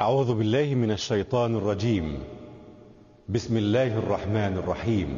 أعوذ 0.00 0.34
بالله 0.34 0.74
من 0.74 0.90
الشيطان 0.90 1.56
الرجيم. 1.56 2.18
بسم 3.28 3.56
الله 3.56 3.98
الرحمن 3.98 4.58
الرحيم. 4.58 5.08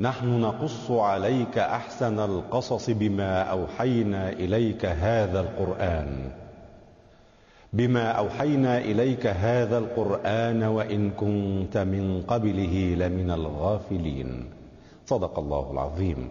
نحن 0.00 0.40
نقص 0.40 0.90
عليك 0.90 1.58
أحسن 1.58 2.18
القصص 2.18 2.90
بما 2.90 3.42
أوحينا 3.42 4.32
إليك 4.32 4.86
هذا 4.86 5.40
القرآن. 5.40 6.30
بما 7.72 8.10
أوحينا 8.10 8.78
إليك 8.78 9.26
هذا 9.26 9.78
القرآن 9.78 10.62
وإن 10.62 11.10
كنت 11.10 11.78
من 11.78 12.22
قبله 12.22 12.94
لمن 12.98 13.30
الغافلين. 13.30 14.50
صدق 15.06 15.38
الله 15.38 15.70
العظيم. 15.72 16.28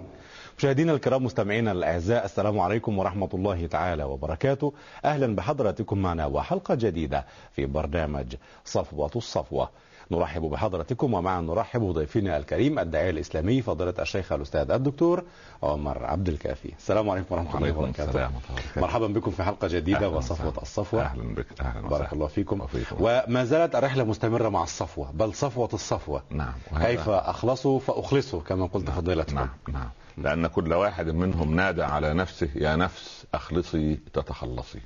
مشاهدينا 0.59 0.93
الكرام 0.93 1.23
مستمعينا 1.23 1.71
الأعزاء 1.71 2.25
السلام 2.25 2.59
عليكم 2.59 2.99
ورحمة 2.99 3.29
الله 3.33 3.67
تعالى 3.67 4.03
وبركاته. 4.03 4.73
أهلا 5.05 5.35
بحضراتكم 5.35 5.97
معنا 5.97 6.25
وحلقة 6.25 6.75
جديدة 6.75 7.25
في 7.55 7.65
برنامج 7.65 8.35
صفوة 8.65 9.11
الصفوة. 9.15 9.69
نرحب 10.11 10.41
بحضراتكم 10.41 11.13
ومعا 11.13 11.41
نرحب 11.41 11.81
بضيفنا 11.81 12.37
الكريم 12.37 12.79
الداعية 12.79 13.09
الإسلامي 13.09 13.61
فضيلة 13.61 13.93
الشيخ 13.99 14.31
الأستاذ 14.31 14.71
الدكتور 14.71 15.23
عمر 15.63 16.05
عبد 16.05 16.27
الكافي. 16.27 16.73
السلام 16.77 17.09
عليكم 17.09 17.35
ورحمة 17.35 17.57
الله 17.57 17.77
وبركاته. 17.77 18.29
مرحبا 18.77 19.07
بكم 19.07 19.31
في 19.31 19.43
حلقة 19.43 19.67
جديدة 19.67 19.97
أهلاً 19.97 20.07
وصفوة. 20.07 20.53
الصفوة. 20.61 21.01
أهلا 21.01 21.35
بك 21.35 21.61
أهلا 21.61 21.81
بارك 21.81 21.91
وسهلا. 21.91 22.13
الله 22.13 22.27
فيكم. 22.27 22.61
وفيكم. 22.61 22.95
وما 22.99 23.45
زالت 23.45 23.75
الرحلة 23.75 24.03
مستمرة 24.03 24.49
مع 24.49 24.63
الصفوة 24.63 25.11
بل 25.11 25.33
صفوة 25.33 25.69
الصفوة. 25.73 26.23
نعم 26.29 26.53
كيف 26.81 27.09
أخلصوا 27.09 27.79
فأخلصوا 27.79 28.41
كما 28.41 28.65
قلت 28.65 28.89
فضيلتكم. 28.89 29.35
نعم 29.35 29.49
نعم. 29.67 29.89
لأن 30.17 30.47
كل 30.47 30.73
واحد 30.73 31.09
منهم 31.09 31.55
نادى 31.55 31.83
على 31.83 32.13
نفسه 32.13 32.49
يا 32.55 32.75
نفس 32.75 33.25
أخلصي 33.33 33.99
تتخلصي. 34.13 34.79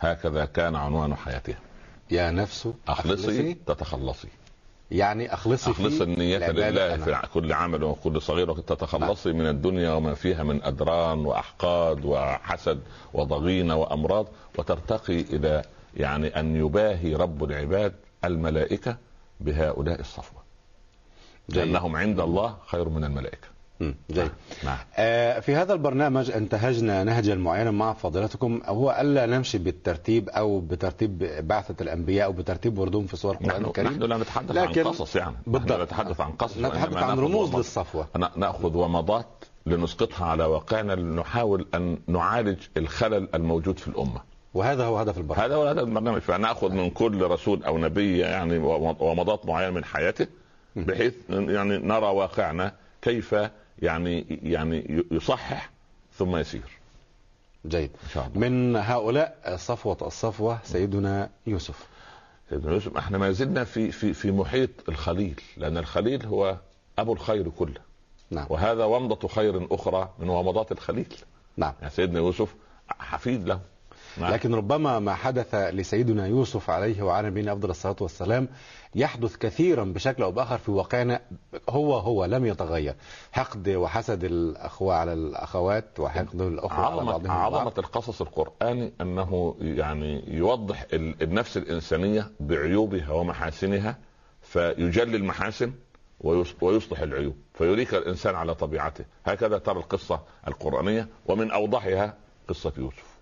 هكذا 0.00 0.44
كان 0.44 0.74
عنوان 0.76 1.14
حياته 1.14 1.54
يا 2.10 2.30
نفس 2.30 2.68
أخلصي 2.88 3.54
تتخلصي. 3.54 4.28
يعني 4.90 5.34
أخلصي 5.34 5.72
في 5.72 5.80
اخلصي 5.80 6.02
النية 6.04 6.50
لله. 6.50 6.96
في 6.96 7.28
كل 7.34 7.52
عمل 7.52 7.84
وكل 7.84 8.22
صغير 8.22 8.54
تتخلصي 8.54 9.32
من 9.32 9.46
الدنيا 9.46 9.90
وما 9.92 10.14
فيها 10.14 10.42
من 10.42 10.62
أدران 10.62 11.18
وأحقاد 11.26 12.04
وحسد 12.04 12.80
وضغينة 13.14 13.76
وأمراض 13.76 14.26
وترتقي 14.58 15.20
إلى 15.20 15.62
يعني 15.96 16.40
أن 16.40 16.56
يباهي 16.56 17.14
رب 17.14 17.44
العباد 17.44 17.94
الملائكة 18.24 18.96
بهؤلاء 19.40 20.00
الصفوة. 20.00 20.42
لأنهم 21.48 21.96
عند 21.96 22.20
الله 22.20 22.56
خير 22.66 22.88
من 22.88 23.04
الملائكة. 23.04 23.55
جيد. 24.10 24.30
نعم 24.64 24.78
آه، 24.96 25.40
في 25.40 25.54
هذا 25.54 25.72
البرنامج 25.72 26.30
انتهجنا 26.30 27.04
نهجا 27.04 27.34
معينا 27.34 27.70
مع 27.70 27.92
فضيلتكم. 27.92 28.60
هو 28.66 28.96
ألا 29.00 29.26
نمشي 29.26 29.58
بالترتيب 29.58 30.28
أو 30.28 30.60
بترتيب 30.60 31.18
بعثة 31.48 31.74
الأنبياء 31.80 32.26
أو 32.26 32.32
بترتيب 32.32 32.78
وردهم 32.78 33.06
في 33.06 33.16
سور 33.16 33.34
القرآن 33.34 33.64
الكريم؟ 33.64 33.88
نحن 33.92 34.02
لا 34.02 34.16
نتحدث 34.16 34.50
لكن- 34.56 34.80
عن 34.80 34.86
قصص 34.92 35.16
يعني. 35.16 35.36
بالضبط. 35.46 35.80
نتحدث 35.80 36.20
عن 36.20 36.30
قصص. 36.32 36.58
نتحدث 36.58 36.92
وإنما 36.94 37.06
عن 37.10 37.18
رموز 37.18 37.48
ومض- 37.48 37.56
للصفوة. 37.56 38.06
نأخذ 38.36 38.76
ومضات 38.76 39.26
لنسقطها 39.66 40.26
على 40.26 40.44
واقعنا 40.44 40.92
لنحاول 40.92 41.66
أن 41.74 41.98
نعالج 42.06 42.58
الخلل 42.76 43.28
الموجود 43.34 43.78
في 43.78 43.88
الأمة. 43.88 44.20
وهذا 44.54 44.84
هو 44.84 44.98
هدف 44.98 45.18
البرنامج. 45.18 45.46
هذا 45.46 45.54
هو 45.56 45.66
هذا 45.66 45.80
البرنامج. 45.80 46.20
فناخذ 46.20 46.70
من 46.72 46.90
كل 46.90 47.22
رسول 47.22 47.64
أو 47.64 47.78
نبي 47.78 48.18
يعني 48.18 48.58
ومضات 49.00 49.46
معينة 49.46 49.70
من 49.70 49.84
حياته 49.84 50.26
بحيث 50.76 51.14
يعني 51.30 51.78
نرى 51.78 52.06
واقعنا 52.06 52.72
كيف 53.02 53.34
يعني 53.82 54.26
يعني 54.42 55.04
يصحح 55.10 55.70
ثم 56.18 56.36
يسير. 56.36 56.78
جيد. 57.66 57.90
إن 58.04 58.08
شاء 58.14 58.26
الله. 58.26 58.48
من 58.48 58.76
هؤلاء 58.76 59.56
صفوة 59.56 59.98
الصفوة 60.02 60.58
سيدنا 60.64 61.30
يوسف. 61.46 61.86
سيدنا 62.50 62.72
يوسف 62.72 62.96
إحنا 62.96 63.18
ما 63.18 63.32
زلنا 63.32 63.64
في 63.64 63.92
في 63.92 64.12
في 64.14 64.30
محيط 64.30 64.70
الخليل 64.88 65.40
لأن 65.56 65.76
الخليل 65.78 66.26
هو 66.26 66.56
أبو 66.98 67.12
الخير 67.12 67.48
كله. 67.48 67.80
نعم. 68.30 68.46
وهذا 68.50 68.84
ومضة 68.84 69.28
خير 69.28 69.74
أخرى 69.74 70.10
من 70.18 70.28
ومضات 70.28 70.72
الخليل. 70.72 71.14
نعم. 71.56 71.72
يعني 71.80 71.92
سيدنا 71.92 72.18
يوسف 72.18 72.54
حفيد 72.88 73.48
له. 73.48 73.60
نعم. 74.20 74.32
لكن 74.32 74.54
ربما 74.54 74.98
ما 74.98 75.14
حدث 75.14 75.54
لسيدنا 75.54 76.26
يوسف 76.26 76.70
عليه 76.70 77.02
وعلى 77.02 77.28
نبينا 77.30 77.52
أفضل 77.52 77.70
الصلاة 77.70 77.96
والسلام 78.00 78.48
يحدث 78.94 79.36
كثيرا 79.36 79.84
بشكل 79.84 80.22
أو 80.22 80.32
بآخر 80.32 80.58
في 80.58 80.70
واقعنا 80.70 81.20
هو 81.68 81.96
هو 81.98 82.24
لم 82.24 82.46
يتغير 82.46 82.94
حقد 83.32 83.68
وحسد 83.68 84.24
الأخوة 84.24 84.94
على 84.94 85.12
الأخوات 85.12 86.00
وحقد 86.00 86.40
الأخوة 86.42 86.72
على 86.72 86.96
بعضهم 87.06 87.30
عظمة. 87.30 87.72
القصص 87.78 88.20
القرآني 88.20 88.92
أنه 89.00 89.54
يعني 89.60 90.24
يوضح 90.36 90.86
ال- 90.92 91.22
النفس 91.22 91.56
الإنسانية 91.56 92.30
بعيوبها 92.40 93.10
ومحاسنها 93.12 93.98
فيجلي 94.42 95.16
المحاسن 95.16 95.72
ويص- 96.20 96.54
ويصلح 96.62 97.00
العيوب 97.00 97.36
فيريك 97.54 97.94
الإنسان 97.94 98.34
على 98.34 98.54
طبيعته 98.54 99.04
هكذا 99.24 99.58
ترى 99.58 99.78
القصة 99.78 100.20
القرآنية 100.48 101.08
ومن 101.26 101.50
أوضحها 101.50 102.14
قصة 102.48 102.72
يوسف 102.78 103.15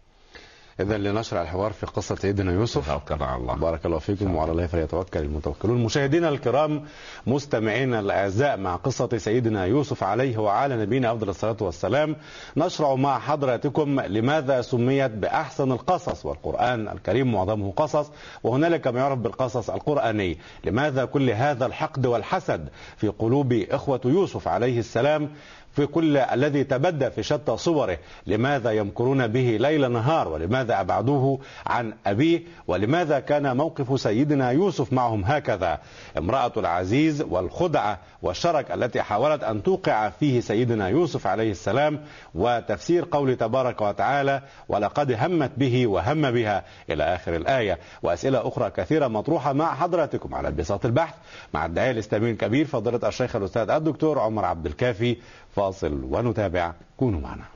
اذا 0.81 0.99
لنشرع 0.99 1.43
الحوار 1.43 1.73
في 1.73 1.87
قصة 1.87 2.15
سيدنا 2.15 2.53
يوسف. 2.53 2.91
توكل 2.91 3.23
على 3.23 3.37
الله. 3.37 3.55
بارك 3.55 3.87
الله 3.87 3.99
فيكم 3.99 4.35
وعلى 4.35 4.53
الله. 4.53 4.67
فليتوكل 4.67 5.21
المتوكلون. 5.21 5.85
مشاهدينا 5.85 6.29
الكرام 6.29 6.85
مستمعينا 7.27 8.01
الأعزاء 8.01 8.57
مع 8.57 8.77
قصة 8.77 9.19
سيدنا 9.19 9.65
يوسف 9.65 10.03
عليه 10.03 10.39
وعلى 10.39 10.77
نبينا 10.77 11.13
أفضل 11.13 11.29
الصلاة 11.29 11.57
والسلام 11.61 12.17
نشرع 12.57 12.95
مع 12.95 13.19
حضراتكم 13.19 14.01
لماذا 14.01 14.61
سميت 14.63 15.11
بأحسن 15.11 15.73
القصص 15.73 16.27
والقرآن 16.27 16.89
الكريم 16.89 17.33
معظمه 17.33 17.73
قصص 17.77 18.11
وهنالك 18.43 18.87
ما 18.87 19.01
يعرف 19.01 19.19
بالقصص 19.19 19.71
القرآني. 19.71 20.39
لماذا 20.65 21.05
كل 21.05 21.31
هذا 21.31 21.67
الحقد 21.67 22.07
والحسد 22.07 22.69
في 22.97 23.09
قلوب 23.09 23.53
إخوة 23.53 24.01
يوسف 24.05 24.49
عليه 24.49 24.79
السلام 24.79 25.31
في 25.73 25.87
كل 25.87 26.17
الذي 26.17 26.65
تبدى 26.65 27.11
في 27.11 27.23
شتى 27.23 27.57
صوره؟ 27.57 27.99
لماذا 28.27 28.71
يمكرون 28.71 29.27
به 29.27 29.57
ليل 29.61 29.93
نهار؟ 29.93 30.29
ولماذا 30.29 30.64
أبعدوه 30.71 31.39
عن 31.67 31.93
أبيه 32.07 32.43
ولماذا 32.67 33.21
كان 33.21 33.57
موقف 33.57 34.01
سيدنا 34.01 34.51
يوسف 34.51 34.93
معهم 34.93 35.25
هكذا؟ 35.25 35.79
امرأة 36.19 36.53
العزيز 36.57 37.23
والخدعة 37.23 37.99
والشرك 38.23 38.71
التي 38.71 39.03
حاولت 39.03 39.45
أن 39.45 39.63
توقع 39.63 40.09
فيه 40.11 40.41
سيدنا 40.41 40.89
يوسف 40.89 41.27
عليه 41.27 41.51
السلام 41.51 42.01
وتفسير 42.35 43.09
قول 43.11 43.37
تبارك 43.37 43.81
وتعالى 43.81 44.43
ولقد 44.69 45.13
همت 45.13 45.51
به 45.57 45.87
وهم 45.87 46.31
بها 46.31 46.65
إلى 46.91 47.05
آخر 47.15 47.37
الآية. 47.37 47.79
وأسئلة 48.03 48.49
أخرى 48.49 48.71
كثيرة 48.71 49.09
مطروحة 49.09 49.53
مع 49.53 49.75
حضراتكم 49.75 50.35
على 50.35 50.51
بساط 50.51 50.85
البحث. 50.87 51.15
مع 51.55 51.67
الداعية 51.67 51.91
الإسلامي 51.91 52.31
الكبير 52.31 52.67
فضيلة 52.67 53.09
الشيخ 53.09 53.37
الأستاذ 53.37 53.71
الدكتور 53.71 54.19
عمر 54.19 54.45
عبد 54.45 54.67
الكافي 54.67 55.17
فاصل 55.57 56.05
ونتابع 56.11 56.73
كونوا 56.97 57.21
معنا. 57.21 57.54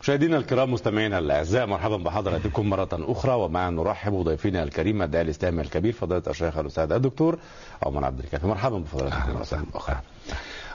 مشاهدينا 0.00 0.36
الكرام 0.36 0.72
مستمعينا 0.72 1.18
الأعزاء 1.18 1.66
مرحبا 1.66 1.96
بحضراتكم 1.96 2.70
مرة 2.70 2.88
أخرى. 2.92 3.34
ومع 3.34 3.68
نرحب 3.68 4.12
بضيفنا 4.12 4.62
الكريم 4.62 5.02
الداعي 5.02 5.24
الإسلامي 5.24 5.62
الكبير 5.62 5.92
فضيلة 5.92 6.22
الشيخ 6.26 6.58
الأستاذ 6.58 6.92
الدكتور 6.92 7.38
عمر 7.82 8.04
عبد 8.04 8.20
الكافي. 8.20 8.46
مرحبا 8.46 8.78
بفضيلتكم 8.78 9.32
مرة 9.32 9.64
أخرى. 9.74 10.00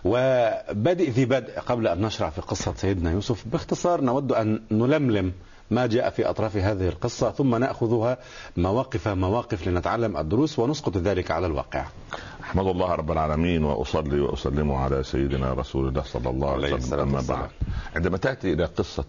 وبدء 0.04 1.10
ذي 1.10 1.26
بدء 1.26 1.60
قبل 1.60 1.88
أن 1.88 2.02
نشرع 2.02 2.30
في 2.30 2.42
قصة 2.42 2.74
سيدنا 2.74 3.12
يوسف. 3.12 3.48
باختصار 3.48 4.02
نود 4.02 4.32
أن 4.32 4.62
نلملم 4.72 5.32
ما 5.72 5.86
جاء 5.88 6.10
في 6.10 6.30
أطراف 6.30 6.58
هذه 6.58 6.88
القصة 6.88 7.32
ثم 7.32 7.56
نأخذها 7.56 8.18
مواقف 8.58 9.08
مواقف 9.08 9.68
لنتعلم 9.68 10.18
الدروس 10.18 10.60
ونسقط 10.60 10.98
ذلك 10.98 11.32
على 11.32 11.48
الواقع. 11.48 11.86
أحمد 12.44 12.68
الله 12.68 12.96
رب 12.96 13.12
العالمين 13.12 13.64
وأصلي 13.64 14.20
وأسلم 14.20 14.72
على 14.72 15.04
سيدنا 15.04 15.54
رسول 15.54 15.88
الله 15.88 16.04
صلى 16.04 16.30
الله 16.30 16.52
عليه 16.52 16.74
وسلم 16.74 17.14
والسلام. 17.14 17.40
بعد 17.40 17.50
عندما 17.96 18.18
تأتي 18.18 18.54
إلى 18.54 18.66
قصة 18.66 19.06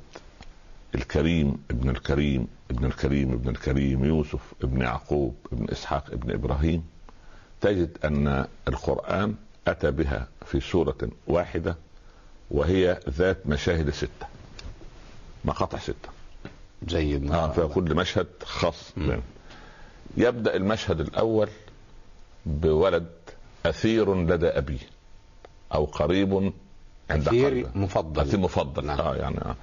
الكريم 0.94 1.56
ابن 1.70 1.90
الكريم 1.90 2.46
ابن 2.70 2.84
الكريم 2.84 3.32
ابن 3.32 3.48
الكريم 3.48 4.04
يوسف 4.04 4.40
ابن 4.62 4.80
يعقوب 4.82 5.34
ابن 5.52 5.66
إسحاق 5.72 6.04
ابن 6.12 6.30
إبراهيم 6.32 6.84
تجد 7.60 7.98
أن 8.04 8.46
القرآن 8.68 9.34
أتى 9.68 9.90
بها 9.90 10.28
في 10.46 10.60
سورة 10.60 10.96
واحدة 11.26 11.76
وهي 12.50 13.00
ذات 13.08 13.46
مشاهد 13.46 13.90
ستة 13.90 14.26
مقاطع 15.44 15.78
ستة 15.78 16.15
جيد 16.84 17.24
آه 17.24 17.28
شاء 17.32 17.44
الله. 17.64 17.68
فكل 17.68 17.94
مشهد 17.94 18.26
خاص. 18.44 18.92
منه. 18.96 19.22
يبدأ 20.16 20.56
المشهد 20.56 21.00
الأول 21.00 21.48
بولد 22.46 23.06
أثير 23.66 24.14
لدى 24.14 24.46
أبيه 24.48 24.78
أو 25.74 25.84
قريب 25.84 26.52
عند 27.10 27.28
أثير 27.28 27.68
مفضل. 27.74 28.22
أثير 28.22 28.40
مفضل 28.40 28.86
نعم. 28.86 29.00
آه 29.00 29.16
يعني 29.16 29.38
آه. 29.38 29.56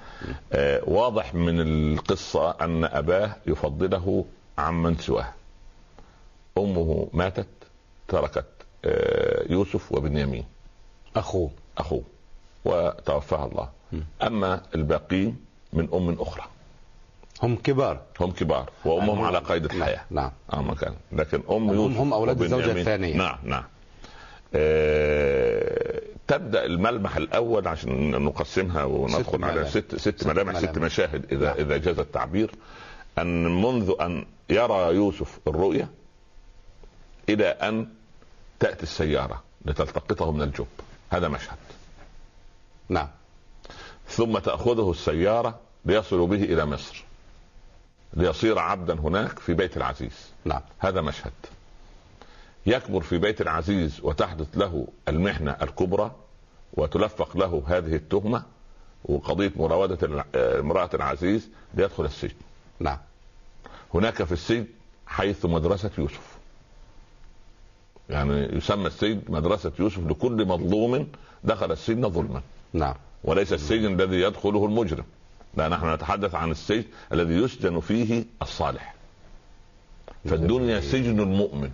آه 0.52 0.82
واضح 0.86 1.34
من 1.34 1.60
القصة 1.60 2.50
أن 2.50 2.84
أباه 2.84 3.36
يفضله 3.46 4.24
عمن 4.58 4.96
سواه 4.98 5.32
أمه 6.58 7.08
ماتت 7.12 7.46
تركت 8.08 8.46
آه 8.84 9.52
يوسف 9.52 9.92
وبنيامين 9.92 10.44
أخوه 11.16 11.50
أخوه 11.78 12.02
وتوفاها 12.64 13.46
الله 13.46 13.68
م. 13.92 14.00
أما 14.22 14.62
الباقين 14.74 15.36
من 15.72 15.88
أم 15.94 16.16
أخرى 16.20 16.44
هم 17.44 17.56
كبار. 17.56 18.00
هم 18.20 18.30
كبار. 18.30 18.70
وأمهم 18.84 19.18
هم- 19.18 19.24
على 19.24 19.38
قيد 19.38 19.64
الحياة. 19.64 20.00
نعم. 20.10 20.30
آه 20.52 20.62
ما 20.62 20.74
كان. 20.74 20.94
لكن 21.12 21.42
أم 21.50 21.68
يوسف 21.72 21.96
هم 21.96 22.12
أولاد 22.12 22.42
الزوجة 22.42 22.64
وبنيامين- 22.64 22.78
الثانية. 22.78 23.16
نعم 23.16 23.38
نعم. 23.44 23.64
آه 24.54 26.00
تبدأ 26.28 26.64
الملمح 26.64 27.16
الأول 27.16 27.68
عشان 27.68 28.10
نقسمها 28.24 28.84
وندخل 28.84 29.44
على 29.44 29.52
ملامح. 29.54 29.68
ست 29.70 29.94
ست 29.96 30.20
ست 30.20 30.26
ملامح 30.26 30.58
ست. 30.58 30.78
مشاهد 30.78 31.32
اذا 31.32 31.46
نعم. 31.46 31.56
إذا 31.56 31.76
جاز 31.76 31.98
التعبير. 31.98 32.50
أن 33.18 33.62
منذ 33.62 33.92
أن 34.00 34.26
يرى 34.50 34.94
يوسف 34.94 35.38
الرؤيا 35.48 35.88
إلى 37.28 37.46
أن 37.46 37.86
تأتي 38.60 38.82
السيارة 38.82 39.42
لتلتقطه 39.64 40.32
من 40.32 40.42
الجب. 40.42 40.66
هذا 41.10 41.28
مشهد. 41.28 41.56
نعم. 42.88 43.08
ثم 44.08 44.38
تأخذه 44.38 44.90
السيارة 44.90 45.58
ليصلوا 45.84 46.26
به 46.26 46.42
إلى 46.44 46.66
مصر. 46.66 47.04
ليصير 48.16 48.58
عبدا 48.58 48.94
هناك 48.94 49.38
في 49.38 49.54
بيت 49.54 49.76
العزيز. 49.76 50.30
نعم. 50.44 50.60
هذا 50.78 51.00
مشهد. 51.00 51.32
يكبر 52.66 53.00
في 53.00 53.18
بيت 53.18 53.40
العزيز 53.40 54.00
وتحدث 54.02 54.46
له 54.54 54.86
المحنة 55.08 55.50
الكبرى 55.50 56.12
وتلفق 56.72 57.36
له 57.36 57.62
هذه 57.66 57.94
التهمة 57.96 58.42
وقضية 59.04 59.52
مراودة 59.56 60.24
امرأة 60.34 60.90
العزيز 60.94 61.48
ليدخل 61.74 62.04
السجن. 62.04 62.34
نعم. 62.80 62.98
هناك 63.94 64.22
في 64.22 64.32
السجن 64.32 64.66
حيث 65.06 65.46
مدرسة 65.46 65.90
يوسف. 65.98 66.34
يعني 68.10 68.56
يسمى 68.56 68.86
السجن 68.86 69.22
مدرسة 69.28 69.72
يوسف 69.78 70.06
لكل 70.06 70.46
مظلوم 70.46 71.08
دخل 71.44 71.72
السجن 71.72 72.10
ظلما. 72.10 72.42
نعم. 72.72 72.94
وليس 73.24 73.52
السجن 73.52 74.00
الذي 74.00 74.16
يدخله 74.20 74.64
المجرم. 74.64 75.04
لا 75.56 75.68
نحن 75.68 75.94
نتحدث 75.94 76.34
عن 76.34 76.50
السجن 76.50 76.84
الذي 77.12 77.34
يسجن 77.34 77.80
فيه 77.80 78.24
الصالح. 78.42 78.94
فالدنيا 80.24 80.80
سجن 80.80 81.20
المؤمن. 81.20 81.70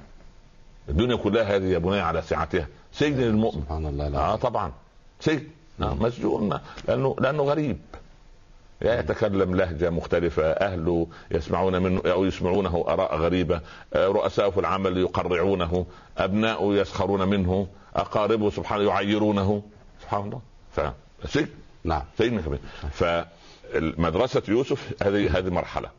الدنيا 0.89 1.17
كلها 1.17 1.57
هذه 1.57 1.65
يا 1.65 1.79
بني 1.79 2.01
على 2.01 2.23
سعتها. 2.23 2.67
سجن 2.93 3.23
المؤمن. 3.23 3.63
سبحان 3.63 3.87
الله 3.87 4.07
آه 4.07 4.11
لا 4.11 4.37
طبعا. 4.37 4.73
سجن. 5.21 5.47
آه 5.83 5.95
مسجون. 5.95 6.61
لأنه 6.89 7.17
لأنه 7.21 7.43
غريب. 7.43 7.79
يتكلم 8.83 9.55
لهجة 9.55 9.91
مختلفة. 9.91 10.43
اهله 10.43 11.07
يسمعون 11.31 11.83
منه 11.83 12.03
أو 12.07 12.25
يسمعونه 12.25 12.85
آراء 12.89 13.17
غريبة. 13.17 13.61
آه، 13.95 14.07
رؤساء 14.07 14.51
في 14.51 14.61
العمل 14.61 14.99
يقرعونه. 14.99 15.87
ابناؤه 16.19 16.75
يسخرون 16.75 17.29
منه. 17.29 17.67
أقاربه 17.97 18.51
سبحانه 18.51 18.83
يعيرونه. 18.83 19.63
سبحان 20.03 20.25
الله. 20.25 20.41
فسجن 21.23 21.49
نعم. 21.85 22.03
سجن 22.19 22.41
كبير. 22.41 22.59
فمدرسه 23.73 24.43
يوسف 24.49 24.95
هذه 25.03 25.39
هذه 25.39 25.51
مرحلة. 25.51 25.91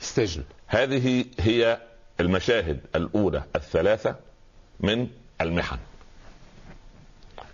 السجن 0.00 0.42
هذه 0.66 1.24
هي 1.40 1.78
المشاهد 2.20 2.80
الأولى 2.94 3.42
الثلاثة 3.56 4.16
من 4.80 5.08
المحن. 5.40 5.78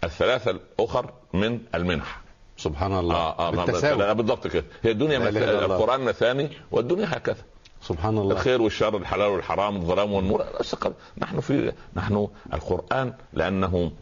الثلاثة 0.05 0.51
الأخر 0.51 1.13
من 1.33 1.61
المنح. 1.75 2.21
سبحان 2.57 2.99
الله. 2.99 3.15
آه 3.15 3.49
آه 3.49 3.51
بالتساوي. 3.51 3.99
لا، 3.99 4.13
بالضبط 4.13 4.47
كده. 4.47 4.65
هي 4.83 4.91
الدنيا 4.91 5.19
لا 5.19 5.25
مث... 5.25 5.37
إله 5.37 5.51
إلا 5.51 5.65
الله. 5.65 5.77
القرآن 5.77 6.01
مثاني 6.01 6.51
والدنيا 6.71 7.07
هكذا. 7.17 7.43
سبحان 7.83 8.19
الله. 8.19 8.35
الخير 8.35 8.63
والشر 8.63 8.97
الحلال 8.97 9.29
والحرام 9.29 9.77
الظلام 9.77 10.13
والنور. 10.13 10.45
نحن 11.19 11.41
في 11.41 11.73
نحن 11.97 12.29
القرآن 12.53 13.13
لأنه 13.33 13.93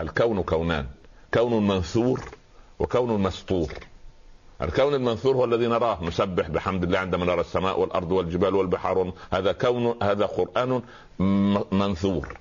الكون 0.00 0.42
كونان. 0.42 0.86
كون 1.34 1.66
منثور 1.66 2.24
وكون 2.78 3.22
مسطور 3.22 3.72
الكون 4.62 4.94
المنثور 4.94 5.34
هو 5.36 5.44
الذي 5.44 5.66
نراه. 5.66 6.04
نسبح 6.04 6.48
بحمد 6.48 6.82
الله 6.82 6.98
عندما 6.98 7.24
نرى 7.24 7.40
السماء 7.40 7.80
والأرض 7.80 8.12
والجبال 8.12 8.54
والبحار. 8.54 9.12
هذا 9.32 9.52
كون 9.52 9.94
هذا 10.02 10.26
قرآن 10.26 10.82
منثور. 11.72 12.38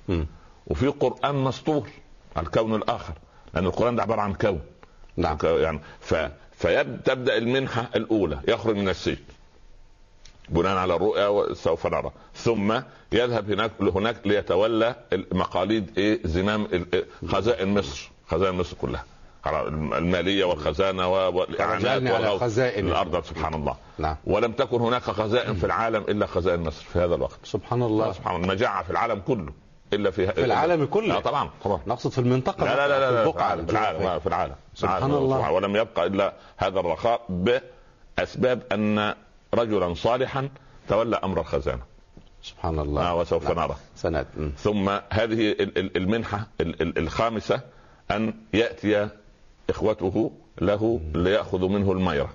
وفي 0.68 0.88
قرآن 0.88 1.36
مسطور. 1.36 1.90
الكون 2.38 2.76
الآخر. 2.76 3.14
لأن 3.54 3.66
القرآن 3.66 3.96
ده 3.96 4.02
عبارة 4.02 4.22
عن 4.22 4.34
كون. 4.34 4.62
نعم. 5.18 5.38
يعني 5.44 5.80
ف 6.00 6.16
فتبدا 6.58 7.38
المنحة 7.38 7.90
الأولى. 7.96 8.40
يخرج 8.48 8.76
من 8.76 8.90
السجن. 8.90 9.18
بناء 10.50 10.78
على 10.78 10.96
الرؤيا 10.96 11.54
سوف 11.54 11.88
نرى. 11.88 12.12
ثم 12.36 12.80
يذهب 13.12 13.52
هناك 13.52 13.72
هناك 13.82 14.16
ليتولى 14.28 14.96
مقاليد 15.32 15.98
إيه؟ 15.98 16.20
زمام 16.26 16.66
ال- 16.66 17.06
خزائن 17.28 17.74
مصر. 17.74 18.12
خزائن 18.28 18.56
مصر 18.56 18.76
كلها. 18.78 19.06
المالية 19.47 20.45
والخزانة 20.45 21.07
والإعانات 21.07 21.81
فرجعنا 21.81 22.09
على 22.15 22.24
والغوث 22.27 22.42
خزائن. 22.42 22.88
الأرض 22.88 23.24
سبحان 23.24 23.53
الله 23.53 23.75
نعم 23.97 24.15
ولم 24.25 24.51
تكن 24.51 24.81
هناك 24.81 25.01
خزائن 25.01 25.53
في 25.53 25.65
العالم 25.65 26.01
إلا 26.09 26.25
خزائن 26.25 26.59
مصر 26.63 26.83
في 26.86 27.00
هذا 27.00 27.15
الوقت 27.15 27.39
سبحان 27.44 27.83
الله 27.83 28.12
سبحان 28.12 28.36
الله 28.36 28.47
مجاعه 28.47 28.83
في 28.83 28.89
العالم 28.89 29.19
كله 29.19 29.53
إلا 29.94 30.12
في 30.12 30.27
في 30.27 30.45
العالم 30.45 30.86
كله 30.86 31.07
لا 31.13 31.19
طبعا 31.19 31.50
طبعا 31.63 31.80
نقصد 31.88 32.12
في 32.12 32.18
المنطقة 32.19 32.65
لا 32.65 32.75
لا 32.75 32.88
لا, 32.88 33.00
لا, 33.00 33.07
في 33.09 33.13
لا 33.15 33.24
البقعة 33.24 33.56
في 33.56 33.71
العالم. 33.71 34.19
في 34.19 34.27
العالم 34.27 34.56
سبحان 34.75 34.97
العالم. 34.97 35.15
الله. 35.24 35.51
ولم 35.51 35.75
يبقى 35.75 36.07
إلا 36.07 36.33
هذا 36.57 36.80
الرخاء 36.80 37.21
بأسباب 37.30 38.62
أن 38.71 39.13
رجلا 39.53 39.94
صالحا 39.94 40.50
تولى 40.89 41.15
أمر 41.24 41.39
الخزانة 41.39 41.81
سبحان 42.42 42.80
الله 42.80 43.01
آه 43.09 43.15
وسوف 43.15 43.51
نعم. 43.51 43.59
نرى 43.68 43.75
سند. 43.95 44.27
ثم 44.57 44.89
هذه 44.89 45.51
ال- 45.51 45.77
ال- 45.77 45.97
المنحة 45.97 46.47
ال- 46.62 46.81
ال- 46.81 46.97
الخامسة 46.97 47.62
أن 48.12 48.33
يأتي 48.53 49.09
إخوته 49.70 50.32
له 50.62 51.00
لياخذوا 51.16 51.70
منه 51.70 51.92
الميرة. 51.92 52.30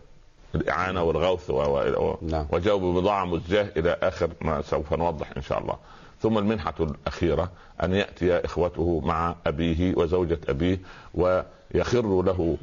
الإعانة 0.54 1.02
والغوث 1.02 1.50
و- 1.50 1.54
و- 1.54 2.18
نعم. 2.22 2.46
وجاءوا 2.52 2.92
ببضاعه 2.92 3.24
مزجاه 3.24 3.68
إلى 3.76 3.96
آخر 4.02 4.30
ما 4.40 4.62
سوف 4.62 4.92
نوضح 4.94 5.30
إن 5.36 5.42
شاء 5.42 5.58
الله. 5.58 5.76
ثم 6.20 6.38
المنحة 6.38 6.74
الأخيرة 6.80 7.50
أن 7.82 7.94
يأتي 7.94 8.32
إخوته 8.44 9.00
مع 9.04 9.34
أبيه 9.46 9.94
وزوجة 9.96 10.38
أبيه 10.48 10.78
ويخر 11.14 12.22
له 12.22 12.56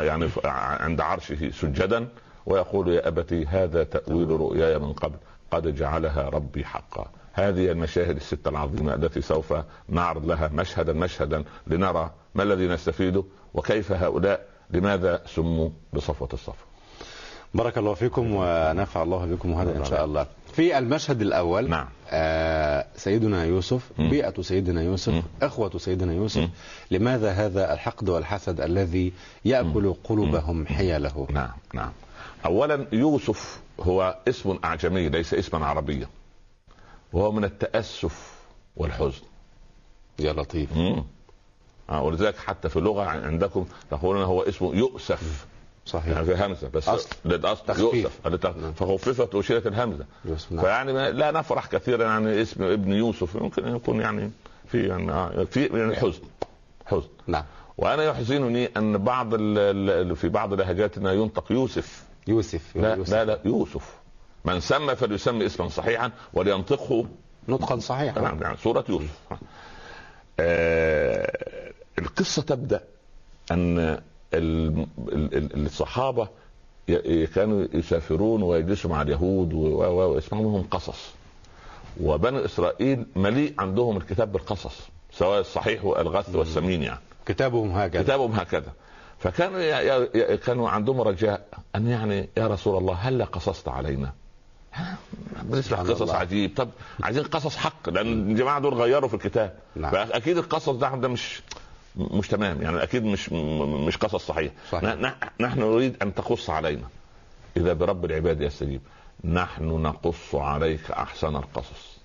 يعني 0.00 0.28
عند 0.44 1.00
عرشه 1.00 1.50
سجدا 1.50 2.08
ويقول 2.46 2.88
يا 2.88 3.08
أبتي 3.08 3.46
هذا 3.46 3.84
تأويل 3.84 4.30
رؤياي 4.30 4.78
من 4.78 4.92
قبل. 4.92 5.16
قد 5.50 5.74
جعلها 5.74 6.28
ربي 6.28 6.64
حقا. 6.64 7.06
هذه 7.32 7.70
المشاهد 7.70 8.16
الستة 8.16 8.48
العظيمة 8.48 8.94
التي 8.94 9.20
سوف 9.20 9.54
نعرض 9.88 10.26
لها 10.26 10.48
مشهدا 10.54 10.92
مشهدا 10.92 11.44
لنرى 11.66 12.10
ما 12.34 12.42
الذي 12.42 12.68
نستفيده 12.68 13.24
وكيف 13.54 13.92
هؤلاء؟ 13.92 14.46
لماذا 14.70 15.22
سموا 15.26 15.68
بصفوة 15.92 16.28
الصفوة 16.32 16.70
بارك 17.54 17.78
الله 17.78 17.94
فيكم 17.94 18.34
ونفع 18.34 19.02
الله 19.02 19.26
بكم 19.26 19.52
هذا 19.52 19.78
إن 19.78 19.84
شاء 19.84 20.04
الله. 20.04 20.26
في 20.52 20.78
المشهد 20.78 21.20
الأول 21.22 21.68
نعم. 21.70 21.88
آه 22.10 22.86
سيدنا 22.96 23.44
يوسف 23.44 23.90
مم. 23.98 24.10
بيئة 24.10 24.42
سيدنا 24.42 24.82
يوسف 24.82 25.12
مم. 25.12 25.22
إخوة 25.42 25.78
سيدنا 25.78 26.12
يوسف 26.14 26.40
مم. 26.40 26.50
لماذا 26.90 27.30
هذا 27.30 27.72
الحقد 27.72 28.08
والحسد 28.08 28.60
الذي 28.60 29.12
يأكل 29.44 29.94
قلوبهم 30.04 30.66
حيله 30.66 31.26
نعم 31.30 31.50
نعم. 31.74 31.92
أولا 32.46 32.86
يوسف 32.92 33.60
هو 33.80 34.18
اسم 34.28 34.58
أعجمي 34.64 35.08
ليس 35.08 35.34
اسما 35.34 35.66
عربيا. 35.66 36.08
وهو 37.12 37.32
من 37.32 37.44
التأسف 37.44 38.34
والحزن. 38.76 39.22
يا 40.18 40.32
لطيف. 40.32 40.76
مم. 40.76 41.04
آه، 41.90 42.02
ولذلك 42.02 42.36
حتى 42.36 42.68
في 42.68 42.76
اللغة 42.76 43.02
عندكم 43.04 43.66
تقولون 43.90 44.22
هو 44.22 44.42
اسمه 44.42 44.74
يؤسف. 44.74 45.46
صحيح. 45.86 46.06
يعني 46.16 46.24
في 46.24 46.44
همزة 46.44 46.68
بس. 46.68 46.88
للأصل 47.24 47.66
تخفيف. 47.66 47.94
يؤسف 47.94 48.26
التخ- 48.26 48.74
فخففت 48.76 49.34
وشيلت 49.34 49.66
نعم. 50.50 50.60
فيعني 50.64 50.92
لا 51.12 51.30
نفرح 51.30 51.66
كثيرا 51.66 52.04
يعني 52.04 52.42
اسم 52.42 52.62
ابن 52.64 52.92
يوسف. 52.92 53.34
يمكن 53.34 53.64
أن 53.64 53.76
يكون 53.76 54.00
يعني 54.00 54.30
في 54.66 54.88
يعني 54.88 55.12
آه، 55.12 55.44
في 55.44 55.66
يعني 55.66 55.96
حزن. 55.96 56.20
حزن. 56.86 57.08
نعم. 57.26 57.44
وأنا 57.78 58.02
يحزنني 58.04 58.70
أن 58.76 58.98
بعض 58.98 59.34
ال- 59.34 59.58
ال- 60.10 60.16
في 60.16 60.28
بعض 60.28 60.54
لهجاتنا 60.54 61.12
ينطق 61.12 61.52
يوسف. 61.52 62.04
يوسف. 62.26 62.76
لا 62.76 62.94
يوسف. 62.94 63.12
لا 63.12 63.24
لا 63.24 63.40
يوسف. 63.44 63.94
من 64.44 64.60
سمى 64.60 64.96
فليسمي 64.96 65.46
اسما 65.46 65.68
صحيحا 65.68 66.10
ولينطقه. 66.32 67.06
نطقا 67.48 67.78
صحيحا. 67.78 68.20
نعم 68.20 68.42
يعني 68.42 68.56
سورة 68.56 68.84
يوسف. 68.88 69.18
آه 70.40 71.69
القصة 72.00 72.42
تبدأ 72.42 72.80
أن 73.50 73.78
ال- 73.78 74.86
ال- 74.98 75.34
ال- 75.36 75.66
الصحابة 75.66 76.28
ي- 76.88 77.26
كانوا 77.26 77.66
يسافرون 77.74 78.42
ويجلسوا 78.42 78.90
مع 78.90 79.02
اليهود 79.02 79.52
ويسمعوا 79.54 80.44
منهم 80.44 80.62
قصص. 80.70 81.10
وبني 82.02 82.44
إسرائيل 82.44 83.06
مليء 83.16 83.54
عندهم 83.58 83.96
الكتاب 83.96 84.32
بالقصص 84.32 84.78
سواء 85.12 85.40
الصحيح 85.40 85.84
والغث 85.84 86.34
والسمين 86.36 86.82
يعني. 86.82 87.00
كتابهم 87.26 87.70
هكذا. 87.70 88.02
كتابهم 88.02 88.32
هكذا. 88.32 88.72
فكانوا 89.18 90.36
كانوا 90.36 90.70
عندهم 90.70 91.00
رجاء 91.00 91.46
أن 91.76 91.86
يعني 91.86 92.28
يا 92.36 92.46
رسول 92.46 92.78
الله 92.78 92.94
هل 92.94 93.24
قصصت 93.24 93.68
علينا؟ 93.68 94.12
بنسمع 95.42 95.78
قصص 95.78 96.02
الله. 96.02 96.14
عجيب. 96.14 96.54
طب 96.56 96.68
عايزين 97.02 97.22
قصص 97.24 97.56
حق 97.56 97.90
لأن 97.90 98.30
الجماعة 98.30 98.60
دول 98.60 98.74
غيروا 98.74 99.08
في 99.08 99.14
الكتاب. 99.14 99.54
نعم. 99.76 99.90
فأكيد 99.92 100.38
القصص 100.38 100.68
ده 100.70 101.08
مش 101.08 101.42
مش 101.96 102.28
تمام. 102.28 102.62
يعني 102.62 102.82
أكيد 102.82 103.04
مش 103.04 103.32
مش 103.86 103.96
قصص 103.96 104.26
صحيح. 104.26 104.52
صحيح. 104.70 104.94
نحن 105.40 105.60
نريد 105.60 105.96
أن 106.02 106.14
تقص 106.14 106.50
علينا. 106.50 106.84
إذا 107.56 107.72
برب 107.72 108.04
العباد 108.04 108.40
يستجيب 108.40 108.80
نحن 109.24 109.64
نقص 109.64 110.34
عليك 110.34 110.90
أحسن 110.90 111.36
القصص. 111.36 111.96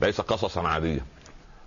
ليس 0.00 0.20
قصصا 0.20 0.68
عاديا 0.68 1.04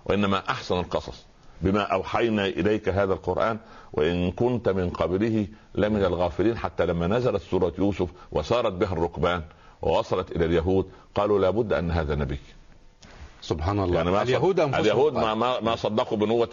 وإنما 0.04 0.42
أحسن 0.50 0.78
القصص. 0.78 1.24
بما 1.60 1.80
أوحينا 1.82 2.46
إليك 2.46 2.88
هذا 2.88 3.12
القرآن 3.12 3.58
وإن 3.92 4.30
كنت 4.30 4.68
من 4.68 4.90
قبله 4.90 5.46
لمن 5.74 6.04
الغافلين 6.04 6.58
حتى 6.58 6.86
لما 6.86 7.06
نزلت 7.06 7.42
سورة 7.42 7.72
يوسف 7.78 8.08
وسارت 8.32 8.72
بها 8.72 8.92
الركبان 8.92 9.42
ووصلت 9.82 10.32
إلى 10.32 10.44
اليهود 10.44 10.90
قالوا 11.14 11.38
لابد 11.38 11.72
أن 11.72 11.90
هذا 11.90 12.14
نبي. 12.14 12.38
سبحان 13.44 13.80
الله. 13.80 13.96
يعني 13.96 14.10
ما 14.10 14.22
اليهود 14.22 14.60
اليهود 14.60 15.14
ما 15.14 15.34
ما, 15.34 15.60
ما 15.60 15.76
صدقوا 15.76 16.18
بنبوة 16.18 16.48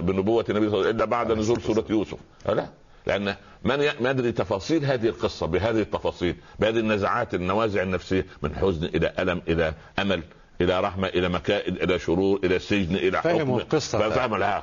بنبوة 0.00 0.44
النبي 0.48 0.70
صلى 0.70 0.74
الله 0.74 0.86
عليه 0.86 0.88
وسلم 0.88 0.96
إلا 0.96 1.04
بعد 1.04 1.32
نزول 1.32 1.62
سورة 1.62 1.84
يوسف. 1.90 2.18
لا. 2.46 2.66
لأن 3.06 3.36
من 3.64 3.80
يدري 4.00 4.32
تفاصيل 4.32 4.84
هذه 4.84 5.08
القصة 5.08 5.46
بهذه 5.46 5.80
التفاصيل 5.80 6.36
بهذه 6.58 6.78
النزعات 6.78 7.34
النوازع 7.34 7.82
النفسية 7.82 8.26
من 8.42 8.54
حزن 8.56 8.84
إلى 8.84 9.12
ألم 9.18 9.42
إلى 9.48 9.74
أمل 9.98 10.22
إلى 10.60 10.80
رحمة 10.80 11.08
إلى 11.08 11.28
مكائد 11.28 11.82
إلى 11.82 11.98
شرور 11.98 12.40
إلى 12.44 12.58
سجن 12.58 12.96
إلى 12.96 13.22
فهموا 13.22 13.40
حكم 13.40 13.56
القصة. 13.56 14.08
فهم 14.08 14.36
لا 14.36 14.58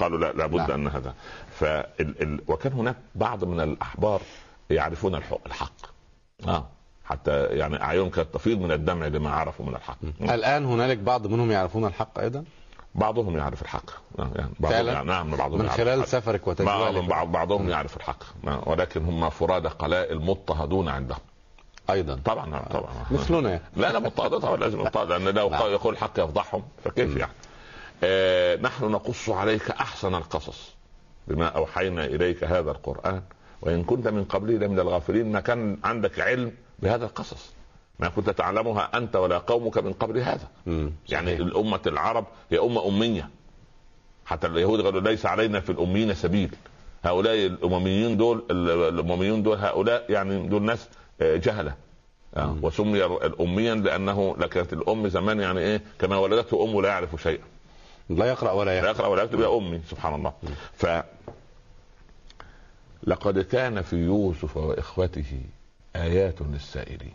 قالوا 0.00 0.18
لا 0.18 0.32
لابد 0.32 0.58
نعم. 0.58 0.70
أن 0.70 0.86
هذا. 0.86 1.14
فال... 1.50 1.86
ال... 2.00 2.40
وكان 2.48 2.72
هناك 2.72 2.96
بعض 3.14 3.44
من 3.44 3.60
الأحبار 3.60 4.20
يعرفون 4.70 5.14
الحق, 5.14 5.46
الحق. 5.46 5.72
آه. 6.48 6.68
حتى 7.12 7.44
يعني 7.44 7.82
أعينهم 7.82 8.10
كانت 8.10 8.34
تفيض 8.34 8.58
من 8.58 8.72
الدمع 8.72 9.06
لما 9.06 9.30
عرفوا 9.30 9.66
من 9.66 9.74
الحق. 9.74 9.98
الآن 10.20 10.64
هنالك 10.64 10.98
بعض 10.98 11.26
منهم 11.26 11.50
يعرفون 11.50 11.84
الحق 11.84 12.18
أيضا؟ 12.18 12.44
بعضهم 12.94 13.38
يعرف 13.38 13.62
الحق. 13.62 13.90
نعم 14.18 14.30
يعني 14.36 14.50
بعضهم؟ 14.60 14.86
يعني 14.86 15.06
نعم 15.06 15.36
بعضهم 15.36 15.58
من 15.58 15.64
يعرف 15.64 15.76
خلال 15.76 15.98
الحق. 15.98 16.08
سفرك 16.08 16.48
وتجوالك 16.48 17.04
بعض 17.04 17.32
بعضهم 17.32 17.68
يعرف 17.68 17.96
الحق. 17.96 18.22
نعم، 18.42 18.60
ولكن 18.66 19.04
هم 19.04 19.30
فرادى 19.30 19.68
قلائل 19.68 20.18
مضطهدون 20.18 20.88
عندهم. 20.88 21.18
أيضا. 21.90 22.20
طبعا 22.24 22.46
نعم، 22.46 22.62
طبعا. 22.70 22.90
مثلنا. 23.10 23.60
لا 23.76 23.92
لا 23.92 23.98
مضطهدون 23.98 24.40
طبعا 24.40 24.56
لازم 24.56 24.80
مضطهد 24.80 25.08
لأن 25.08 25.34
لو 25.34 25.50
نعم. 25.50 25.62
يقول 25.62 25.92
الحق 25.94 26.18
يفضحهم 26.18 26.62
فكيف 26.84 27.16
يعني؟ 27.16 27.32
آه 28.04 28.56
نحن 28.56 28.84
نقص 28.84 29.28
عليك 29.28 29.70
أحسن 29.70 30.14
القصص. 30.14 30.74
بما 31.28 31.46
أوحينا 31.46 32.04
إليك 32.04 32.44
هذا 32.44 32.70
القرآن 32.70 33.22
وإن 33.62 33.84
كنت 33.84 34.08
من 34.08 34.24
قبله 34.24 34.66
لمن 34.66 34.80
الغافلين 34.80 35.32
ما 35.32 35.40
كان 35.40 35.78
عندك 35.84 36.20
علم 36.20 36.52
بهذا 36.82 37.04
القصص. 37.04 37.52
ما 37.98 38.08
كنت 38.08 38.30
تعلمها 38.30 38.90
أنت 38.98 39.16
ولا 39.16 39.38
قومك 39.38 39.78
من 39.78 39.92
قبل 39.92 40.18
هذا. 40.18 40.48
مم. 40.66 40.92
يعني. 41.08 41.34
الأمة 41.36 41.80
العرب 41.86 42.26
هي 42.50 42.58
أمة 42.58 42.88
أمية. 42.88 43.28
حتى 44.26 44.46
اليهود 44.46 44.80
قالوا 44.80 45.00
ليس 45.00 45.26
علينا 45.26 45.60
في 45.60 45.72
الأميين 45.72 46.14
سبيل. 46.14 46.54
هؤلاء 47.04 47.34
الأمميين 47.46 48.16
دول 48.16 48.44
الأمميون 48.50 49.42
دول 49.42 49.58
هؤلاء 49.58 50.04
يعني 50.08 50.48
دول 50.48 50.62
ناس 50.62 50.88
آه، 51.20 51.36
جهلة. 51.36 51.74
آه،. 52.36 52.56
وسمي 52.62 53.04
الأميا 53.04 53.74
لأنه 53.74 54.34
كانت 54.34 54.72
الأم 54.72 55.08
زمان 55.08 55.40
يعني 55.40 55.60
إيه 55.60 55.82
كما 55.98 56.16
ولدته 56.16 56.64
أمه 56.64 56.82
لا 56.82 56.88
يعرف 56.88 57.22
شيئا. 57.22 57.44
لا 58.10 58.26
يقرأ 58.26 58.52
ولا 58.52 58.80
لا 58.80 58.90
يكتب 58.90 59.00
يقرأ 59.00 59.06
ولا 59.06 59.22
يكتب 59.22 59.40
يا 59.40 59.56
أمي 59.56 59.80
سبحان 59.90 60.14
الله. 60.14 60.32
ف 60.74 60.86
لقد 63.06 63.38
كان 63.38 63.82
في 63.82 63.96
يوسف 63.96 64.56
وإخوته 64.56 65.40
آيات 65.96 66.42
للسائلين. 66.42 67.14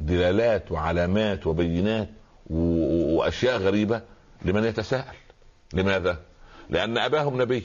دلالات 0.00 0.72
وعلامات 0.72 1.46
وبينات 1.46 2.08
وأشياء 2.50 3.58
غريبة 3.58 4.02
لمن 4.42 4.64
يتساءل. 4.64 5.16
لماذا؟ 5.72 6.20
لأن 6.70 6.98
أباهم 6.98 7.42
نبي. 7.42 7.64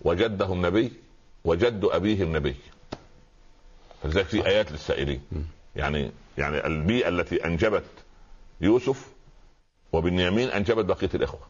وجدهم 0.00 0.66
نبي 0.66 0.92
وجد 1.44 1.84
أبيهم 1.84 2.36
نبي. 2.36 2.56
فلذلك 4.02 4.26
في 4.26 4.46
آيات 4.46 4.72
للسائلين. 4.72 5.22
يعني 5.76 6.10
يعني 6.38 6.66
البيئة 6.66 7.08
التي 7.08 7.44
أنجبت 7.44 7.84
يوسف 8.60 9.08
وبنيامين 9.92 10.48
أنجبت 10.48 10.84
بقية 10.84 11.10
الإخوة. 11.14 11.40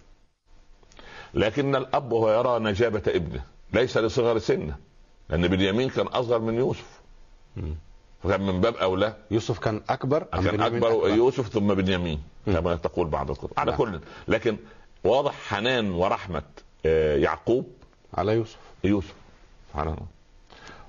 لكن 1.35 1.77
الأب 1.77 2.13
وهو 2.13 2.41
يرى 2.41 2.59
نجابة 2.59 3.03
ابنه 3.07 3.45
ليس 3.73 3.97
لصغر 3.97 4.39
سنه. 4.39 4.77
لأن 5.29 5.49
بنيامين 5.49 5.91
كان 5.91 6.07
أصغر 6.07 6.39
من 6.39 6.55
يوسف. 6.55 7.01
مم. 7.57 7.75
فكان 8.23 8.41
من 8.41 8.61
باب 8.61 8.77
أولى. 8.77 9.17
يوسف 9.31 9.59
كان 9.59 9.81
أكبر 9.89 10.23
كان 10.23 10.61
أكبر 10.61 11.09
يوسف 11.09 11.49
ثم 11.49 11.75
بنيامين. 11.75 12.23
كما 12.47 12.75
تقول 12.75 13.09
بعض 13.09 13.31
الكتب. 13.31 13.51
على 13.57 13.71
نعم. 13.71 13.79
كل. 13.79 14.01
لكن 14.29 14.57
واضح 15.05 15.35
حنان 15.49 15.91
ورحمة 15.91 16.43
آه، 16.87 17.17
يعقوب. 17.17 17.67
على 18.15 18.33
يوسف. 18.33 18.59
يوسف. 18.85 19.15
سبحان 19.69 19.89
الله. 19.89 20.07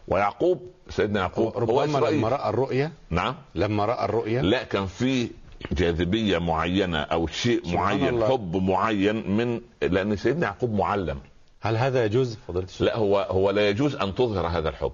ويعقوب 0.07 0.61
سيدنا 0.89 1.19
يعقوب 1.19 1.53
هو 1.53 1.59
ربما 1.59 1.85
إسرائيل. 1.85 2.17
لما 2.17 2.29
رأى 2.29 2.49
الرؤيا 2.49 2.91
نعم. 3.09 3.35
لما 3.55 3.85
رأى 3.85 4.05
الرؤيا 4.05 4.41
لا 4.41 4.63
كان 4.63 4.85
في 4.85 5.29
جاذبية 5.71 6.37
معينة 6.37 6.97
أو 6.97 7.27
شيء 7.27 7.75
معين 7.75 8.07
الله. 8.07 8.27
حب 8.27 8.55
معين 8.55 9.37
من 9.37 9.61
لأن 9.81 10.15
سيدنا 10.15 10.45
يعقوب 10.45 10.73
معلم. 10.73 11.19
هل 11.65 11.77
هذا 11.77 12.05
يجوز 12.05 12.37
الشيخ؟ 12.49 12.81
لا 12.81 12.97
هو 12.97 13.27
هو 13.29 13.49
لا 13.49 13.69
يجوز 13.69 13.95
أن 13.95 14.15
تظهر 14.15 14.47
هذا 14.47 14.69
الحب. 14.69 14.91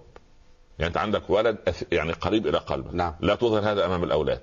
يعني 0.80 0.88
أنت 0.90 0.98
عندك 0.98 1.30
ولد 1.30 1.58
يعني 1.92 2.12
قريب 2.12 2.48
إلى 2.48 2.58
قلبك. 2.58 2.94
نعم. 2.94 3.14
لا 3.20 3.36
تظهر 3.36 3.72
هذا 3.72 3.86
أمام 3.86 4.04
الأولاد. 4.04 4.42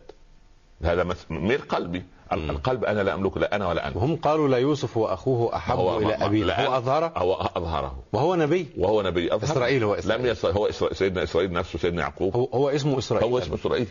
هذا 0.83 1.07
مير 1.31 1.61
قلبي. 1.69 2.05
مم. 2.33 2.51
القلب 2.51 2.85
أنا 2.85 3.01
لا 3.01 3.15
املكه 3.15 3.41
لا 3.41 3.57
أنا 3.57 3.69
ولا 3.69 3.89
أنت. 3.89 3.97
وهم 3.97 4.17
قالوا 4.17 4.49
لا 4.49 4.57
يوسف 4.57 4.97
وأخوه 4.97 5.57
أحب 5.57 5.79
إلى 5.79 6.05
ما- 6.07 6.27
أبيه. 6.27 6.67
هو 6.67 6.77
أظهره؟ 6.77 7.13
هو 7.17 7.35
أظهره. 7.35 7.99
وهو 8.13 8.35
نبي. 8.35 8.69
وهو 8.79 9.03
نبي. 9.03 9.35
أظهر. 9.35 9.45
إسرائيل 9.53 9.85
هو 9.85 9.95
إسرائيل. 9.95 10.23
لم 10.25 10.31
يصل 10.31 10.51
هو 10.53 10.67
إسرائيل 10.69 10.97
سيدنا 10.97 11.23
إسرائيل 11.23 11.53
نفسه 11.53 11.79
سيدنا 11.79 12.03
يعقوب. 12.03 12.37
هو, 12.37 12.45
هو 12.55 12.71
اسمه 12.71 12.99
إسرائيل. 12.99 13.29
هو 13.31 13.39
اسمه 13.39 13.55
إسرائيل. 13.55 13.87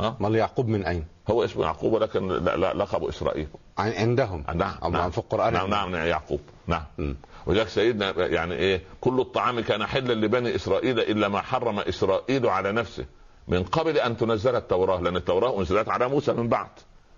ها؟ 0.00 0.16
امال 0.20 0.34
يعقوب 0.34 0.68
من 0.68 0.84
اين؟ 0.84 1.04
هو 1.30 1.44
اسمه 1.44 1.64
يعقوب 1.64 1.92
ولكن 1.92 2.28
لقبه 2.28 3.08
إسرائيل. 3.08 3.46
عن- 3.78 3.92
عندهم. 3.92 4.44
نعم 4.54 4.92
نعم. 4.92 5.10
في 5.10 5.18
القرآن. 5.18 5.52
نعم 5.52 5.70
نعم 5.70 5.90
نعم، 5.90 6.06
يعقوب. 6.06 6.40
نعم. 6.66 6.84
مم. 6.98 7.16
ولذلك 7.46 7.68
سيدنا 7.68 8.26
يعني 8.26 8.54
إيه 8.54 8.82
كل 9.00 9.20
الطعام 9.20 9.60
كان 9.60 9.86
حلا 9.86 10.14
لبني 10.14 10.54
إسرائيل 10.54 11.00
إلا 11.00 11.28
ما 11.28 11.40
حرم 11.40 11.78
إسرائيل 11.78 12.46
على 12.46 12.72
نفسه. 12.72 13.04
من 13.48 13.62
قبل 13.62 13.98
أن 13.98 14.16
تنزل 14.16 14.56
التوراة 14.56 15.00
لأن 15.00 15.16
التوراة 15.16 15.58
أنزلت 15.58 15.88
على 15.88 16.08
موسى 16.08 16.32
من 16.32 16.48
بعد. 16.48 16.68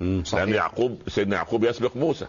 مم، 0.00 0.14
لأن 0.14 0.24
صحيح. 0.24 0.48
يعقوب 0.48 0.98
سيدنا 1.08 1.36
يعقوب 1.36 1.64
يسبق 1.64 1.96
موسى. 1.96 2.26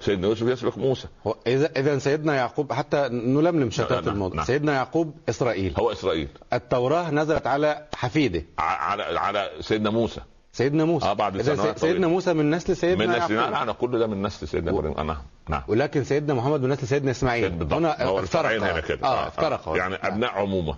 سيدنا 0.00 0.28
يوسف 0.28 0.46
يسبق 0.46 0.78
موسى. 0.78 1.08
إذا 1.46 1.70
إذا 1.76 1.98
سيدنا 1.98 2.34
يعقوب 2.36 2.72
حتى 2.72 3.08
نلملم 3.08 3.70
شتات 3.70 3.92
نعم، 4.04 4.14
الموضوع. 4.14 4.36
نعم. 4.36 4.44
سيدنا 4.44 4.72
يعقوب 4.72 5.14
إسرائيل. 5.28 5.74
هو 5.78 5.92
إسرائيل. 5.92 6.28
التوراة 6.52 7.10
نزلت 7.10 7.46
على 7.46 7.86
حفيده. 7.94 8.44
على 8.58 9.02
على 9.02 9.50
سيدنا 9.60 9.90
موسى. 9.90 10.20
سيدنا 10.58 10.84
موسى. 10.84 11.06
آه، 11.06 11.12
بعد 11.12 11.42
سيدنا. 11.76 12.08
موسى 12.08 12.32
من 12.32 12.50
نسل 12.50 12.76
سيدنا 12.76 13.06
من 13.06 13.24
نسل 13.24 13.34
نعم 13.36 13.54
أنا 13.54 13.72
كل 13.72 13.98
ده 13.98 14.06
من 14.06 14.22
نسل 14.22 14.48
سيدنا 14.48 14.72
و- 14.72 14.78
إبراهيم. 14.78 14.98
أنا 14.98 15.16
نعم. 15.48 15.62
ولكن 15.68 16.04
سيدنا 16.04 16.34
محمد 16.34 16.60
من 16.60 16.68
نسل 16.68 16.86
سيدنا 16.86 17.10
إسماعيل. 17.10 17.50
بالضبط. 17.50 17.72
هنا 17.72 18.18
افترق. 18.20 18.50
هنا 18.62 18.80
كده. 18.80 19.06
آه 19.06 19.28
افترق. 19.28 19.76
يعني 19.76 19.94
أبناء 19.94 20.30
عمومة. 20.30 20.74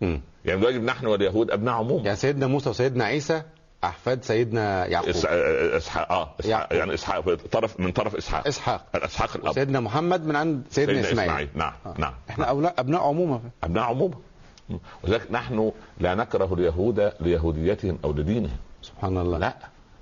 مم. 0.00 0.20
يعني 0.44 0.64
واجب 0.64 0.82
نحن 0.84 1.06
واليهود 1.06 1.50
أبناء 1.50 1.74
عمومة. 1.74 2.04
يعني 2.04 2.16
سيدنا 2.16 2.46
موسى 2.46 2.70
وسيدنا 2.70 3.04
عيسى 3.04 3.42
أحفاد 3.84 4.24
سيدنا 4.24 4.86
يعقوب. 4.86 5.08
إسحاق 5.10 6.12
آه 6.12 6.34
إسحاق. 6.40 6.68
يعني 6.72 6.94
إسحاق 6.94 7.34
طرف 7.52 7.80
من 7.80 7.92
طرف 7.92 8.14
إسحاق. 8.16 8.46
إسحاق. 8.46 8.84
اسحاق 8.94 9.36
الأب. 9.36 9.52
سيدنا 9.54 9.80
محمد 9.80 10.26
من 10.26 10.36
عند 10.36 10.62
سيدنا, 10.70 10.94
سيدنا 11.02 11.08
إسماعيل, 11.12 11.30
إسماعيل. 11.30 11.48
نعم 11.54 11.72
آه. 11.86 11.94
نعم 11.98 12.14
إحنا 12.30 12.44
أولاد 12.44 12.72
أبناء 12.78 13.00
عمومة. 13.00 13.40
أبناء 13.64 13.84
عمومة. 13.84 14.14
ولذلك 15.04 15.26
نحن 15.32 15.72
لا 16.00 16.14
نكره 16.14 16.54
اليهود 16.54 17.12
ليهوديتهم 17.20 17.98
أو 18.04 18.12
لدينهم. 18.12 18.56
سبحان 18.88 19.18
الله. 19.18 19.38
لا 19.38 19.54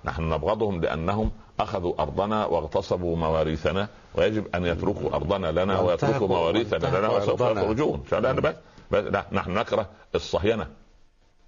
نحن 0.04 0.22
نبغضهم 0.22 0.80
لأنهم 0.80 1.30
أخذوا 1.60 2.02
أرضنا 2.02 2.46
واغتصبوا 2.46 3.16
مواريثنا 3.16 3.88
ويجب 4.14 4.44
أن 4.54 4.66
يتركوا 4.66 5.14
أرضنا 5.14 5.52
لنا 5.52 5.80
ويتركوا 5.80 6.28
مواريثنا 6.28 6.98
لنا 6.98 7.08
وسوف. 7.08 7.40
يخرجون. 7.40 8.02
لا 8.12 8.32
بس 8.32 8.54
بس 8.90 9.24
نحن 9.32 9.50
نكره 9.54 9.88
الصهينه 10.14 10.66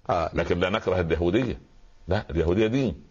آه 0.09 0.29
لكن 0.33 0.59
لا 0.59 0.69
نكره 0.69 0.99
اليهودية. 0.99 1.59
لا 2.07 2.23
اليهودية 2.29 2.67
دين. 2.67 3.08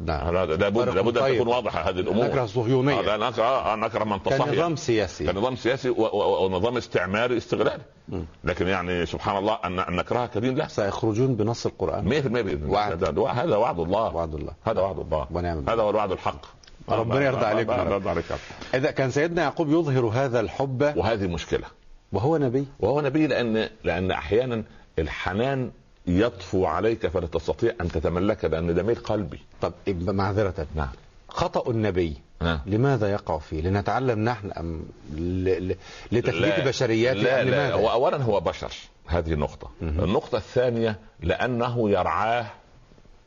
نعم. 0.00 0.36
هذا 0.36 0.56
لابد 0.56 0.88
لابد 0.88 1.16
أن 1.16 1.24
طيب. 1.24 1.34
تكون 1.34 1.48
واضحة 1.48 1.90
هذه 1.90 2.00
الأمور. 2.00 2.24
نكرة 2.24 2.44
الصهيونيه 2.44 2.98
آه، 2.98 3.02
لا 3.02 3.16
نكرة 3.16 3.44
آه، 3.44 3.76
نكرة 3.76 4.04
من 4.04 4.22
تصهين 4.22 4.42
كنظام 4.42 4.76
سياسي. 4.76 5.32
كنظام 5.32 5.56
سياسي 5.56 5.90
ونظام 5.90 6.76
استعماري 6.76 7.36
استغلالي. 7.36 7.82
لكن 8.44 8.66
يعني 8.66 9.06
سبحان 9.06 9.36
الله 9.36 9.58
ان 9.64 9.96
نكرهها 9.96 10.26
كدين 10.26 10.54
لا. 10.54 10.64
100% 10.64 10.68
سيخرجون 10.68 11.34
بنص 11.34 11.66
القرآن. 11.66 12.04
بإذن 12.04 12.36
الله. 12.36 12.88
هذا 13.42 13.56
وعد 13.56 13.78
الله. 13.78 14.14
وعد 14.14 14.34
الله. 14.34 14.52
هذا 14.64 14.80
وعد 14.80 14.98
الله. 14.98 15.26
ونعم. 15.30 15.68
هذا 15.68 15.82
هو 15.82 15.90
الوعد 15.90 16.12
الحق. 16.12 16.46
ربنا 16.88 17.26
يرضى 17.26 17.46
عليكم 17.46 17.72
يا 17.72 17.82
رب. 17.82 17.92
يرضى 17.92 18.10
عليك. 18.10 18.24
إذا 18.74 18.90
كان 18.90 19.10
سيدنا 19.10 19.42
يعقوب 19.42 19.70
يظهر 19.70 20.06
هذا 20.06 20.40
الحب 20.40 20.92
وهذه 20.96 21.26
مشكلة. 21.26 21.66
وهو 22.12 22.36
نبي. 22.36 22.66
وهو 22.80 23.00
نبي 23.00 23.26
لأن 23.26 23.68
لأن 23.84 24.10
أحيانا 24.10 24.64
الحنان 24.98 25.70
يطفو 26.06 26.64
عليك 26.66 27.06
فلا 27.06 27.26
تستطيع 27.26 27.72
أن 27.80 27.88
تتملك 27.88 28.44
لأن 28.44 28.74
ده 28.74 28.82
ميل 28.82 28.94
قلبي. 28.96 29.40
طب 29.60 29.72
معذرة. 29.88 30.66
نعم. 30.74 30.88
خطأ 31.28 31.70
النبي. 31.70 32.16
نعم. 32.42 32.60
لماذا 32.66 33.12
يقع 33.12 33.38
فيه؟ 33.38 33.60
لنتعلم 33.60 34.24
نحن 34.24 34.50
أم 34.50 34.82
ل... 35.14 35.68
ل... 35.68 35.76
لتثبيت 36.12 36.58
لا- 36.58 36.64
بشرياته 36.64 37.20
لا 37.20 37.42
أم 37.42 37.48
لا 37.48 37.50
لماذا؟ 37.54 37.74
هو 37.74 37.90
اولا 37.92 38.22
هو 38.22 38.40
بشر 38.40 38.72
هذه 39.06 39.34
نقطة 39.34 39.70
مهم. 39.82 40.04
النقطة 40.04 40.36
الثانية 40.38 40.98
لأنه 41.20 41.90
يرعاه 41.90 42.46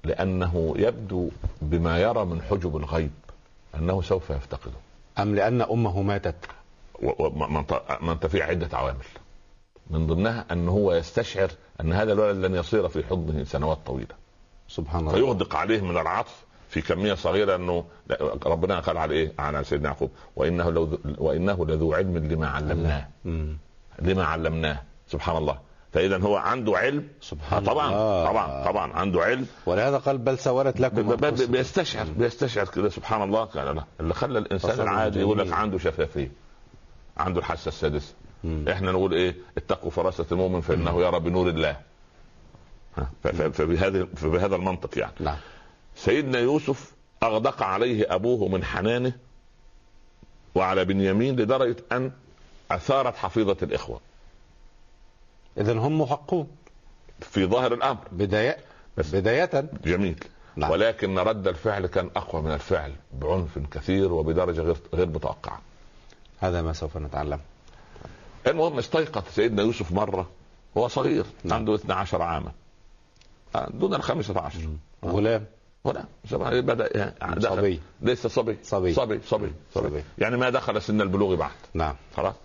لأنه 0.04 0.74
يبدو 0.78 1.30
بما 1.62 2.00
يرى 2.00 2.26
من 2.26 2.42
حجب 2.42 2.78
الغيب 2.78 3.12
أنه 3.76 4.02
سوف 4.02 4.30
يفتقده. 4.30 4.78
أم 5.20 5.36
لأن 5.36 5.62
أمه 5.62 6.02
ماتت؟ 6.02 6.36
منتفع 8.02 8.44
عدة 8.44 8.78
عوامل. 8.78 8.98
من 9.89 10.08
ضمنها 10.08 10.46
أن 10.51 10.69
هو 10.69 10.93
يستشعر 10.93 11.50
أن 11.81 11.93
هذا 11.93 12.13
الولد 12.13 12.46
لن 12.46 12.55
يصير 12.55 12.88
في 12.88 13.03
حضنه 13.03 13.43
سنوات 13.43 13.77
طويلة. 13.86 14.15
سبحان 14.67 15.00
الله. 15.00 15.13
فيغدق 15.13 15.55
عليه 15.55 15.81
من 15.81 15.98
العطف 15.98 16.46
في 16.69 16.81
كمية 16.81 17.13
صغيرة 17.13 17.55
أنه 17.55 17.86
ربنا 18.46 18.79
قال 18.79 18.98
على 18.98 19.13
إيه؟ 19.13 19.31
على 19.39 19.63
سيدنا 19.63 19.88
يعقوب 19.89 20.12
وإنه 20.36 20.72
لو 20.72 21.00
وإنه 21.17 21.65
لذو 21.65 21.93
علم 21.93 22.17
لما 22.17 22.48
علمناه. 22.48 23.08
لما 24.01 24.25
علمناه. 24.25 24.81
سبحان 25.08 25.38
الله. 25.38 25.60
فإذا 25.91 26.17
هو 26.17 26.36
عنده 26.36 26.77
علم. 26.77 27.08
سبحان 27.22 27.63
طبعا 27.63 27.88
الله. 27.88 28.25
طبعا 28.25 28.65
طبعا 28.65 28.93
عنده 28.93 29.22
علم. 29.22 29.46
ولهذا 29.65 29.98
قال 29.98 30.17
بل 30.17 30.38
سولت 30.38 30.79
لكم. 30.79 31.15
بيستشعر 31.46 32.05
بيستشعر 32.17 32.65
كده. 32.65 32.89
سبحان 32.89 33.24
الله. 33.24 33.43
قال 33.43 33.75
لا 33.75 33.84
اللي 34.00 34.13
خلى 34.13 34.39
الإنسان 34.39 34.81
العادي 34.81 35.19
يقول 35.19 35.38
لك. 35.38 35.53
عنده 35.53 35.77
شفافية. 35.77 36.31
عنده 37.17 37.39
الحاسة 37.39 37.69
السادسة. 37.69 38.13
مم. 38.43 38.65
إحنا 38.69 38.91
نقول 38.91 39.13
إيه؟ 39.13 39.36
اتقوا 39.58 39.91
فراسة 39.91 40.25
المؤمن 40.31 40.62
فإنه 40.62 41.01
يرى 41.01 41.19
بنور 41.19 41.50
الله. 41.50 41.77
فبهذا 43.24 44.05
فبهذا 44.05 44.55
المنطق 44.55 44.98
يعني. 44.98 45.13
نعم. 45.19 45.38
سيدنا 45.96 46.39
يوسف 46.39 46.91
أغدق 47.24 47.63
عليه 47.63 48.15
أبوه 48.15 48.48
من 48.48 48.63
حنانه 48.63 49.13
وعلى 50.55 50.86
بنيامين 50.86 51.36
لدرجة 51.36 51.75
أن 51.91 52.12
أثارت 52.72 53.15
حفيظة 53.15 53.58
الإخوة. 53.63 54.00
اذا 55.58 55.74
هم 55.74 56.01
محقون. 56.01 56.48
في 57.22 57.46
ظاهر 57.46 57.74
الأمر. 57.74 58.08
بداية 58.12 58.58
بس. 58.98 59.15
بداية. 59.15 59.69
جميل. 59.84 60.24
نعم. 60.55 60.72
ولكن 60.72 61.19
رد 61.19 61.48
الفعل 61.48 61.88
كان 61.88 62.10
أقوى 62.15 62.41
من 62.41 62.51
الفعل 62.51 62.93
بعنف 63.13 63.60
كثير 63.72 64.13
وبدرجة 64.13 64.62
غير 64.62 64.77
غير 64.93 65.08
متوقعة. 65.08 65.62
هذا 66.39 66.62
ما 66.62 66.74
سوف 66.74 66.98
نتعلم. 66.98 67.39
المهم 68.48 68.77
استيقظ 68.77 69.24
سيدنا 69.36 69.63
يوسف 69.63 69.91
مرة 69.91 70.29
هو 70.77 70.88
صغير 70.88 71.25
نعم. 71.43 71.58
عنده 71.60 71.75
12 71.75 72.22
عاما. 72.22 72.51
آه، 73.55 73.69
دون 73.69 73.93
ال 73.93 74.03
15 74.03 74.69
غلام. 75.05 75.46
زمان 76.29 76.62
بدأ 76.62 76.98
يعني 76.98 77.41
صبي. 77.41 77.79
لسه 78.01 78.29
صبي. 78.29 78.58
صبي. 78.63 78.93
صبي 78.93 79.19
صبي, 79.25 79.51
صبي. 79.74 80.03
يعني 80.17 80.38
ما 80.38 80.50
دخل 80.50 80.81
سن 80.81 81.01
البلوغ 81.01 81.36
بعد. 81.36 81.51
نعم. 81.74 81.96
خلاص؟ 82.17 82.36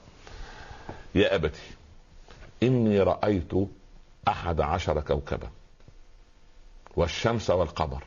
يا 1.14 1.34
أبتي 1.34 1.60
إني 2.62 3.00
رأيت 3.00 3.52
أحد 4.28 4.60
عشر 4.60 5.00
كوكبا 5.00 5.48
والشمس 6.96 7.50
والقمر. 7.50 8.04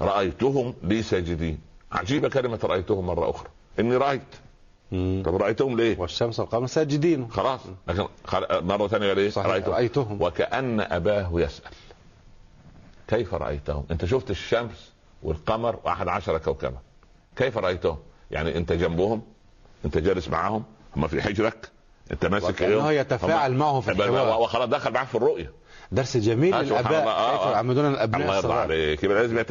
رأيتهم 0.00 0.74
لي 0.82 1.02
ساجدين. 1.02 1.58
عجيبة 1.92 2.28
كلمة 2.28 2.60
رأيتهم 2.64 3.06
مرة 3.06 3.30
أخرى. 3.30 3.48
إني 3.78 3.96
رأيت. 3.96 4.22
مم. 4.92 5.22
طب 5.26 5.36
رأيتهم 5.36 5.76
ليه؟ 5.76 5.98
والشمس 5.98 6.40
والقمر 6.40 6.66
ساجدين. 6.66 7.30
خلاص. 7.30 7.60
لكن 7.88 8.06
خل- 8.24 8.64
مرة 8.64 8.88
ثانية 8.88 9.08
قال 9.08 9.18
إيه 9.18 9.30
صحيح. 9.30 9.46
رأيتهم. 9.50 9.72
رأيتهم. 9.74 10.22
وكأن 10.22 10.80
أباه 10.80 11.30
يسأل. 11.34 11.70
كيف 13.08 13.34
رأيتهم؟ 13.34 13.84
أنت 13.90 14.04
شفت 14.04 14.30
الشمس 14.30 14.92
والقمر 15.22 15.78
وأحد 15.84 16.08
عشر 16.08 16.38
كوكبا. 16.38 16.78
كيف 17.36 17.58
رأيتهم؟ 17.58 17.98
يعني 18.30 18.56
أنت 18.56 18.72
جنبهم؟ 18.72 19.22
أنت 19.84 19.98
جالس 19.98 20.28
معهم 20.28 20.64
هم 20.96 21.06
في 21.06 21.22
حجرك؟ 21.22 21.68
أنت 22.12 22.26
ماسك 22.26 22.48
وكأنه 22.48 22.92
يتفاعل 22.92 23.50
هم- 23.52 23.58
معه 23.58 23.80
في 23.80 23.90
الحوار 23.92 24.40
وخلاص 24.40 24.68
دخل 24.68 24.92
معاه 24.92 25.04
في 25.04 25.14
الرؤية. 25.14 25.52
درس 25.92 26.16
جميل 26.16 26.54
آه، 26.54 26.62
للأباء. 26.62 27.06
آه، 27.08 27.30
كيف 27.36 27.40
آه. 27.46 27.52
يعمدون 27.52 27.86
الأبناء 27.86 28.22
الله 28.22 28.36
يرضى. 28.36 28.52
عليك. 28.52 29.04
يبقى 29.04 29.22
لازم 29.22 29.38
يت... 29.38 29.50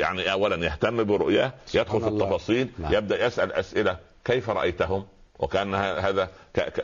يعني 0.00 0.32
اولا 0.32 0.66
يهتم 0.66 1.04
برؤياه 1.04 1.52
يدخل 1.74 2.00
في. 2.00 2.08
التفاصيل 2.08 2.68
نعم. 2.78 2.94
يبدأ 2.94 3.26
يسأل 3.26 3.52
أسئلة. 3.52 3.96
كيف 4.24 4.50
رأيتهم؟ 4.50 5.06
وكأن 5.38 5.74
هذا. 5.74 6.30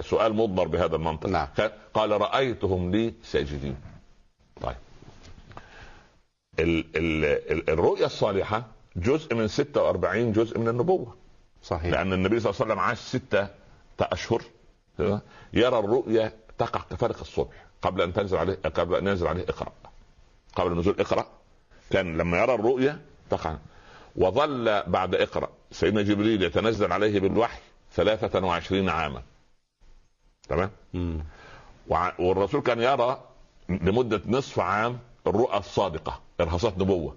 سؤال 0.01 0.35
مضمر 0.35 0.69
بهذا 0.69 0.97
المنطق. 0.97 1.29
نعم. 1.29 1.49
قال 1.95 2.11
رأيتهم 2.11 2.91
لي 2.91 3.15
ساجدين. 3.23 3.77
طيب. 4.61 4.77
ال... 6.59 6.85
ال... 6.97 7.25
ال... 7.25 7.71
الرؤيا 7.71 8.07
الصالحة 8.07 8.65
جزء 8.97 9.35
من 9.35 9.49
46 9.49 10.33
جزء 10.33 10.59
من 10.59 10.69
النبوة. 10.69 11.15
صحيح. 11.63 11.93
لأن 11.93 12.13
النبي 12.13 12.41
صلى 12.41 12.51
الله 12.51 12.61
عليه 12.61 12.73
وسلم 12.73 12.79
عاش 12.79 12.99
ستة 12.99 13.49
أشهر. 14.01 14.43
يرى 15.53 15.79
الرؤيا 15.79 16.33
تقع 16.59 16.81
كفارق 16.91 17.21
الصبح 17.21 17.67
قبل 17.83 18.03
أن 18.03 18.13
تنزل 18.13 18.37
عليه 18.37 18.55
قبل 18.55 18.95
أن 18.95 19.07
ينزل 19.07 19.27
عليه 19.27 19.45
اقرأ. 19.49 19.73
قبل 20.55 20.79
نزول 20.79 21.01
اقرأ. 21.01 21.27
كان 21.91 22.19
لما 22.19 22.39
يرى 22.39 22.55
الرؤيا 22.55 23.01
تقع. 23.31 23.57
وظل 24.17 24.83
بعد 24.87 25.15
اقرأ. 25.15 25.49
سيدنا 25.75 26.03
جبريل 26.03 26.43
يتنزل 26.43 26.93
عليه 26.93 27.21
بالوحي 27.21 27.61
23 27.93 28.89
عاما. 28.89 29.23
تمام؟ 30.49 30.71
والرسول 32.19 32.61
كان 32.61 32.81
يرى 32.81 33.21
لمدة 33.69 34.21
نصف 34.27 34.61
عام 34.61 34.99
الرؤى 35.27 35.59
الصادقة 35.59 36.21
إرهاصات 36.41 36.79
نبوة. 36.79 37.17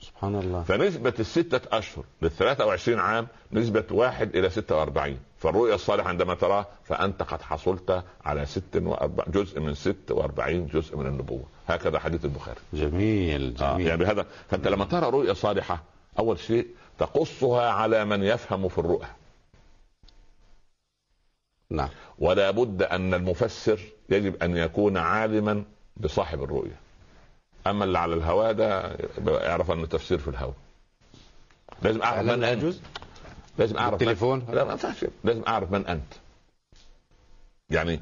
سبحان 0.00 0.34
الله. 0.34 0.62
فنسبة 0.62 1.14
الستة 1.18 1.78
أشهر 1.78 2.04
لل 2.22 2.30
23 2.30 2.98
عام 2.98 3.26
نسبة 3.52 3.84
واحد 3.90 4.36
إلى 4.36 4.50
46 4.50 5.18
فالرؤيا 5.38 5.74
الصالحة 5.74 6.08
عندما 6.08 6.34
تراه 6.34 6.66
فأنت 6.84 7.22
قد 7.22 7.42
حصلت 7.42 8.04
على 8.24 8.46
46 8.46 9.24
جزء 9.28 9.60
من 9.60 9.74
46 9.74 10.66
جزء 10.66 10.96
من 10.96 11.06
النبوة. 11.06 11.44
هكذا 11.68 11.98
حديث 11.98 12.24
البخاري. 12.24 12.60
جميل 12.72 13.56
آه 13.60 13.72
جميل. 13.72 13.86
يعني 13.86 14.04
بهذا 14.04 14.26
فأنت 14.50 14.68
لما 14.68 14.84
ترى 14.84 15.10
رؤيا 15.10 15.32
صالحة 15.34 15.82
أول 16.18 16.38
شيء 16.38 16.66
تقصها 17.02 17.70
على 17.70 18.04
من 18.04 18.22
يفهم 18.22 18.68
في 18.68 18.78
الرؤى. 18.78 19.06
نعم. 21.70 21.88
ولا 22.18 22.50
بد 22.50 22.82
أن 22.82 23.14
المفسر 23.14 23.80
يجب 24.10 24.42
أن 24.42 24.56
يكون 24.56 24.96
عالما 24.96 25.64
بصاحب 25.96 26.42
الرؤيا 26.42 26.76
أما 27.66 27.84
اللي 27.84 27.98
على 27.98 28.14
الهواء 28.14 28.52
ده 28.52 28.96
يعرف 29.26 29.70
أن 29.70 29.82
التفسير 29.82 30.18
في 30.18 30.28
الهواء. 30.28 30.54
لازم 31.82 32.00
فعلا 32.00 32.36
من 32.36 32.44
يجوز؟ 32.44 32.80
لازم 33.58 33.78
أعرف. 33.78 33.94
التليفون 33.94 34.46
لا 34.52 34.64
ما 34.64 34.78
لازم 35.24 35.42
أعرف 35.48 35.72
من 35.72 35.86
أنت. 35.86 36.12
يعني 37.70 38.00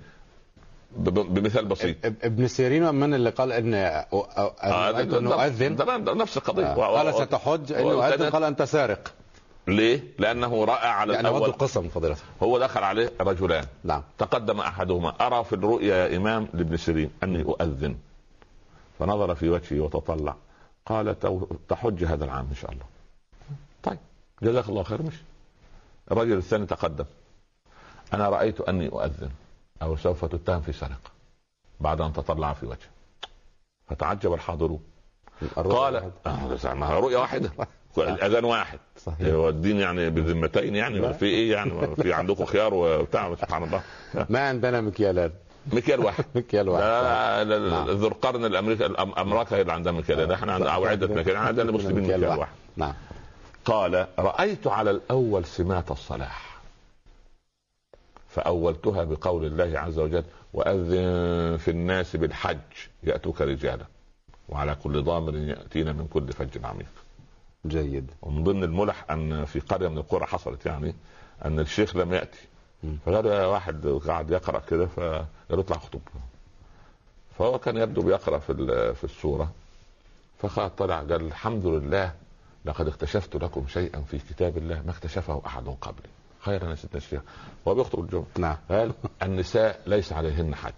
بمثال 0.97 1.65
بسيط. 1.65 1.97
إب- 2.07 2.13
ابن 2.23 2.47
سيرين 2.49 2.95
من 2.95 3.15
اللي 3.15 3.31
قال 3.31 3.53
إن 3.53 3.75
آه، 3.75 4.07
ان 5.63 5.77
ده 5.77 6.15
نفس 6.15 6.37
القضية. 6.37 6.67
آه. 6.67 6.97
قال 6.97 7.15
ستحج 7.15 7.73
اؤذن 7.73 7.95
وكانت- 7.95 8.33
قال 8.33 8.45
أنت 8.45 8.63
سارق. 8.63 9.13
ليه؟ 9.69 10.03
لأنه 10.19 10.65
رأى 10.65 10.89
على 10.89 11.13
وضع 11.13 11.21
الأول 11.21 11.49
القسم 11.49 11.89
فضيلته 11.89 12.23
هو 12.43 12.59
دخل 12.59 12.83
عليه 12.85 13.13
رجلان. 13.21 13.65
نعم. 13.85 14.03
تقدم 14.19 14.61
أحدهما. 14.61 15.15
أرى 15.21 15.45
في 15.45 15.53
الرؤيا 15.53 15.97
يا 15.97 16.17
إمام 16.17 16.49
لابن 16.55 16.77
سيرين 16.77 17.11
أني 17.23 17.43
أؤذن. 17.43 17.97
فنظر 18.99 19.35
في 19.35 19.49
وجهي 19.49 19.81
وتطلع. 19.81 20.37
قال 20.87 21.17
تحج 21.69 22.05
هذا 22.05 22.25
العام 22.25 22.47
إن 22.51 22.57
شاء 22.57 22.71
الله. 22.73 22.85
طيب. 23.83 23.99
جزاك 24.43 24.69
الله 24.69 24.83
خير. 24.83 25.03
مش؟ 25.03 25.15
الرجل 26.13 26.37
الثاني 26.37 26.67
تقدم. 26.67 27.05
أنا 28.15 28.29
رأيت 28.29 28.61
أني 28.61 28.89
أؤذن. 28.89 29.31
أو 29.83 29.97
سوف 29.97 30.25
تتهم 30.25 30.61
في 30.61 30.73
سرقة 30.73 31.11
بعد 31.81 32.01
أن 32.01 32.13
تطلع 32.13 32.53
في 32.53 32.67
وجهه 32.67 32.89
فتعجب 33.89 34.35
الحاضرون. 34.35 34.81
قال 35.57 36.11
آه، 36.27 36.99
رؤيا 37.01 37.19
واحدة. 37.19 37.51
الأذان 37.99 38.45
واحد. 38.45 38.79
صحيح. 39.07 39.29
هو 39.29 39.49
الدين 39.49 39.77
يعني 39.81 40.11
بذمتين 40.11 40.77
يعني. 40.77 41.15
في 41.15 41.27
إيه 41.27 41.53
يعني؟ 41.53 41.97
في 41.97 42.13
عندكم 42.13 42.45
خيار 42.45 42.75
وبتاع 42.75 43.35
سبحان 43.35 43.63
الله. 43.65 43.83
ما 44.31 44.49
عندنا 44.49 44.81
مكيالات 44.81 45.33
مكيال 45.73 46.01
واحد. 46.01 46.25
مكيال 46.35 46.69
واحد. 46.69 46.83
لا 46.83 47.45
لا 47.45 47.59
لا 47.59 47.71
نعم. 47.71 47.91
ذو 47.91 48.07
القرن 48.09 48.45
الامريكي 48.45 48.89
الأم- 48.89 49.19
أمريكا 49.19 49.57
هي 49.57 49.61
اللي 49.61 49.73
عندها 49.73 49.93
مكيال 49.93 50.33
إحنا 50.33 50.53
عندنا 50.53 50.71
أو 50.71 50.87
عده 50.87 51.07
مكيال 51.15 51.37
عندنا 51.37 51.71
المسلمين 51.71 52.05
مكيال 52.05 52.25
واحد. 52.25 52.53
نعم. 52.77 52.95
قال 53.65 54.07
رأيت 54.19 54.67
على 54.67 54.91
الأول 54.91 55.45
سمات 55.45 55.91
الصلاح. 55.91 56.50
فأولتها 58.31 59.05
بقول 59.05 59.45
الله 59.45 59.79
عز 59.79 59.99
وجل 59.99 60.25
وأذن 60.55 61.57
في 61.57 61.71
الناس 61.71 62.17
بالحج 62.17 62.59
يأتوك 63.03 63.41
رجالا. 63.41 63.85
وعلى 64.49 64.75
كل 64.75 65.03
ضامر 65.03 65.37
ياتينا 65.37 65.93
من 65.93 66.07
كل 66.07 66.33
فج 66.33 66.65
عميق. 66.65 66.93
جيد. 67.67 68.11
ومن 68.23 68.45
ضمن 68.45 68.65
الملح 68.65 69.11
أن 69.11 69.45
في 69.45 69.61
قرية 69.61 69.89
من 69.89 69.99
القرى 69.99 70.27
حصلت 70.27 70.67
يعني 70.67 70.95
أن 71.45 71.61
الشيخ 71.61 71.97
لم 71.97 72.15
يأتي. 72.15 72.39
مم. 72.85 72.99
فقال 73.07 73.27
واحد 73.27 73.87
قاعد 73.87 74.31
يقرأ 74.31 74.63
كده 74.69 74.87
فقال 74.87 75.27
اطلع 75.51 75.77
أخطب. 75.77 76.01
فهو 77.39 77.59
كان 77.59 77.77
يبدو 77.77 78.03
بيقرأ 78.03 78.39
في 78.39 78.55
في 78.95 79.05
السورة. 79.05 79.53
فقال 80.39 80.77
طلع 80.77 80.99
قال 80.99 81.13
الحمد 81.13 81.67
لله 81.67 82.15
لقد 82.65 82.89
اكتشفت 82.89 83.37
لكم 83.37 83.67
شيئا 83.69 84.01
في 84.01 84.19
كتاب 84.19 84.59
الله 84.59 84.83
ما 84.83 84.91
اكتشفه 84.91 85.43
أحد 85.47 85.65
قبلي. 85.81 86.09
خيرا 86.41 86.71
يا 86.71 86.75
سيدنا 86.75 86.97
الشيخ 86.97 87.21
هو 87.69 87.75
بيخطب 87.75 88.01
الجمعة. 88.01 88.27
نعم. 88.39 88.57
قال 88.71 88.93
النساء 89.23 89.81
ليس 89.87 90.13
عليهن 90.13 90.55
حج. 90.55 90.73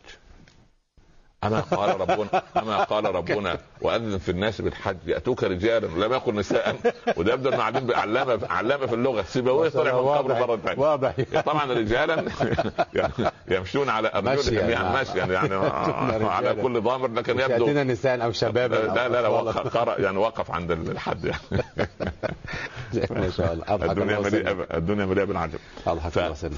أما 1.45 1.61
قال 1.61 2.01
ربنا 2.01 2.43
أما 2.57 2.85
قال 2.85 3.15
ربنا 3.15 3.59
وأذن 3.81 4.19
في 4.19 4.31
الناس 4.31 4.61
بالحج 4.61 4.97
يأتوك 5.07 5.45
رجالا 5.45 5.87
لم 5.87 6.13
يقل 6.13 6.35
نساء 6.35 6.77
وده 7.17 7.33
يبدو 7.33 7.49
انه 7.49 7.57
قاعدين 7.59 7.95
علامه 7.95 8.41
علامة 8.51 8.87
في 8.87 8.95
اللغة. 8.95 9.23
سيبوية 9.23 9.69
طلع 9.69 9.93
من 10.01 10.09
قبل 10.09 10.41
مرة 10.41 10.57
ثانية 10.57 10.81
واضح. 10.81 11.15
طبعا 11.47 11.73
رجالا 11.73 12.25
يعني 12.95 13.13
يمشون 13.57 13.89
على 13.89 14.11
مشيا، 14.15 14.63
جميعا 14.63 14.83
نعم. 14.83 15.01
مشيا 15.03 15.25
يعني 15.25 15.55
على 16.37 16.49
رجالا. 16.49 16.63
كل 16.63 16.81
ضامر 16.81 17.09
لكن 17.09 17.41
يبدو 17.41 17.53
يأتينا 17.53 17.85
نساء 17.85 18.25
أو 18.25 18.33
لا 18.43 18.69
لا 18.69 19.09
لا. 19.09 19.29
وقف 19.29 19.77
قرأ 19.77 20.01
يعني 20.01 20.19
وقف 20.19 20.51
عند 20.51 20.71
الحد 20.71 21.25
يعني. 21.25 21.41
ما 23.11 23.31
شاء 23.31 23.53
الله. 23.53 23.75
الدنيا. 23.75 24.19
مليئة 24.19 24.67
الدنيا 24.77 25.07
مليئة 25.07 25.25
بالعجب. 25.25 25.59
الله 25.87 26.11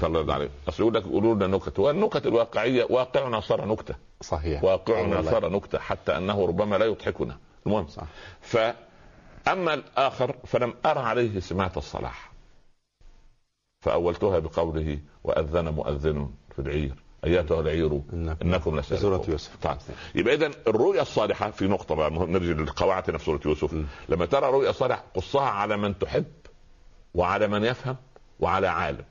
الله 0.03 0.33
عليه. 0.33 0.49
اصل 0.69 0.83
يقول 0.83 0.93
لك 0.93 1.05
يقولوا 1.05 1.35
لنا 1.35 1.47
نكت 1.47 1.79
والنكت 1.79 2.25
الواقعية 2.25 2.87
واقعنا 2.89 3.39
صار 3.39 3.65
نكتة. 3.65 3.95
صحيح. 4.21 4.63
واقعنا. 4.63 5.21
صار 5.21 5.49
نكتة 5.49 5.79
حتى 5.79 6.17
أنه 6.17 6.45
ربما 6.45 6.75
لا 6.75 6.85
يضحكنا. 6.85 7.37
المهم 7.65 7.87
صح. 7.87 8.03
فأما 8.41 9.73
الآخر 9.73 10.35
فلم 10.45 10.73
أرى 10.85 10.99
عليه 10.99 11.39
سماعة 11.39 11.73
الصلاح. 11.77 12.31
فأولتها 13.81 14.39
بقوله 14.39 14.99
وأذن 15.23 15.69
مؤذن 15.69 16.29
في 16.55 16.59
العير. 16.59 16.95
اياتها 17.23 17.61
العير؟ 17.61 18.01
إنكم 18.41 18.81
في 18.81 18.97
سورة 18.97 19.25
يوسف. 19.27 19.55
طيب. 19.61 19.77
يبقى 20.15 20.33
اذا 20.33 20.51
الرؤيا 20.67 21.01
الصالحة 21.01 21.51
في 21.51 21.67
نقطة 21.67 21.95
بقى 21.95 22.11
نرجع 22.11 22.51
للقواعد 22.61 23.17
في 23.17 23.25
سورة 23.25 23.39
يوسف. 23.45 23.73
م. 23.73 23.85
لما 24.09 24.25
ترى 24.25 24.51
رؤيا 24.51 24.71
صالحة 24.71 25.03
قصها 25.15 25.49
على 25.49 25.77
من 25.77 25.99
تحب 25.99 26.25
وعلى 27.15 27.47
من 27.47 27.63
يفهم 27.63 27.95
وعلى 28.39 28.67
عالم. 28.67 29.05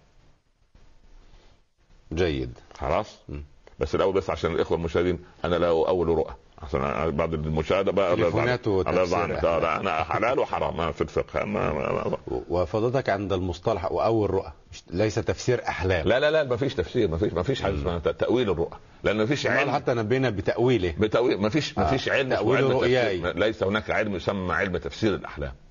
جيد. 2.12 2.58
خلاص؟ 2.78 3.18
م. 3.28 3.40
بس 3.84 3.94
الأول 3.94 4.14
بس 4.14 4.30
عشان 4.30 4.52
الإخوة 4.52 4.78
المشاهدين 4.78 5.18
أنا 5.44 5.56
لا 5.56 5.66
أول 5.68 6.08
رؤى. 6.08 6.34
عشان 6.62 7.10
بعد 7.10 7.34
المشاهدة 7.34 7.92
بقى. 7.92 8.12
آه، 8.12 9.58
لا، 9.58 9.80
أنا 9.80 10.04
حلال 10.04 10.38
وحرام 10.38 10.92
في 10.92 11.00
الفقه. 11.00 11.44
ما 11.44 11.72
ما 11.72 11.92
ما 11.92 12.16
وفضلتك 12.48 13.10
عند 13.10 13.32
المصطلح 13.32 13.92
واول 13.92 14.30
رؤى 14.30 14.52
ليس 14.90 15.14
تفسير 15.14 15.62
أحلام. 15.68 16.08
لا 16.08 16.20
لا 16.20 16.30
لا 16.30 16.44
ما 16.44 16.56
فيش 16.56 16.74
تفسير 16.74 17.08
ما 17.08 17.18
فيش 17.18 17.32
ما 17.32 17.42
فيش 17.42 17.62
حاجة 17.62 17.74
اسمها 17.74 17.98
تأويل 17.98 18.50
الرؤى. 18.50 18.78
لأن 19.04 19.16
ما 19.16 19.26
فيش 19.26 19.46
علم. 19.46 19.70
حتى 19.70 19.94
نبينا 19.94 20.30
بتأويله. 20.30 20.94
بتأويل 20.98 21.40
ما 21.40 21.48
فيش 21.48 21.78
ما 21.78 21.84
آه. 21.86 21.90
فيش 21.90 22.08
علم 22.08 22.32
علم 22.32 22.70
رؤياي. 22.70 23.32
ليس 23.32 23.62
هناك 23.62 23.90
علم 23.90 24.14
يسمى 24.14 24.52
علم 24.54 24.76
تفسير 24.76 25.14
الأحلام. 25.14 25.52
لا 25.52 25.63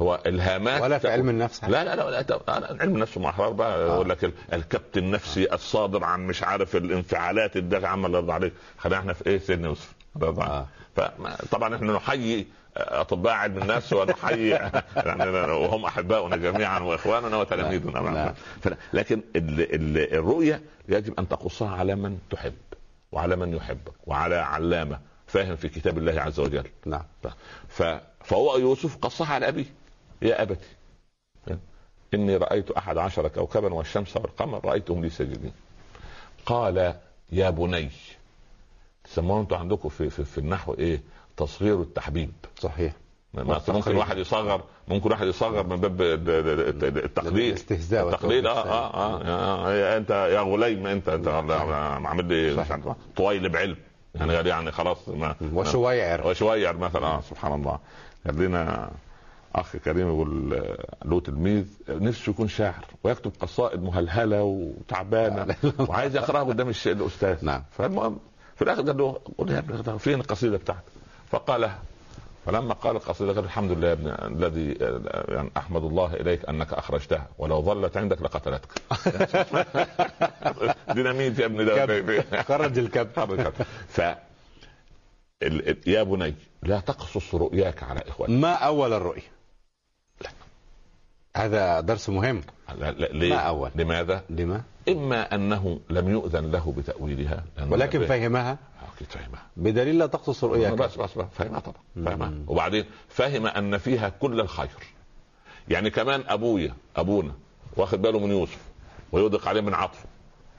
هو 0.00 0.20
الهامات 0.26 0.82
ولا 0.82 0.98
في 0.98 1.08
علم 1.08 1.28
النفس. 1.28 1.64
لا 1.64 1.84
لا 1.84 1.96
لا, 1.96 2.10
لا, 2.20 2.76
علم 2.80 2.94
النفس 2.94 3.18
محرر 3.18 3.50
بقى 3.50 3.78
آه. 3.78 3.94
يقول 3.94 4.08
لك 4.08 4.24
ال- 4.24 4.32
الكبت 4.52 4.96
النفسي 4.98 5.52
الصادر 5.54 6.04
عن 6.04 6.26
مش 6.26 6.42
عارف 6.42 6.76
الانفعالات 6.76 7.56
الدافعه 7.56 7.88
عما 7.90 8.06
الله 8.06 8.18
يرضى 8.18 8.32
عليك 8.32 8.52
خلينا 8.78 8.98
إحنا 9.00 9.12
في 9.12 9.26
إيه 9.26 9.38
سيدنا 9.38 9.68
يوسف. 9.68 9.92
آه. 10.22 10.66
فطبعا 10.96 11.76
إحنا 11.76 11.92
نحيي 11.92 12.46
أطباء 12.76 13.32
علم 13.32 13.58
النفس 13.62 13.92
ونحيي 13.92 14.48
يعني 15.06 15.30
وهم 15.50 15.84
أحباؤنا 15.84 16.36
جميعا 16.36 16.78
وإخواننا 16.80 17.36
وتلاميذنا. 17.36 18.00
معنا. 18.00 18.34
لكن 18.92 19.20
ال 19.36 19.74
ال 19.74 20.14
الرؤية 20.14 20.62
يجب 20.88 21.18
أن 21.18 21.28
تقصها 21.28 21.76
على 21.76 21.94
من 21.94 22.18
تحب 22.30 22.54
وعلى 23.12 23.36
من 23.36 23.54
يحبك 23.54 23.92
وعلى 24.06 24.34
علامة 24.36 24.98
فاهم 25.26 25.56
في 25.56 25.68
كتاب 25.68 25.98
الله 25.98 26.20
عز 26.20 26.40
وجل 26.40 26.64
نعم 26.86 27.02
فهو 28.24 28.56
يوسف 28.58 28.96
قصها 28.96 29.34
على 29.34 29.48
أبيه 29.48 29.64
يا 30.22 30.42
ابتي 30.42 30.66
إني 32.14 32.36
رأيت 32.36 32.70
أحد 32.70 32.98
عشر 32.98 33.28
كوكبا 33.28 33.74
والشمس 33.74 34.16
والقمر 34.16 34.64
رأيتهم 34.64 35.02
لي 35.02 35.10
ساجدين. 35.10 35.52
قال 36.46 36.94
يا 37.32 37.50
بني 37.50 37.90
تسموه 39.04 39.40
أنتوا 39.40 39.56
عندكم 39.56 39.88
في, 39.88 40.10
في, 40.10 40.24
في 40.24 40.38
النحو 40.38 40.74
إيه؟ 40.74 41.00
تصغير 41.36 41.80
التحبيب. 41.82 42.32
صحيح. 42.60 42.92
ممكن. 43.34 43.96
واحد 43.96 44.18
يصغر 44.18 44.62
ممكن 44.88 45.10
واحد 45.10 45.26
يصغر 45.26 45.66
من 45.66 45.76
باب 45.76 46.02
ال- 46.02 46.30
ال- 46.30 46.84
ال- 46.84 47.04
التقليد. 47.04 47.48
الاستهزاء 47.48 48.08
التقليد 48.08 48.46
آه 48.46 48.50
والتوبيخ. 48.54 48.72
آه 48.74 49.66
آه 49.68 49.72
يا- 49.74 49.96
أنت 49.96 50.10
يا 50.10 50.40
غليم 50.40 50.86
أنت 50.86 51.08
أنت 51.08 51.28
عامل 51.28 52.24
لي. 52.24 52.64
طويل 53.16 53.48
بعلم. 53.48 53.76
يعني 54.14 54.32
يعني 54.48 54.72
خلاص 54.72 55.08
ما 55.08 55.34
وشويعر. 55.52 56.26
وشويعر 56.26 56.76
مثلا 56.76 57.06
آه 57.06 57.20
سبحان 57.20 57.52
الله. 57.52 57.78
قال 58.26 58.36
لنا 58.36 58.90
أخ 59.56 59.76
كريم 59.76 60.08
يقول 60.08 60.54
آه، 60.54 60.84
له 61.04 61.20
تلميذ 61.20 61.64
نفسه 61.88 62.30
يكون 62.30 62.48
شاعر 62.48 62.84
ويكتب 63.04 63.32
قصائد 63.40 63.82
مهلهلة 63.82 64.42
وتعبانة 64.42 65.56
وعايز 65.88 66.16
يقرأها 66.16 66.42
قدام 66.44 66.68
الأستاذ. 66.86 67.44
نعم. 67.44 67.62
فالمهم 67.78 68.18
في 68.56 68.62
الآخر 68.62 68.82
قال 68.82 68.96
له 68.96 69.20
قول 69.38 69.50
يا 69.50 69.58
ابني 69.58 69.98
فين 69.98 70.20
القصيدة 70.20 70.56
بتاعتك؟ 70.56 70.82
فقالها 71.30 71.78
فلما 72.46 72.74
قال 72.74 72.96
القصيدة 72.96 73.32
قال 73.32 73.44
الحمد 73.44 73.70
لله 73.70 73.88
يا 73.88 73.92
ابني 73.92 74.26
الذي 74.26 74.78
آه، 74.84 75.24
يعني 75.34 75.50
أحمد 75.56 75.84
الله 75.84 76.14
إليك 76.14 76.48
أنك 76.48 76.72
أخرجتها 76.72 77.26
ولو 77.38 77.62
ظلت 77.62 77.96
عندك 77.96 78.22
لقتلتك. 78.22 78.68
ديناميت 80.94 81.38
يا 81.38 81.46
ابني 81.46 81.64
ده؟ 81.64 82.42
خرج 82.42 82.78
الكب 82.78 83.08
خرج 83.16 83.40
ف 83.88 84.00
ال- 85.42 85.42
ال- 85.42 85.78
يا 85.86 86.02
بني 86.02 86.34
لا 86.62 86.80
تقصص 86.80 87.34
رؤياك 87.34 87.82
على 87.82 88.00
إخوانك. 88.08 88.30
ما 88.42 88.52
أول 88.52 88.92
الرؤيا 88.92 89.22
هذا 91.36 91.80
درس 91.80 92.08
مهم. 92.08 92.40
لا 92.78 92.90
لا 92.92 93.06
ليه؟ 93.12 93.30
ما 93.30 93.36
أول. 93.36 93.70
لماذا؟ 93.74 94.22
لما؟ 94.30 94.62
إما 94.88 95.34
أنه 95.34 95.80
لم 95.90 96.08
يؤذن 96.08 96.50
له 96.50 96.74
بتأويلها. 96.76 97.44
لأنه 97.56 97.72
ولكن 97.72 98.06
فهمها. 98.06 98.58
أكيد 98.96 99.08
فهمها. 99.08 99.42
بدليل 99.56 99.98
لا 99.98 100.06
تقصص 100.06 100.44
رؤياك 100.44 100.72
بس 100.72 100.96
بس 100.96 101.18
بس 101.18 101.26
فهمها 101.32 101.60
طبعا 101.60 102.06
فهمها. 102.06 102.32
وبعدين 102.46 102.84
فهم 103.08 103.46
أن 103.46 103.78
فيها 103.78 104.08
كل 104.08 104.40
الخير. 104.40 104.68
يعني 105.68 105.90
كمان 105.90 106.24
أبويا 106.26 106.74
أبونا 106.96 107.32
واخد 107.76 108.02
باله 108.02 108.18
من 108.18 108.30
يوسف 108.30 108.58
ويضيق 109.12 109.48
عليه 109.48 109.60
من 109.60 109.74
عطفه. 109.74 110.06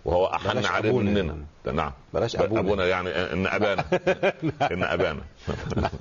وهو 0.08 0.26
أحن 0.26 0.66
عليه 0.66 0.98
مننا. 0.98 1.20
يعني. 1.66 1.78
نعم. 1.78 1.92
بلاش 2.14 2.36
ب- 2.36 2.42
أبونا. 2.42 2.60
أبونا 2.60 2.86
يعني 2.86 3.10
إن 3.10 3.48
أبانا. 3.48 3.86
إن 4.74 4.84
أبانا. 4.84 5.22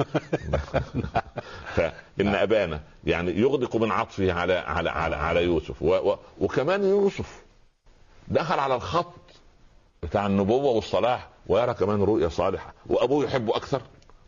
فان 1.75 2.35
أبانا. 2.35 2.81
يعني 3.05 3.31
يغدق 3.41 3.77
من 3.77 3.93
عطفه 3.93 4.33
على 4.33 4.53
على 4.55 4.91
على, 4.91 5.17
على 5.17 5.45
يوسف. 5.45 5.83
و 5.83 5.95
و 6.13 6.19
وكمان 6.41 6.85
يوسف 6.85 7.43
دخل 8.29 8.59
على 8.59 8.75
الخط 8.75 9.15
بتاع 10.03 10.27
النبوة 10.27 10.65
والصلاح 10.73 11.29
ويرى 11.47 11.75
كمان 11.75 12.03
رؤية 12.03 12.29
صالحة. 12.29 12.75
وأبوه 12.87 13.25
يحبه 13.25 13.57
أكثر. 13.57 13.83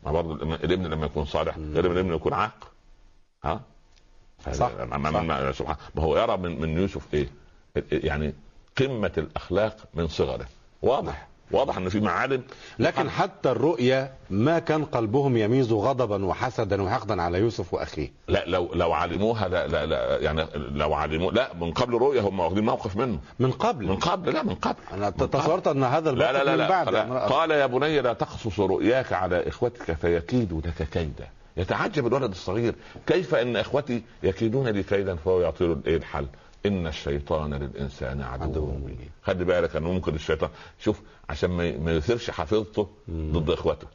ما 0.05 0.13
برضه 0.13 0.35
الابن 0.55 0.87
لما 0.87 1.07
يكون 1.07 1.25
صالح 1.25 1.59
غير 1.59 1.93
الابن 1.93 2.15
يكون 2.15 2.33
عاق 2.33 2.71
ها؟ 3.45 3.61
صح. 4.53 4.71
ما, 4.91 4.99
ما, 4.99 5.11
ما 5.11 5.53
هو 5.99 6.19
يرى 6.19 6.37
من 6.37 6.61
من 6.61 6.79
يوسف 6.79 7.15
إيه؟ 7.15 7.29
يعني 7.93 8.35
قمة 8.79 9.13
الأخلاق 9.19 9.77
من 9.95 10.09
صغره. 10.09 10.47
واضح 10.83 11.29
واضح 11.51 11.77
ان 11.77 11.89
في 11.89 12.01
معالم. 12.01 12.43
لكن 12.79 13.11
حتى 13.11 13.51
الرؤيا 13.51 14.13
ما 14.31 14.59
كان 14.59 14.85
قلبهم 14.85 15.37
يميز 15.37 15.73
غضبا 15.73 16.25
وحسدا 16.25 16.83
وحقدا 16.83 17.23
على 17.23 17.39
يوسف 17.39 17.75
وأخيه. 17.75 18.13
لا 18.29 18.45
لو 18.47 18.71
لو 18.75 18.93
علموها 18.93 19.49
لا 19.49 19.67
لا, 19.67 19.87
لا 19.87 20.19
يعني 20.19 20.47
لو 20.55 20.95
علموا 20.95 21.33
لا 21.33 21.55
من 21.55 21.73
قبل 21.73 21.93
رؤيه 21.95 22.21
هم 22.21 22.41
واخدين 22.41 22.65
موقف 22.65 22.97
منه. 22.97 23.19
من 23.39 23.51
قبل؟ 23.51 23.87
من 23.87 23.97
قبل 23.97 24.33
لا 24.33 24.43
من 24.43 24.55
قبل. 24.55 24.77
أنا. 24.93 25.11
تصورت 25.11 25.67
أن 25.69 25.85
هذا 25.85 26.11
لا 26.13 26.33
لا 26.33 26.45
لا, 26.45 26.53
من 26.53 26.59
لا, 26.59 26.69
بعد. 26.69 26.89
لا. 26.89 27.05
رأى- 27.29 27.33
قال 27.33 27.51
يا 27.51 27.67
بني 27.67 28.01
لا 28.01 28.13
تقصص 28.13 28.61
رؤياك 28.61 29.13
على 29.13 29.49
إخوتك 29.49 29.93
فيكيدوا 29.93 30.61
لك 30.61 30.89
كيدا. 30.89 31.29
يتعجب 31.57 32.07
الولد 32.07 32.31
الصغير. 32.31 32.75
كيف 33.07 33.35
إن 33.35 33.57
إخوتي 33.57 34.03
يكيدون 34.23 34.69
لي 34.69 34.83
كيدا 34.83 35.17
فهو 35.17 35.41
يعطي 35.41 35.65
الايه 35.65 35.97
الحل؟ 35.97 36.27
إن 36.67 36.87
الشيطان 36.87 37.55
للإنسان 37.55 38.23
عدو 38.23 38.67
مبين. 38.67 39.11
خلي 39.23 39.45
بالك 39.45 39.77
أنه 39.77 39.93
ممكن 39.93 40.15
الشيطان 40.15 40.51
شوف 40.81 41.01
عشان 41.29 41.51
ما 41.51 41.77
ما 41.77 41.93
يثيرش 41.93 42.31
حفيظته 42.31 42.89
ضد 43.11 43.51
إخوته. 43.51 43.87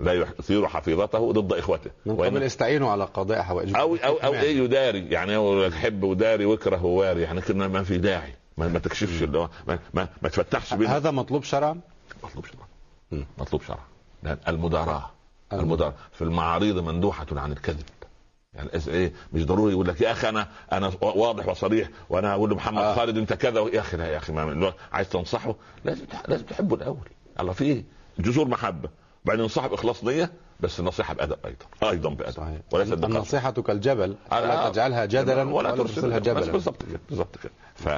لا 0.00 0.12
يثير 0.12 0.68
حفيظته 0.68 1.32
ضد 1.32 1.52
إخوته. 1.52 1.90
من 2.06 2.16
قبل 2.16 2.42
استعينوا 2.42 2.90
على 2.90 3.04
قضاء 3.04 3.42
حوائجكم. 3.42 3.76
أو 3.76 3.96
أو 3.96 4.16
أو. 4.16 4.34
إيه 4.34 4.58
يداري؟ 4.58 5.08
يعني 5.08 5.36
هو 5.36 5.70
حب 5.70 6.02
وداري 6.02 6.44
واكره 6.44 6.84
وواري. 6.84 7.22
يعني 7.22 7.40
كده 7.40 7.68
ما 7.68 7.82
في 7.82 7.98
داعي. 7.98 8.34
ما, 8.56 8.68
ما 8.68 8.78
تكشفش 8.78 9.22
اللي 9.22 9.38
هو 9.38 9.48
ما, 9.68 9.78
ما, 9.94 10.08
ما 10.22 10.28
تفتحش 10.28 10.74
بينا. 10.74 10.96
هذا 10.96 11.10
مطلوب 11.10 11.44
شرعا؟ 11.44 11.80
مطلوب 12.24 12.46
شرعا. 12.46 13.24
مطلوب 13.38 13.62
شرعا. 13.62 13.84
المداراة. 14.48 15.10
المداراة. 15.52 15.94
في 16.12 16.22
المعاريض 16.22 16.78
مندوحة 16.78 17.26
عن 17.32 17.52
الكذب. 17.52 17.84
يعني 18.54 18.70
إيه 18.88 19.12
مش 19.32 19.46
ضروري 19.46 19.72
يقول 19.72 19.88
لك 19.88 20.00
يا 20.00 20.12
أخي 20.12 20.28
أنا 20.28 20.48
أنا 20.72 20.92
واضح 21.00 21.48
وصريح 21.48 21.88
وأنا 22.10 22.32
أقول 22.32 22.50
لمحمد 22.50 22.78
آه. 22.78 22.92
آه. 22.92 22.94
خالد 22.96 23.18
أنت 23.18 23.32
كذا 23.32 23.60
يا 23.60 23.80
أخي 23.80 23.96
لا 23.96 24.06
يا 24.06 24.16
أخي 24.16 24.32
ما 24.32 24.72
عايز 24.92 25.08
تنصحه 25.08 25.54
لازم 25.84 26.04
لازم 26.28 26.44
تحبه 26.44 26.76
الأول. 26.76 27.08
الله 27.40 27.52
فيه 27.52 27.84
جذور 28.18 28.48
محبة. 28.48 28.88
بعدين 29.24 29.48
صاحب 29.48 29.72
اخلاص 29.72 30.04
نية 30.04 30.32
بس 30.60 30.80
النصيحة 30.80 31.14
بأدب 31.14 31.36
أيضا 31.46 31.90
أيضا 31.90 32.10
بأدب. 32.10 32.32
صحيح. 32.32 32.58
بقسوة. 32.72 32.94
النصيحة 32.94 33.50
كالجبل. 33.50 34.16
لا 34.30 34.66
آه. 34.66 34.68
تجعلها 34.68 35.04
جدلا 35.04 35.42
ولا 35.42 35.72
ولا 35.72 35.82
ترسلها. 35.82 36.18
جبلا 36.18 36.52
بالضبط 36.52 36.82
كده 36.82 37.00
بالضبط 37.08 37.38
كده. 37.38 37.52
ف 37.74 37.88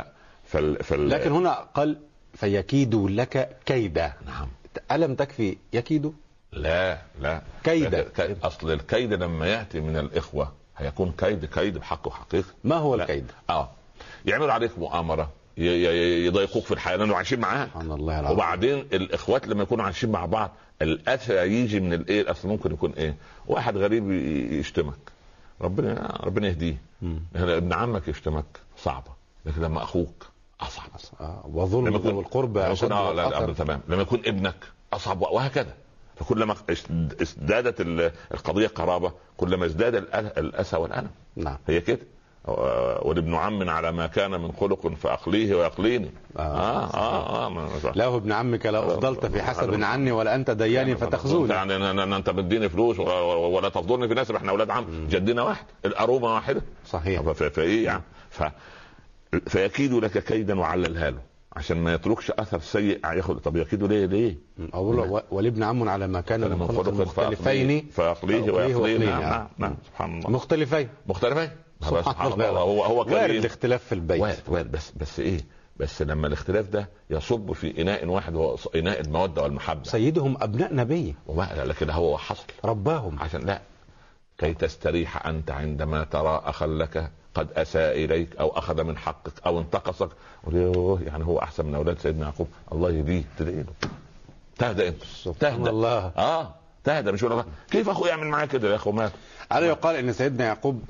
فال... 0.45 0.85
فال... 0.85 1.09
لكن 1.09 1.33
هنا 1.33 1.53
قال 1.53 2.01
فيكيد 2.35 2.95
لك 2.95 3.57
كيدا. 3.67 4.13
نعم. 4.27 4.49
ألم 4.93 5.15
تكفي 5.15 5.57
يكيد؟ 5.73 6.13
لا 6.55 6.99
لا. 7.21 7.43
كيدا. 7.65 8.07
أصل 8.43 8.71
الكيد 8.73 9.13
لما 9.13 9.47
يأتي 9.47 9.81
من 9.81 9.97
الإخوة 9.97 10.53
هيكون 10.77 11.13
كيد 11.19 11.45
كيد 11.45 11.79
بحق 11.79 12.07
وحقيقه 12.07 12.49
ما 12.65 12.77
هو. 12.77 12.95
الكيد؟ 12.95 13.31
آه. 13.51 13.71
يعملوا 14.27 14.53
عليك 14.53 14.79
مؤامرة. 14.79 15.31
يضايقوك 15.57 16.65
في 16.65 16.75
الحياة 16.75 16.97
لأنه 16.97 17.17
عايشين 17.17 17.41
معاك. 17.41 17.69
سبحان 17.69 17.93
الله 17.93 18.21
العظيم. 18.21 18.37
وبعدين 18.37 18.79
الإخوات 18.79 19.47
لما 19.47 19.63
يكونوا 19.63 19.85
عايشين 19.85 20.11
مع 20.11 20.27
بعض 20.27 20.51
الاذى 20.83 21.35
يجي 21.35 21.81
من 21.81 21.93
الإيه؟ 21.93 22.21
الاذى 22.21 22.49
ممكن 22.49 22.73
يكون 22.73 22.93
إيه؟ 22.93 23.15
واحد 23.47 23.77
غريب 23.77 24.11
يشتمك. 24.53 25.13
ربنا 25.61 26.19
ربنا 26.25 26.49
يهديه. 26.49 26.77
ابن 27.37 27.73
عمك 27.73 28.09
يشتمك. 28.09 28.45
صعبة. 28.79 29.11
لكن 29.47 29.63
لما 29.63 29.83
أخوك 29.83 30.27
أصعب. 30.61 30.89
آه، 31.21 31.45
وظلم 31.53 31.87
أشد 32.73 32.85
يكون 32.85 32.93
آه 32.99 33.13
لا 33.13 33.29
لا. 33.47 33.53
تمام. 33.53 33.81
لما 33.89 34.03
يكون 34.03 34.23
ابنك 34.27 34.57
أصعب 34.93 35.23
وهكذا. 35.23 35.75
فكلما 36.17 36.55
ازد- 36.71 37.17
ازدادت 37.23 37.81
ال- 37.81 38.13
القضية 38.35 38.67
قرابة 38.67 39.13
كلما 39.37 39.67
ازداد 39.67 39.95
الاسى 39.95 40.77
والألم. 40.77 41.11
نعم. 41.37 41.57
هي 41.67 41.81
كده. 41.81 41.99
آه، 42.49 43.01
ولابن 43.07 43.35
عم 43.35 43.71
على 43.71 43.93
ما 43.93 44.07
كان 44.07 44.31
من 44.31 44.53
خلق 44.53 44.87
فأقليه 44.95 45.55
ويقليني 45.55 46.11
آه. 46.37 46.41
آه 46.41 46.95
آه 46.95 47.47
آه, 47.47 47.49
ما- 47.49 47.69
له 47.97 48.17
ابن 48.17 48.33
عمك 48.33 48.67
لو 48.67 48.83
أفضلت 48.83 49.27
في 49.27 49.43
حسب 49.43 49.83
عني 49.83 50.13
ولا 50.13 50.35
أنت 50.35 50.51
دياني 50.51 50.97
فتخزوني 50.97 51.53
يعني 51.55 51.77
أنت 52.17 52.31
بتديني 52.31 52.69
فلوس 52.69 52.99
ولا 52.99 53.69
تفضلني 53.69 54.09
في 54.09 54.15
نسب 54.15 54.35
إحنا 54.37 54.51
أولاد 54.51 54.71
عم. 54.71 54.85
جدنا 55.11 55.43
واحد 55.43 55.65
الأرومة 55.85 56.35
واحدة. 56.35 56.63
صحيح. 56.87 57.21
فإيه 57.33 57.85
يعني؟ 57.85 58.03
ف... 58.31 58.43
فيكيد 59.47 59.93
لك 59.93 60.19
كيدا 60.25 60.61
وعللها 60.61 61.11
له. 61.11 61.19
عشان 61.57 61.77
ما 61.77 61.95
يتركش 61.95 62.31
اثر 62.31 62.61
سيء 62.61 63.07
ياخذ 63.07 63.39
طب 63.39 63.57
يكيد 63.57 63.83
ليه 63.83 64.07
ليه؟ 64.07 64.39
أقول 64.75 64.97
له 64.97 65.23
ولابن 65.31 65.63
عم 65.63 65.89
على 65.89 66.07
ما 66.07 66.21
كان 66.21 66.41
من 66.41 66.69
خلق 66.69 66.89
مختلفين. 66.89 67.37
فاقليه 67.37 67.91
فأقليه 67.91 68.51
ويقليه. 68.51 68.99
نعم 69.11 69.23
نعم 69.23 69.49
نعم. 69.59 69.77
سبحان 69.87 70.19
الله. 70.19 70.31
مختلفين. 70.31 70.89
مختلفين. 71.07 71.51
سبحان 71.81 72.33
الله. 72.33 72.49
هو 72.49 72.85
هو 72.85 72.99
وارد 72.99 73.11
كريم 73.11 73.41
الاختلاف 73.41 73.85
في 73.85 73.95
البيت. 73.95 74.21
وارد 74.21 74.43
وارد. 74.49 74.73
بس 74.73 74.93
بس 74.97 75.21
إيه؟ 75.21 75.41
بس 75.77 76.03
لما 76.03 76.27
الاختلاف 76.27 76.69
ده 76.69 76.89
يصب 77.11 77.53
في 77.53 77.83
إناء 77.83 78.07
واحد 78.07 78.35
وهو 78.35 78.57
إناء 78.75 79.01
المودة 79.01 79.43
والمحبة. 79.43 79.83
سيدهم 79.85 80.37
أبناء 80.41 80.75
نبي. 80.75 81.15
لكن 81.57 81.91
هو 81.91 82.19
حصل. 82.19 82.45
رباهم. 82.65 83.19
عشان 83.21 83.41
لا. 83.41 83.61
كي 84.39 84.55
تستريح 84.55 85.27
أنت 85.27 85.51
عندما 85.51 86.05
ترى 86.05 86.43
أخا 86.45 86.67
لك 86.67 87.11
قد 87.35 87.49
أساء 87.53 88.05
إليك 88.05 88.37
أو 88.37 88.49
أخذ 88.49 88.83
من 88.85 88.99
حقك 88.99 89.33
أو 89.47 89.61
انتقصك. 89.61 90.09
يعني 90.53 91.25
هو 91.25 91.39
أحسن 91.39 91.67
من 91.67 91.75
أولاد 91.75 91.99
سيدنا 91.99 92.25
يعقوب. 92.25 92.49
الله 92.73 92.91
يهديه 92.91 93.23
تدعي 93.39 93.55
له 93.63 93.73
تهدى 94.59 94.89
انت 94.89 95.03
تهدى 95.41 95.71
الله. 95.71 96.13
آه 96.17 96.55
تهدى 96.85 97.13
مش 97.13 97.25
لك 97.25 97.45
كيف 97.71 97.89
أخوي 97.89 98.09
يعمل 98.09 98.27
معاك 98.27 98.49
كده 98.49 98.71
يا 98.71 98.77
أخو 98.77 98.93
مات؟ 98.93 99.13
ألا 99.53 99.67
يقال 99.67 99.97
أن 99.97 100.13
سيدنا 100.13 100.45
يعقوب 100.45 100.83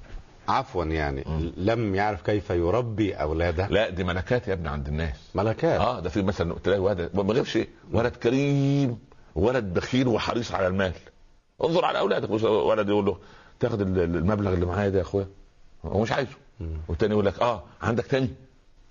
عفوا 0.49 0.85
يعني 0.85 1.25
لم 1.57 1.95
يعرف 1.95 2.23
كيف 2.23 2.51
يربي 2.51 3.15
أولاده؟ 3.15 3.67
لا 3.67 3.89
دي 3.91 4.05
ملكات 4.05 4.49
يا 4.49 4.53
ابني 4.53 4.69
عند 4.69 4.89
الناس. 4.89 5.17
ملكات. 5.35 5.81
آه 5.81 6.01
ده 6.01 6.11
في 6.11 6.23
مثلا 6.23 6.55
تلاقي 6.65 6.79
ولد 6.81 7.11
ما 7.15 7.33
غير 7.33 7.45
شيء. 7.45 7.69
ولد 7.93 8.17
كريم 8.17 8.99
ولد 9.35 9.65
بخيل 9.75 10.09
وحريص 10.09 10.53
على 10.53 10.67
المال. 10.67 10.93
انظر 11.65 11.85
على 11.85 11.99
أولادك 11.99 12.31
ولد 12.45 12.89
يقول 12.89 13.05
له 13.07 13.17
تاخد 13.61 13.81
ال- 13.81 13.99
المبلغ 14.17 14.55
اللي 14.55 14.67
معايا 14.67 14.89
ده 14.89 14.99
يا 14.99 15.03
أخويا. 15.03 15.27
هو 15.85 16.03
مش 16.03 16.12
عايزه. 16.12 16.33
والتاني 16.88 17.12
يقول 17.12 17.27
لك 17.27 17.40
آه 17.42 17.62
عندك 17.83 18.07
تاني. 18.07 18.29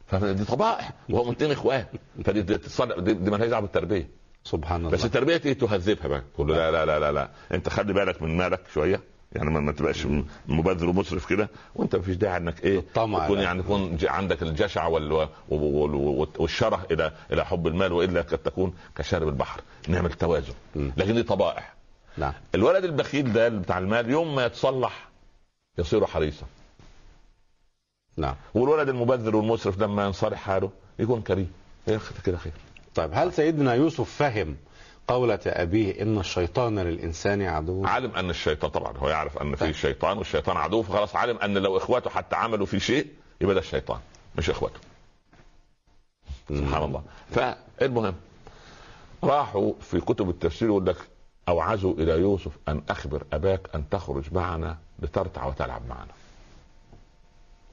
فدي 0.07 0.45
طبائع 0.45 0.89
وهو 1.09 1.23
من 1.29 1.37
تاني 1.37 1.53
إخوان. 1.53 1.85
فدي 2.25 2.41
دي 2.41 2.57
دي, 2.97 3.13
دي 3.13 3.31
مالهاش 3.31 3.49
دعوة 3.49 3.61
بالتربية. 3.61 4.07
سبحان 4.43 4.79
الله. 4.79 4.91
بس 4.91 5.05
التربية 5.05 5.41
إيه 5.45 5.53
تهذبها 5.53 6.07
بقى. 6.07 6.23
تقول 6.35 6.47
له 6.47 6.55
لا 6.55 6.71
لا 6.71 6.85
لا 6.85 6.99
لا 6.99 7.11
لا. 7.11 7.29
انت 7.51 7.69
خلي 7.69 7.93
بالك 7.93 8.21
من 8.21 8.37
مالك 8.37 8.61
شوية. 8.73 9.01
يعني 9.31 9.49
ما, 9.49 9.59
ما 9.59 9.71
تبقاش 9.71 10.07
مبذر 10.47 10.89
ومسرف 10.89 11.25
كده. 11.29 11.49
وانت 11.75 11.95
مفيش 11.95 12.15
داعي 12.15 12.37
انك 12.37 12.63
إيه 12.63 12.79
الطمع 12.79 13.25
تكون. 13.25 13.39
يعني. 13.39 13.63
تكون 13.63 13.97
ج- 13.97 14.05
عندك 14.05 14.43
الجشع 14.43 14.87
وال 14.87 15.11
وال- 15.11 15.29
وال- 15.49 16.27
والشره 16.39 16.85
إلى 16.91 17.11
إلى 17.31 17.45
حب 17.45 17.67
المال 17.67 17.91
وإلا 17.93 18.21
قد 18.21 18.37
تكون 18.37 18.73
كشارب 18.95 19.27
البحر. 19.27 19.61
نعمل 19.87 20.13
توازن. 20.13 20.53
لكن 20.75 21.13
دي 21.13 21.23
طبائع. 21.23 21.73
نعم. 22.17 22.33
الولد 22.55 22.83
البخيل 22.83 23.33
ده 23.33 23.49
بتاع 23.49 23.77
المال 23.77 24.09
يوم 24.09 24.35
ما 24.35 24.45
يتصلح 24.45 25.09
يصير 25.77 26.05
حريصا. 26.05 26.45
نعم. 28.17 28.35
والولد 28.53 28.89
المبذر 28.89 29.35
والمسرف 29.35 29.79
لما 29.79 30.05
ينصلح 30.05 30.39
حاله 30.39 30.69
يكون 30.99 31.21
كريم. 31.21 31.51
يا 31.87 31.95
أخي 31.95 32.13
كده 32.25 32.37
خير. 32.37 32.53
طيب 32.95 33.09
هل 33.13 33.33
سيدنا 33.33 33.73
يوسف 33.73 34.09
فهم 34.15 34.55
قولة 35.07 35.39
أبيه 35.45 36.01
إن 36.01 36.17
الشيطان 36.17 36.79
للإنسان 36.79 37.41
عدو؟ 37.41 37.85
علم 37.85 38.11
أن 38.15 38.29
الشيطان 38.29 38.71
طبعا 38.71 38.97
هو 38.97 39.09
يعرف 39.09 39.37
أن 39.37 39.55
في 39.55 39.65
طيب. 39.65 39.71
شيطان 39.75 40.17
والشيطان 40.17 40.57
عدو 40.57 40.81
فخلاص 40.83 41.15
علم 41.15 41.37
أن 41.37 41.57
لو 41.57 41.77
إخواته 41.77 42.09
حتى 42.09 42.35
عملوا 42.35 42.65
في 42.65 42.79
شيء 42.79 43.07
يبقى 43.41 43.53
ده 43.55 43.61
الشيطان 43.61 43.99
مش 44.37 44.49
إخواته. 44.49 44.79
سبحان 46.49 46.83
الله. 46.83 47.03
فالمهم 47.31 48.15
راحوا 49.23 49.73
في 49.81 49.99
كتب 49.99 50.29
التفسير 50.29 50.67
يقول 50.67 50.85
لك 50.85 50.97
أوعزوا 51.49 51.93
إلى 51.93 52.11
يوسف 52.11 52.51
أن 52.67 52.81
أخبر 52.89 53.23
أباك 53.33 53.61
أن 53.75 53.89
تخرج 53.89 54.33
معنا 54.33 54.77
لترتع 54.99 55.45
وتلعب 55.45 55.81
معنا. 55.89 56.11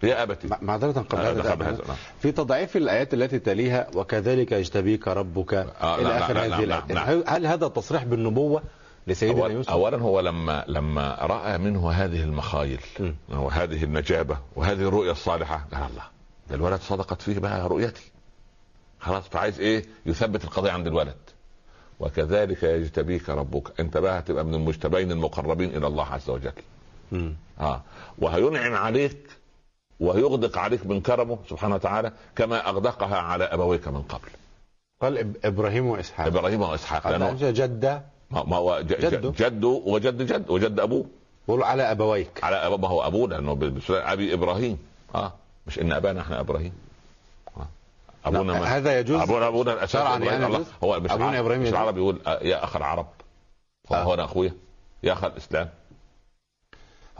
يا 0.02 0.22
أبتي 0.22 0.48
مع- 0.48 0.58
معذرة 0.62 1.00
قبل 1.00 1.20
آه، 1.20 1.30
هذا 1.30 1.54
نعم. 1.56 1.76
في 2.20 2.32
تضعيف 2.32 2.76
الآيات 2.76 3.14
التي 3.14 3.38
تليها 3.38 3.86
وكذلك 3.94 4.52
يجتبيك 4.52 5.08
ربك 5.08 5.54
آه، 5.54 5.98
إلى 6.00 6.18
آخر 6.18 6.38
هذه 6.38 6.64
الآيات. 6.64 7.28
هل- 7.28 7.46
هذا 7.46 7.68
تصريح 7.68 8.04
بالنبوة 8.04 8.62
لسيدنا 9.06 9.42
أول 9.42 9.50
يوسف؟ 9.50 9.70
اولا 9.70 9.98
هو 9.98 10.20
لما 10.20 10.64
لما 10.68 11.18
رأى 11.20 11.58
منه 11.58 11.90
هذه 11.90 12.22
المخايل 12.22 12.80
م. 13.00 13.12
وهذه 13.28 13.84
النجابة 13.84 14.38
وهذه 14.56 14.80
الرؤية 14.88 15.10
الصالحة 15.12 15.66
قال 15.72 15.82
الله 15.90 16.02
ده 16.50 16.54
الولد 16.56 16.80
صدقت 16.80 17.22
فيه 17.22 17.38
بقى 17.38 17.68
رؤيتي 17.68 18.10
خلاص 19.00 19.28
فعايز 19.28 19.60
إيه 19.60 19.84
يثبت 20.06 20.44
القضية 20.44 20.70
عند 20.70 20.86
الولد 20.86 21.16
وكذلك 22.00 22.62
يجتبيك 22.62 23.28
ربك 23.30 23.80
أنت 23.80 23.96
بقى 23.96 24.18
هتبقى 24.18 24.44
من 24.44 24.54
المجتبين 24.54 25.12
المقربين 25.12 25.76
إلى 25.76 25.86
الله 25.86 26.04
عز 26.06 26.30
وجل 26.30 26.52
مم. 27.12 27.34
آه 27.60 27.82
وهينعم 28.18 28.74
عليك 28.74 29.16
ويغدق 30.00 30.58
عليك 30.58 30.86
من 30.86 31.00
كرمه 31.00 31.38
سبحانه 31.50 31.74
وتعالى 31.74 32.12
كما 32.36 32.68
أغدقها 32.68 33.16
على 33.16 33.44
أبويك 33.44 33.88
من 33.88 34.02
قبل 34.02 34.28
قال 35.02 35.34
إبراهيم 35.44 35.86
وإسحاق 35.86 36.26
إبراهيم 36.26 36.62
وإسحاق 36.62 37.08
لأنه 37.08 37.28
أنت 37.30 37.44
جدة 37.44 38.02
ما 38.30 38.56
هو 38.56 38.80
جده. 38.80 39.32
جده 39.38 39.68
وجد 39.68 40.32
جد 40.32 40.50
وجد 40.50 40.80
أبوه 40.80 41.04
قول 41.48 41.62
على 41.62 41.82
أبويك 41.82 42.44
على 42.44 42.56
أبا 42.56 42.76
ما 42.76 42.88
هو 42.88 43.06
أبوه 43.06 43.28
لأنه 43.28 43.72
أبي 43.90 44.34
إبراهيم 44.34 44.78
آه 45.14 45.32
مش 45.66 45.78
إن 45.78 45.92
أبانا 45.92 46.20
إحنا 46.20 46.40
إبراهيم 46.40 46.72
آه. 47.56 47.68
أبونا 48.24 48.52
ما 48.52 48.76
هذا 48.76 48.98
يجوز 48.98 49.20
ابونا 49.20 49.48
أبونا 49.48 49.72
الأساس. 49.72 50.22
يعني 50.22 50.46
الله؟ 50.46 50.64
هو 50.84 51.00
مش 51.00 51.10
أبونا 51.10 51.28
العرب 51.30 51.44
إبراهيم 51.44 51.62
مش؟ 51.62 51.68
العرب 51.68 51.96
يقول 51.96 52.20
آه، 52.26 52.38
يا 52.42 52.64
أخ 52.64 52.76
العرب 52.76 53.06
هو 53.92 53.96
آه. 53.96 54.14
أنا 54.14 54.24
أخويا 54.24 54.52
يا 55.02 55.12
أخ 55.12 55.24
الإسلام 55.24 55.68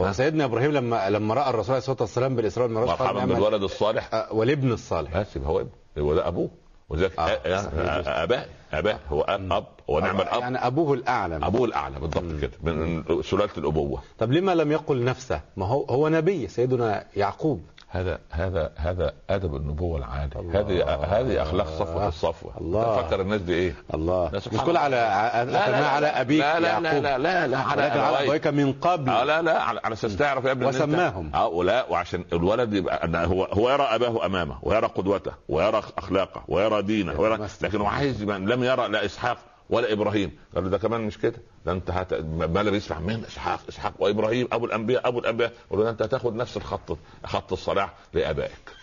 هو 0.01 0.05
ها؟ 0.05 0.13
سيدنا 0.13 0.45
إبراهيم 0.45 0.73
لما 0.73 1.11
لما 1.11 1.35
رأى 1.35 1.51
الرسول 1.51 1.71
عليه 1.71 1.79
الصلاة 1.79 1.97
والسلام 2.01 2.37
بالإسراء 2.37 2.67
والمعراج 2.67 2.89
مرحبا 2.89 3.19
نعم. 3.19 3.29
بالولد 3.29 3.63
الصالح. 3.63 4.15
آه، 4.15 4.29
والابن 4.33 4.73
الصالح. 4.73 5.19
بس 5.19 5.39
هو 5.39 5.61
ابن. 5.61 5.71
هو 5.99 6.15
ده 6.15 6.29
أبوه. 6.29 6.51
وذلك 6.89 7.19
آه، 7.19 7.23
آه،. 7.23 7.27
آه، 7.27 8.23
أباه. 8.23 8.45
أباه. 8.73 8.99
هو 9.09 9.21
اب 9.21 9.53
أب. 9.53 9.67
هو 9.91 10.01
نعم 10.01 10.21
الأب. 10.21 10.41
يعني 10.41 10.67
أبوه 10.67 10.95
الأعلى. 10.95 11.37
أبوه 11.37 11.65
الأعلى 11.65 12.01
بالضبط 12.01 12.41
كده. 12.41 12.51
من 12.63 13.05
سلالة 13.23 13.51
الأبوة. 13.59 14.03
طب 14.19 14.33
لما 14.33 14.55
لم 14.55 14.73
يقل 14.73 15.05
نفسه؟ 15.05 15.41
ما 15.57 15.67
هو 15.67 15.85
هو 15.85 16.09
نبي 16.09 16.49
سيدنا 16.49 17.05
يعقوب. 17.17 17.63
هذا 17.93 18.19
هذا 18.31 18.71
هذا 18.77 19.13
أدب 19.31 19.57
النبوة 19.57 19.99
العالي. 19.99 20.31
هذه 20.55 20.85
هذه 21.05 21.43
أخلاق 21.43 21.67
صفوة 21.67 22.09
الصفوة 22.09 22.53
الله. 22.61 23.03
فكر 23.03 23.21
الناس 23.21 23.41
دي 23.41 23.55
إيه 23.55 23.75
الله 23.95 24.31
لا، 24.31 24.39
مش 24.39 24.49
كل. 24.61 24.77
على 24.77 24.97
على 24.97 26.07
ابيك 26.07 26.41
لا 26.41 26.61
لا 26.61 26.81
لا 26.81 27.01
لا 27.01 27.19
لا, 27.19 27.47
لا 27.47 27.59
على 27.59 27.83
ولكن 27.83 28.01
على. 28.01 28.25
ابويك 28.25 28.47
من 28.47 28.73
قبل 28.73 29.11
آه 29.11 29.25
لا 29.25 29.43
لا 29.43 29.63
على 29.63 29.81
أساس 29.93 30.17
تعرف 30.17 30.45
يا 30.45 30.51
ابني 30.53 30.65
أنت- 30.73 30.75
وسماهم. 30.75 31.31
آه 31.35 31.47
ولا 31.47 31.87
وعشان 31.91 32.25
الولد 32.33 32.75
يبقى 32.75 33.27
هو 33.27 33.45
هو 33.45 33.71
يرى 33.71 33.83
أباه 33.83 34.27
أمامه 34.27 34.59
ويرى 34.63 34.87
قدوته 34.87 35.33
ويرى 35.49 35.83
أخلاقه 35.99 36.43
ويرى 36.49 36.83
دينه 36.83 37.21
ويرى 37.21 37.39
لكن 37.63 37.81
هو 37.81 37.87
عايز 37.87 38.23
يبقى 38.23 38.39
لم 38.39 38.65
يرى 38.65 38.89
لا 38.89 39.05
إسحاق 39.05 39.39
ولا 39.71 39.93
إبراهيم. 39.93 40.39
قال 40.55 40.65
له 40.65 40.71
ده 40.71 40.79
كمان 40.79 41.01
مش 41.01 41.19
كده. 41.19 41.39
ده 41.67 41.73
أنت 41.73 41.91
هت... 41.91 42.15
ما 42.25 42.63
لم 42.63 42.75
يسمع 42.75 42.99
من 43.01 43.25
إسحاق 43.25 43.61
إسحاق 43.69 43.93
وإبراهيم 43.99 44.49
أبو 44.53 44.67
الأنبياء 44.67 45.09
أبو 45.09 45.19
الأنبياء. 45.19 45.53
قال 45.71 45.79
له 45.81 45.91
أنت 45.91 46.03
هتاخد 46.03 46.35
نفس 46.35 46.57
الخط 46.57 46.99
خط 47.25 47.53
الصلاح 47.53 47.95
لآبائك. 48.13 48.75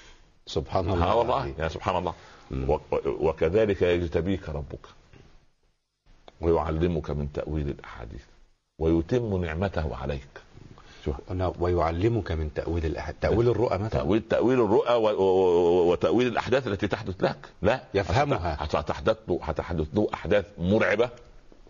سبحان 0.45 0.89
الله. 0.89 1.15
والله. 1.15 1.53
يا 1.59 1.67
سبحان 1.67 1.95
الله. 1.95 2.13
و- 2.69 2.79
وكذلك 3.29 3.81
يجتبيك 3.81 4.49
ربك. 4.49 4.85
ويعلمك 6.41 7.09
من 7.09 7.31
تأويل 7.31 7.69
الأحاديث. 7.69 8.23
ويتم 8.79 9.45
نعمته 9.45 9.95
عليك. 9.95 10.27
ويعلمك 11.59 12.31
من 12.31 12.53
تأويل 12.53 12.85
الأحد 12.85 13.13
تأويل 13.21 13.49
الرؤى 13.49 13.77
مثلا 13.77 13.89
تأويل 13.89 14.21
تأويل 14.29 14.61
الرؤى 14.61 14.93
و- 14.93 15.21
و- 15.23 15.91
وتأويل 15.91 16.27
الأحداث 16.27 16.67
التي 16.67 16.87
تحدث 16.87 17.23
لك 17.23 17.37
لا 17.61 17.81
يفهمها. 17.93 18.57
هت- 18.63 18.75
هتحدث 18.75 19.17
له 19.27 19.39
هتحدث 19.43 19.87
له 19.93 20.07
أحداث 20.13 20.45
مرعبة 20.57 21.09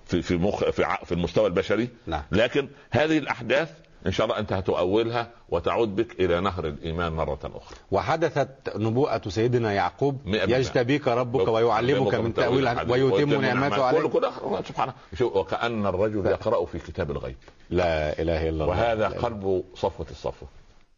في 0.06 0.22
في 0.22 0.38
مخ 0.38 0.64
في 0.70 0.84
ع- 0.84 1.04
في 1.04 1.12
المستوى 1.12 1.48
البشري 1.48 1.90
نعم. 2.08 2.22
لكن 2.32 2.68
هذه 2.92 3.18
الأحداث 3.18 3.70
إن 4.08 4.12
شاء 4.12 4.28
الله 4.28 4.40
أنت 4.40 4.54
هتؤولها 4.54 5.30
وتعود 5.50 5.96
بك 5.96 6.20
إلى 6.20 6.42
نهر 6.42 6.68
الإيمان 6.68 7.14
مرة 7.14 7.40
أخرى. 7.44 7.78
وحدثت 7.92 8.50
نبوءة 8.76 9.22
سيدنا 9.30 9.74
يعقوب. 9.74 10.22
يجتبيك 10.26 11.08
ربك 11.08 11.48
ويعلمك 11.48 12.16
من 12.16 12.34
الحديث. 12.38 12.92
ويتم 12.92 13.42
نعمته 13.42 13.84
عليك. 13.84 14.12
كل 14.12 14.30
سبحانه. 14.68 14.94
وكأن 15.22 15.86
الرجل 15.86 16.26
يقرأ 16.26 16.66
في 16.66 16.80
كتاب 16.80 17.12
الغيب. 17.12 17.36
لا 17.70 18.22
إله 18.22 18.50
إلا 18.50 18.50
الله. 18.50 18.68
وهذا 18.68 19.10
لا 19.10 19.20
قلب 19.20 19.64
صفوة 19.76 20.08
الصفوة 20.12 20.50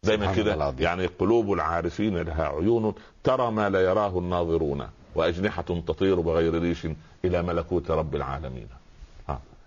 دايما 0.03 0.33
كده. 0.33 0.73
يعني 0.79 1.05
قلوب 1.05 1.53
العارفين 1.53 2.17
لها 2.17 2.47
عيون. 2.47 2.93
ترى 3.23 3.51
ما 3.51 3.69
لا 3.69 3.81
يراه 3.81 4.19
الناظرون. 4.19 4.87
وأجنحة 5.15 5.61
تطير 5.61 6.19
بغير 6.21 6.61
ريش 6.61 6.87
إلى 7.25 7.41
ملكوت 7.41 7.91
رب 7.91 8.15
العالمين. 8.15 8.67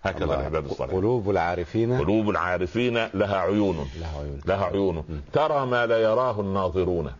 هكذا. 0.03 0.25
العباد 0.25 0.65
الصالحين. 0.65 0.97
قلوب 0.97 1.29
العارفين. 1.29 1.97
قلوب 1.99 2.29
العارفين 2.29 2.93
لها 2.93 3.37
عيون. 3.37 3.89
لها 3.99 4.19
عيون. 4.19 4.41
لها 4.45 4.65
عيون. 4.65 5.21
ترى 5.33 5.65
ما 5.65 5.85
لا 5.85 5.97
يراه 5.97 6.41
الناظرون. 6.41 7.11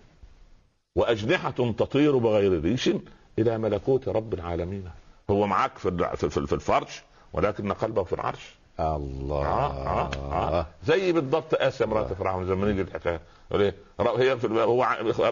وأجنحة 0.96 1.52
تطير 1.52 2.18
بغير 2.18 2.62
ريش 2.62 2.90
إلى 3.40 3.58
ملكوت 3.58 4.08
رب 4.08 4.34
العالمين. 4.34 4.90
هو 5.30 5.48
معك 5.48 5.78
في 5.78 6.10
في 6.16 6.54
الفرش 6.54 7.04
ولكن 7.34 7.74
قلبه 7.74 8.04
في 8.04 8.14
العرش. 8.14 8.56
الله. 8.80 9.46
آه 9.46 9.72
آه 9.72 10.60
آه. 10.60 10.66
زي 10.86 11.12
بالضبط 11.12 11.54
آسيا 11.54 11.86
مرات 11.86 12.14
فرعون 12.14 12.46
زي 12.46 12.56
ما 12.56 12.68
نيجي 12.68 12.82
الحكاية 12.82 13.22
إيه 13.54 13.76
هي 14.00 14.38
في 14.38 14.48
هو 14.48 14.84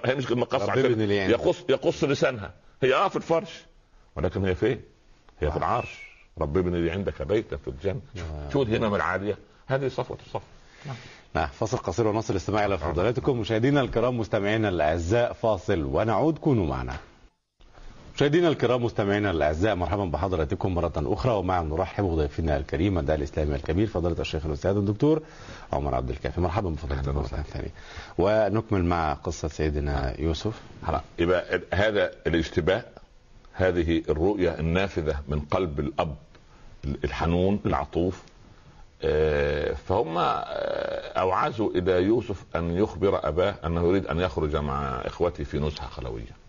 هي 0.06 0.16
مش 0.16 0.32
ربنا 0.32 0.46
عشان. 0.54 1.02
يقص 1.32 1.64
يقص 1.70 2.04
لسانها. 2.04 2.54
هي 2.84 2.96
آه 2.96 3.08
في 3.08 3.16
الفرش 3.16 3.66
ولكن 4.16 4.46
هي 4.46 4.56
فين؟ 4.56 4.82
هي 5.40 5.52
في 5.52 5.58
العرش. 5.58 6.11
رب 6.38 6.58
ابن 6.58 6.76
لي 6.76 6.92
عندك 6.92 7.22
بيتا 7.22 7.58
في 7.58 7.68
الجنة. 7.68 8.02
شو 8.54 8.64
الهمم 8.64 8.96
العالية. 8.96 9.38
هذه 9.68 9.88
صفوة 9.88 10.18
الصف. 10.28 10.42
نعم. 11.36 11.48
فاصل 11.48 11.78
قصير 11.78 12.08
ونصل 12.08 12.34
الاستماع 12.34 12.66
إلى 12.66 12.78
فضيلتكم. 12.78 13.40
مشاهدينا 13.40 13.82
الكرام 13.82 14.20
مستمعينا 14.20 14.70
الأعزاء 14.70 15.34
فاصل 15.34 15.84
ونعود. 15.84 16.38
كونوا 16.38 16.68
معنا. 16.68 16.96
مشاهدينا 18.16 18.48
الكرام 18.48 18.84
مستمعينا 18.84 19.32
الأعزاء 19.32 19.76
مرحبا 19.76 20.06
بحضراتكم 20.06 20.76
مرة 20.76 20.94
أخرى. 20.98 21.34
ومع 21.34 21.62
نرحب 21.62 22.04
بضيفنا 22.04 22.58
الكريم 22.58 22.98
الداعي 23.00 23.18
الإسلامي 23.18 23.56
الكبير 23.56 23.88
فضيلة 23.88 24.22
الشيخ 24.22 24.46
الأستاذ 24.46 24.76
الدكتور 24.76 25.22
عمر 25.74 25.96
عبد 25.96 26.10
الكافي. 26.10 26.42
مرحبا 26.42 26.70
بفضيلتكم 26.70 27.16
مره 27.16 27.24
ثانية 27.24 27.72
ونكمل 28.18 28.86
مع 28.86 29.14
قصة 29.14 29.48
سيدنا 29.48 30.22
يوسف. 30.22 30.62
يبقى 31.20 31.62
هذا 31.74 32.12
الاشتباه 32.28 32.84
هذه 33.54 34.04
الرؤية 34.10 34.60
النافذة 34.60 35.20
من 35.28 35.40
قلب 35.40 35.80
الأب 35.80 36.16
الحنون 37.04 37.60
العطوف. 37.66 38.24
آه، 39.04 39.74
فهم 39.74 40.18
آه، 40.18 40.24
أوعزوا 41.20 41.72
إلى 41.72 41.92
يوسف 41.92 42.44
أن 42.56 42.78
يخبر 42.78 43.28
أباه 43.28 43.56
أنه 43.66 43.88
يريد 43.88 44.08
أن 44.08 44.20
يخرج 44.20 44.56
مع 44.56 45.02
إخوته 45.06 45.44
في 45.44 45.60
نزهة 45.60 45.88
خلوية. 45.88 46.42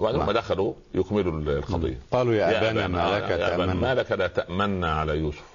وبعد 0.00 0.14
ما. 0.14 0.32
دخلوا 0.32 0.74
يكملوا 0.94 1.58
القضية. 1.58 1.98
قالوا 2.10 2.34
يا 2.34 2.58
أبانا 2.58 2.88
ما 2.88 3.18
لك 3.18 3.30
أبانا، 3.30 3.74
ما 3.74 3.94
لك 3.94 4.12
لا 4.12 4.26
تامنا 4.26 4.94
على 4.94 5.18
يوسف. 5.18 5.52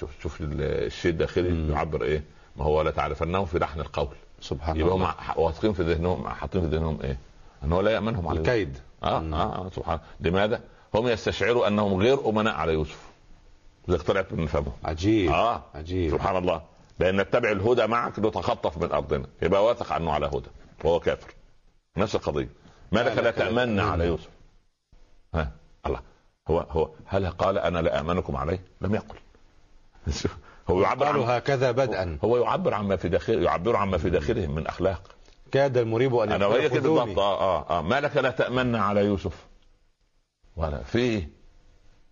شوف 0.00 0.10
شوف 0.22 0.38
الشيء 0.40 1.10
الداخلي. 1.10 1.72
يعبر 1.72 2.02
إيه؟ 2.02 2.22
ما 2.56 2.64
هو 2.64 2.82
لا 2.82 2.90
تعرفنه 2.90 3.44
في 3.44 3.58
لحن 3.58 3.80
القول. 3.80 4.16
سبحان 4.40 4.76
يبقى 4.76 4.94
الله. 4.94 5.06
ح- 5.06 5.38
واثقين 5.38 5.72
في 5.72 5.82
ذهنهم. 5.82 6.28
حاطين 6.28 6.60
في 6.60 6.66
ذهنهم 6.76 6.98
إيه؟ 7.02 7.18
ان 7.64 7.72
هو 7.72 7.80
لا 7.80 7.90
يأمنهم 7.90 8.28
على 8.28 8.38
يوسف. 8.38 8.48
الكيد 8.50 8.78
آه. 9.02 9.06
آه, 9.18 9.66
آه 9.66 9.70
سبحان 9.76 9.98
لماذا؟ 10.20 10.60
هم 10.94 11.08
يستشعروا 11.08 11.68
أنهم 11.68 12.00
غير 12.02 12.28
أمناء 12.28 12.54
على 12.54 12.72
يوسف. 12.72 13.10
لذلك 13.88 14.02
طلعت 14.02 14.32
من 14.32 14.46
فمهم 14.46 14.72
عجيب. 14.84 15.30
آه 15.30 15.62
عجيب. 15.74 16.10
سبحان 16.10 16.36
الله. 16.36 16.62
لأن 16.98 17.20
نتبع 17.20 17.50
الهدى 17.50 17.86
معك 17.86 18.18
نتخطف 18.18 18.78
من 18.78 18.92
أرضنا. 18.92 19.26
يبقى 19.42 19.64
واثق 19.64 19.92
انه 19.92 20.12
على 20.12 20.26
هدى. 20.26 20.48
وهو 20.84 21.00
كافر. 21.00 21.34
نفس 21.96 22.14
القضية. 22.14 22.48
ما 22.92 23.00
لك 23.00 23.18
لا 23.18 23.30
تأمن 23.30 23.80
على 23.80 24.06
يوسف؟ 24.06 24.28
ها 25.34 25.52
الله. 25.86 26.00
هو 26.50 26.60
هو 26.70 26.90
هل 27.06 27.26
قال 27.30 27.58
أنا 27.58 27.78
لا 27.78 28.00
آمنكم 28.00 28.36
عليه؟ 28.36 28.64
لم 28.80 28.94
يقل. 28.94 29.16
هو 30.70 30.82
يعبر 30.82 31.06
قالوا 31.06 31.24
عن 31.24 31.30
هكذا 31.30 31.70
بدءا. 31.70 32.18
هو 32.24 32.36
يعبر 32.36 32.74
عما 32.74 32.96
في 32.96 33.08
داخل 33.08 33.42
يعبر 33.42 33.76
عما 33.76 33.98
في 33.98 34.10
داخلهم 34.10 34.54
من 34.54 34.66
أخلاق. 34.66 35.02
كاد 35.52 35.76
المريب 35.76 36.14
أن 36.14 36.32
أنا 36.32 36.46
وهي 36.46 36.68
كده. 36.68 36.80
بالضبط. 36.80 37.18
آه 37.18 37.40
آه 37.40 37.78
آه. 37.78 37.82
ما 37.82 38.00
لك 38.00 38.16
لا 38.16 38.30
تأمن 38.30 38.74
على 38.76 39.04
يوسف؟ 39.04 39.46
ولا 40.56 40.82
في؟ 40.82 41.26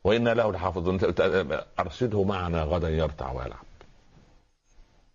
وأنا 0.04 0.34
له 0.34 0.52
لحافظون 0.52 1.00
أنت- 1.00 1.62
ارسله 1.80 2.24
معنا 2.24 2.62
غدا 2.62 2.90
يرتع 2.90 3.32
ويلعب. 3.32 3.64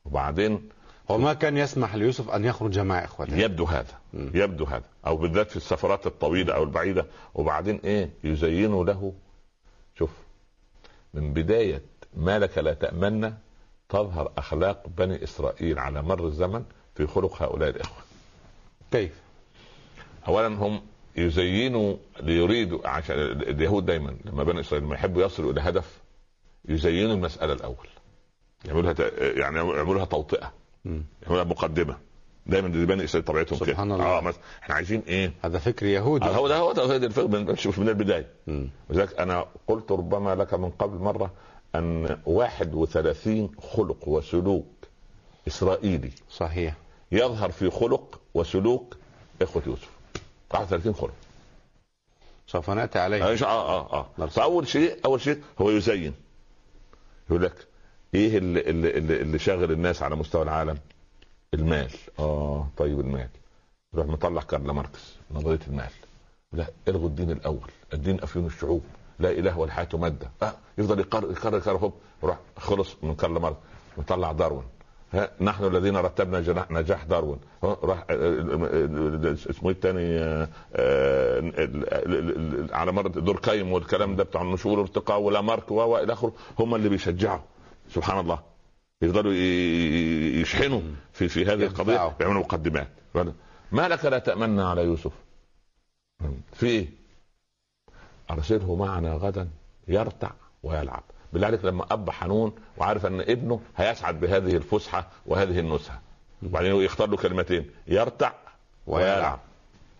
وبعدين 0.06 0.70
وما 1.10 1.34
كان 1.34 1.58
يسمح 1.58 1.96
ليوسف 1.96 2.30
أن 2.30 2.46
يخرج 2.46 2.80
مع 2.80 3.04
إخوته. 3.04 3.36
يبدو 3.38 3.66
هذا. 3.66 4.00
مم. 4.14 4.32
يبدو 4.34 4.66
هذا. 4.66 4.84
أو 5.08 5.18
بالذات 5.18 5.50
في 5.50 5.58
السفرات 5.58 6.08
الطويلة 6.08 6.54
أو 6.56 6.64
البعيدة. 6.64 7.06
وبعدين 7.36 7.80
إيه؟ 7.84 8.10
يزينوا 8.24 8.86
له. 8.86 9.14
شوف 10.00 10.10
من 11.14 11.34
بداية 11.34 11.82
ما 12.18 12.40
لك 12.40 12.58
لا 12.58 12.74
تأمن 12.74 13.34
تظهر 13.90 14.32
أخلاق 14.38 14.88
بني 14.98 15.24
إسرائيل 15.24 15.80
على 15.80 16.02
مر 16.02 16.28
الزمن 16.28 16.64
في 16.96 17.08
خلق 17.08 17.44
هؤلاء 17.44 17.70
الإخوة 17.70 17.98
كيف؟ 18.92 19.12
اولا 20.28 20.48
هم 20.48 20.82
يزينوا 21.16 21.96
ليريدوا 22.20 22.88
عشان 22.88 23.16
اليهود 23.20 23.86
دايما 23.86 24.16
لما 24.26 24.44
بني 24.44 24.60
إسرائيل 24.60 24.86
لما 24.86 24.96
يحبوا 24.96 25.24
يصلوا 25.24 25.52
إلى 25.52 25.62
هدف 25.62 26.00
يزينوا 26.70 27.14
المسألة 27.16 27.54
الأول 27.54 27.88
يعملوا 28.66 28.94
لها 28.94 29.10
يعني 29.20 29.64
مم. 29.64 31.04
يعملوا 31.24 31.38
لها 31.38 31.44
مقدمة 31.44 31.98
دايما 32.46 32.68
دي 32.70 32.86
بني 32.86 33.04
إسرائيل 33.04 33.26
طبيعتهم 33.28 33.60
كده 33.60 33.68
سبحان 33.68 33.92
الله. 33.92 34.06
آه 34.06 34.22
مثلا 34.22 34.42
إحنا 34.64 34.76
عايزين 34.76 35.04
إيه 35.08 35.34
هذا 35.44 35.60
فكر 35.60 35.86
يهودي 35.86 36.26
هو 36.26 36.48
ده 36.48 36.58
هو 36.58 36.72
ده 36.72 36.96
الفكر 36.96 37.28
من 37.28 37.56
شوف 37.56 37.80
من 37.80 37.90
البداية. 37.90 38.28
ولذلك 38.90 39.20
أنا 39.20 39.46
قلت 39.68 39.92
ربما 39.92 40.36
لك 40.36 40.54
من 40.54 40.70
قبل 40.70 40.98
مرة 40.98 41.32
أن 41.76 42.18
31 42.26 43.50
خلق 43.62 44.08
وسلوك 44.08 44.68
إسرائيلي. 45.48 46.12
صحيح. 46.30 46.76
يظهر 47.12 47.52
في 47.52 47.70
خلق 47.70 48.22
وسلوك 48.34 48.98
إخوة 49.42 49.64
يوسف. 49.68 49.90
31 50.52 50.94
خلق. 50.96 51.14
سوف 52.48 52.70
نأتي 52.70 53.00
عليه. 53.00 53.24
آه 53.24 53.44
آه 53.46 53.94
آه. 53.94 54.08
نعم. 54.18 54.28
فأول 54.28 54.68
شيء 54.68 54.98
أول 55.06 55.22
شيء 55.22 55.42
هو 55.62 55.70
يزين. 55.70 56.14
يقول 57.30 57.44
لك 57.44 57.68
إيه 58.14 58.38
اللي, 58.38 58.60
اللي, 58.62 58.98
اللي, 58.98 59.22
اللي 59.22 59.40
شاغل 59.40 59.72
الناس 59.72 60.02
على 60.02 60.16
مستوى 60.16 60.42
العالم؟ 60.44 60.78
المال. 61.54 61.92
آه 62.20 62.68
طيب 62.78 63.00
المال. 63.00 63.30
يروح 63.94 64.08
مطلع 64.08 64.42
كارل 64.42 64.72
ماركس 64.72 65.14
نظرية 65.32 65.60
المال. 65.68 65.90
لا 66.54 66.68
إلغوا 66.88 67.08
الدين 67.08 67.32
الأول. 67.32 67.72
الدين 67.94 68.22
أفيون 68.22 68.46
الشعوب. 68.46 68.84
لا 69.20 69.32
إله 69.32 69.60
والحياة 69.60 69.88
ماده 69.94 70.32
آه. 70.44 70.54
يفضل 70.78 71.00
يقرر 71.00 71.32
يقرر 71.32 71.58
يقرر 71.58 71.78
هوب 71.78 71.94
يروح 72.24 72.38
خلص 72.58 72.96
من 73.04 73.16
كارل 73.16 73.32
ماركس 73.40 73.58
مطلع 73.98 74.32
داروين. 74.32 74.64
ها 75.14 75.32
نحن 75.42 75.64
الذين 75.66 75.98
رتبنا 75.98 76.42
جناح 76.42 76.72
نجاح 76.72 77.04
داروين. 77.04 77.40
راح 77.64 78.06
اسمه 78.10 79.70
إيه 79.70 79.76
الثاني 79.76 80.02
ال- 80.20 81.94
ال- 81.94 82.60
ال- 82.60 82.74
على 82.74 82.92
مر 82.92 83.08
دوركايم 83.08 83.72
والكلام 83.72 84.16
ده 84.16 84.24
بتاع 84.24 84.42
النشوء 84.42 84.72
والارتقاء 84.80 85.20
ولامارك 85.20 85.72
و 85.72 85.98
إلى 85.98 86.14
آخره. 86.14 86.34
هم 86.60 86.76
اللي 86.76 86.90
بيشجعوا. 86.90 87.40
سبحان 87.90 88.20
الله. 88.20 88.40
يفضلوا 89.02 89.34
يشحنوا 90.42 90.82
في 91.14 91.28
في 91.28 91.46
هذه 91.46 91.64
القضية 91.66 91.92
يدفعوا. 91.94 92.12
يعملوا 92.20 92.40
مقدمات. 92.42 92.88
ما 93.72 93.88
لك 93.88 94.06
لا 94.06 94.20
تامن 94.20 94.60
على 94.60 94.82
يوسف؟ 94.84 95.12
في 96.54 96.66
إيه؟ 96.66 97.03
أرسله 98.34 98.76
معنا 98.76 99.14
غدا 99.14 99.50
يرتع 99.88 100.30
ويلعب. 100.64 101.04
بالله 101.34 101.48
عليك 101.48 101.66
لما 101.66 101.86
أب 101.92 102.10
حنون 102.10 102.54
وعارف 102.78 103.06
أن 103.06 103.22
ابنه 103.22 103.62
هيسعد 103.78 104.20
بهذه 104.20 104.56
الفسحة 104.56 105.08
وهذه 105.26 105.60
النزهه 105.60 106.02
وبعدين 106.44 106.76
يختار 106.76 107.10
له 107.10 107.18
كلمتين 107.18 107.70
يرتع 107.88 108.32
ويلعب. 108.88 109.40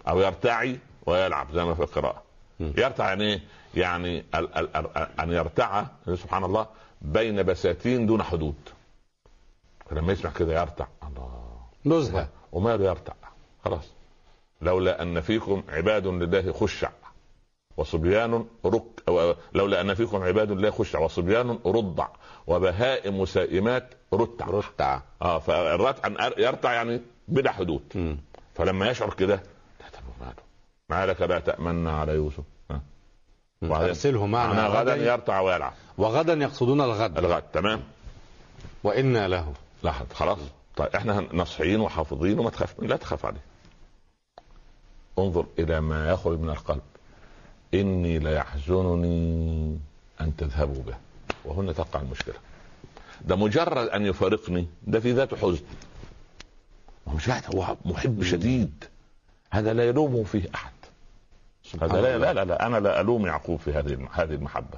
أو 0.08 0.20
يرتعي 0.20 0.80
ويلعب 1.06 1.52
زي 1.54 1.64
ما 1.64 1.74
في 1.74 1.80
القراءة. 1.84 2.24
يرتع 2.60 3.08
يعني 3.10 3.24
إيه؟ 3.24 3.42
يعني 3.76 4.20
ال- 4.36 4.58
ال- 4.58 4.76
ال- 4.76 5.20
أن 5.20 5.32
يرتع 5.32 5.86
سبحان 6.06 6.44
الله 6.44 6.68
بين 7.02 7.44
بساتين 7.44 8.06
دون 8.06 8.24
حدود. 8.24 8.56
فلما 9.90 10.14
يسمع 10.14 10.32
كده 10.32 10.62
يرتع 10.62 10.86
الله. 11.08 11.44
نزهة. 11.86 12.28
وماله 12.52 12.86
يرتع؟ 12.86 13.14
خلاص. 13.66 13.86
لولا 14.62 15.02
أن 15.02 15.22
فيكم 15.22 15.64
عباد 15.70 16.08
لله 16.08 16.52
خشع. 16.54 16.90
وصبيان 17.78 18.46
رك 18.66 18.84
لولا 19.54 19.82
أن 19.82 19.94
فيكم 19.94 20.24
عباد 20.24 20.52
الله 20.52 20.72
خشع 20.72 21.00
وصبيان 21.00 21.60
رضع 21.66 22.08
وبهائم 22.48 23.26
سائمات 23.26 23.94
رتع. 24.14 24.46
رتع. 24.48 25.00
آه 25.22 25.40
فالرتع 25.40 26.30
يرتع 26.38 26.74
يعني 26.74 27.02
بلا 27.28 27.52
حدود. 27.52 27.82
مم. 27.96 28.18
فلما 28.56 28.90
يشعر 28.90 29.14
كده 29.14 29.44
لا 29.80 30.34
ما 30.90 31.06
لك 31.06 31.22
لا 31.22 31.40
تأمن 31.40 31.88
على 31.88 32.12
يوسف. 32.14 32.44
ها. 32.72 32.82
وبعدين- 33.62 33.88
أرسله 33.88 34.26
معنا 34.26 34.68
غدا 34.68 34.96
يرتع 34.96 35.40
ويلعب. 35.40 35.74
وغدا 35.98 36.34
يقصدون 36.34 36.82
الغد. 36.82 37.18
الغد 37.18 37.44
تمام. 37.54 37.84
وإنا 38.84 39.28
له. 39.28 39.54
لاحظ 39.84 40.06
خلاص. 40.14 40.40
طيب 40.76 40.88
إحنا 40.96 41.28
نصحيين 41.34 41.80
وحافظين 41.80 42.40
وما 42.40 42.50
تخاف 42.50 42.80
لا 42.80 42.96
تخاف 42.96 43.26
عليه. 43.26 43.42
انظر 45.20 45.46
إلى 45.60 45.82
ما 45.82 46.10
يخرج 46.12 46.40
من 46.40 46.50
القلب. 46.50 46.82
إني 47.74 48.20
ليحزنني 48.20 49.78
أن 50.22 50.36
تذهبوا 50.38 50.84
به. 50.84 50.96
وهنا 51.46 51.72
تقع 51.72 52.02
المشكلة. 52.02 52.36
ده 53.22 53.36
مجرد 53.36 53.88
أن 53.88 54.06
يفارقني 54.06 54.68
ده 54.88 55.00
في 55.00 55.12
ذاته 55.12 55.38
حزن. 55.38 55.64
مش 57.08 57.30
هو 57.30 57.78
محب 57.86 58.24
شديد. 58.24 58.84
هذا 59.52 59.74
لا 59.74 59.88
يلومه 59.88 60.24
فيه 60.24 60.44
أحد. 60.56 60.72
هذا 61.82 62.02
لا, 62.02 62.18
لا 62.18 62.34
لا 62.34 62.46
لا 62.46 62.68
أنا 62.68 62.78
لا 62.78 63.02
ألوم 63.02 63.26
يعقوب 63.26 63.60
في 63.60 63.72
هذه 63.74 64.08
هذه 64.12 64.34
المحبة. 64.34 64.78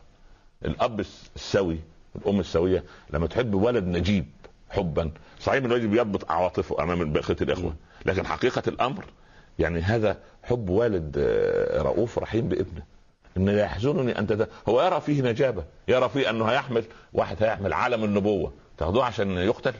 الأب 0.65 0.99
الس- 0.99 1.29
السوي 1.35 1.79
الأم 2.15 2.39
السوية 2.39 2.83
لما 3.09 3.27
تحب 3.27 3.53
ولد 3.53 3.83
نجيب 3.83 4.25
حبا 4.69 5.11
صحيح 5.41 5.59
من 5.59 5.65
الواجب 5.65 5.93
يضبط 5.93 6.31
عواطفه 6.31 6.83
أمام 6.83 7.13
بقية 7.13 7.37
الإخوة. 7.41 7.75
لكن 8.05 8.25
حقيقة 8.27 8.63
الأمر 8.67 9.05
يعني 9.59 9.81
هذا 9.81 10.17
حب 10.43 10.69
والد 10.69 11.15
آه، 11.17 11.81
رؤوف 11.81 12.19
رحيم 12.19 12.49
بابنه. 12.49 12.81
إن 13.37 13.49
لا 13.49 13.61
يحزنني 13.61 14.19
أن 14.19 14.27
تد... 14.27 14.47
هو 14.69 14.81
يرى 14.85 15.01
فيه 15.01 15.21
نجابة 15.21 15.63
يرى 15.87 16.09
فيه 16.09 16.29
أنه 16.29 16.45
هيحمل 16.45 16.83
واحد 17.13 17.43
هيحمل 17.43 17.73
علم 17.73 18.03
النبوة. 18.03 18.53
تاخدوه 18.77 19.05
عشان 19.05 19.31
يقتل؟ 19.31 19.73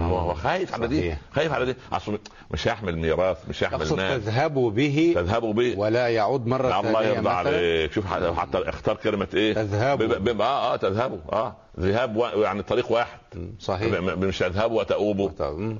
هو 0.00 0.34
خايف 0.34 0.74
على 0.74 0.88
دي. 0.88 1.14
خايف 1.32 1.52
على 1.52 1.64
دي. 1.64 1.74
أصل 1.92 2.18
مش 2.50 2.68
هيحمل 2.68 2.98
ميراث 2.98 3.48
مش 3.48 3.64
هيحمل 3.64 3.78
مال 3.78 4.22
تذهبوا 4.24 4.70
به 4.70 5.12
تذهبوا 5.16 5.52
به. 5.52 5.74
ولا 5.78 6.08
يعود 6.08 6.46
مرة 6.46 6.68
لا 6.68 6.80
الله 6.80 7.02
يرضى 7.02 7.28
عليك. 7.28 7.92
شوف 7.92 8.06
حتى 8.06 8.58
اختار 8.68 8.96
كلمة 8.96 9.28
إيه؟ 9.34 9.54
تذهبوا. 9.54 10.44
آه 10.44 10.74
آه 10.74 10.76
تذهبوا. 10.76 11.18
آه. 11.32 11.56
ذهاب 11.80 12.16
و... 12.16 12.24
يعني 12.26 12.62
طريق 12.62 12.92
واحد. 12.92 13.18
صحيح. 13.60 13.92
مش. 13.92 14.44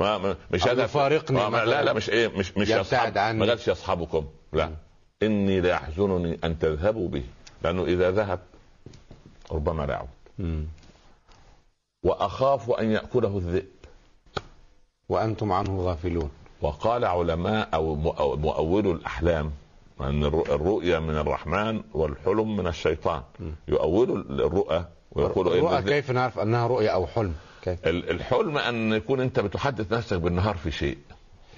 ما 0.01 0.19
ما- 0.19 0.37
مش 0.51 0.69
هذا 0.69 0.85
يفارقني 0.85 1.41
آه. 1.41 1.65
لا 1.65 1.83
لا 1.85 1.93
مش 1.93 2.11
إيه 2.11 2.29
مش 2.29 2.57
مش 2.57 2.69
يبتعد 2.69 3.19
عني. 3.19 3.39
ما 3.39 3.47
قالش 3.47 3.69
يصحبكم 3.69 4.25
لا. 4.53 4.71
إني 5.23 5.61
لا 5.61 5.69
يحزنني 5.69 6.39
أن 6.45 6.59
تذهبوا 6.59 7.09
به 7.09 7.23
لأنه 7.63 7.85
إذا 7.85 8.11
ذهب 8.11 8.41
ربما 9.53 9.87
لا 9.87 9.93
يعود. 9.93 10.67
مم. 12.05 12.11
وأخاف 12.11 12.71
أن 12.71 12.91
يأكله 12.91 13.39
الذئب. 13.39 13.67
وأنتم 15.09 15.53
عنه 15.53 15.81
غافلون. 15.81 16.31
وقال 16.63 17.05
علماء 17.05 17.69
مؤ- 18.05 18.37
مؤولو 18.39 18.93
الأحلام 18.93 19.51
أن 20.01 20.25
الرؤ- 20.31 20.51
الرؤيا 20.51 20.99
من 20.99 21.17
الرحمن 21.19 21.83
والحلم 21.95 22.57
من 22.57 22.67
الشيطان. 22.67 23.23
يؤولوا 23.69 24.17
الرؤى 24.17 24.85
ويقولوا 25.13 25.53
إن 25.55 25.59
الرؤى 25.59 25.83
كيف 25.83 26.11
نعرف 26.11 26.39
أنها 26.39 26.67
رؤيا 26.67 26.91
أو 26.91 27.07
حلم؟ 27.07 27.35
كيف؟ 27.63 27.87
ال- 27.87 28.11
الحلم 28.11 28.59
أن 28.59 28.93
يكون 28.93 29.21
أنت 29.21 29.41
بتحدث 29.41 29.93
نفسك 29.93 30.17
بالنهار 30.17 30.57
في 30.57 30.71
شيء. 30.71 30.99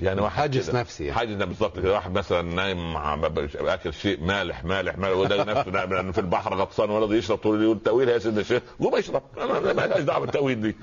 يعني 0.00 0.20
واحد 0.20 0.36
حاجز 0.36 0.70
نفسي 0.70 1.04
يعني. 1.04 1.18
حاجز 1.18 1.34
بالظبط 1.34 1.78
كده. 1.78 1.92
واحد 1.92 2.12
مثلا 2.12 2.42
نايم 2.42 2.92
مع 2.92 3.20
أكل 3.54 3.92
شيء 3.92 4.24
مالح 4.24 4.64
مالح 4.64 4.98
مالح 4.98 5.16
وده 5.16 5.44
نفسه 5.44 6.12
في 6.12 6.18
البحر 6.18 6.54
غطسان 6.54 6.90
ولد 6.90 7.12
يشرب 7.12 7.38
طول 7.38 7.56
اليوم. 7.56 7.76
التأويل 7.76 8.08
يا 8.08 8.18
سيدنا 8.18 8.40
الشيخ 8.40 8.62
قوم 8.80 8.94
اشرب. 8.94 9.22
ما 9.64 9.70
لهاش 9.70 10.02
دعوة 10.02 10.20
بالتأويل 10.20 10.60
دي. 10.60 10.76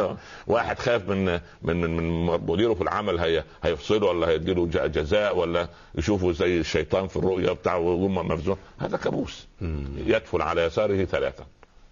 واحد 0.46 0.78
خاف 0.78 1.08
من 1.08 1.24
من 1.62 1.80
من, 1.80 1.96
من 1.96 2.24
مديره 2.46 2.74
في 2.74 2.82
العمل 2.82 3.18
هي 3.18 3.44
هيفصله 3.62 4.06
ولا 4.06 4.28
هيديله 4.28 4.66
جزاء 4.66 5.36
ولا 5.36 5.68
يشوفه 5.94 6.32
زي 6.32 6.60
الشيطان 6.60 7.08
في 7.08 7.16
الرؤيا 7.16 7.52
بتاعه 7.52 7.78
ويقوم 7.78 8.14
مفزوع 8.14 8.56
هذا 8.78 8.96
كابوس. 8.96 9.46
يدفن 9.96 10.40
على 10.40 10.62
يساره 10.62 11.04
ثلاثة. 11.04 11.44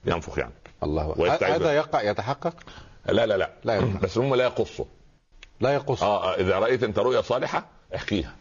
ينفخ 0.07 0.39
يعني. 0.39 0.53
الله 0.83 1.15
هذا. 1.43 1.73
يقع 1.73 2.03
يتحقق؟ 2.03 2.55
لا 3.09 3.27
لا 3.27 3.37
لا, 3.37 3.51
لا. 3.65 3.81
بس 4.03 4.19
هم 4.19 4.35
لا 4.35 4.45
يقصوا. 4.45 4.85
لا 5.61 5.75
يقص 5.75 6.03
آه 6.03 6.33
آه، 6.33 6.35
اذا 6.35 6.59
رايت 6.59 6.83
انت 6.83 6.99
رؤيا 6.99 7.21
صالحه 7.21 7.67
احكيها 7.95 8.35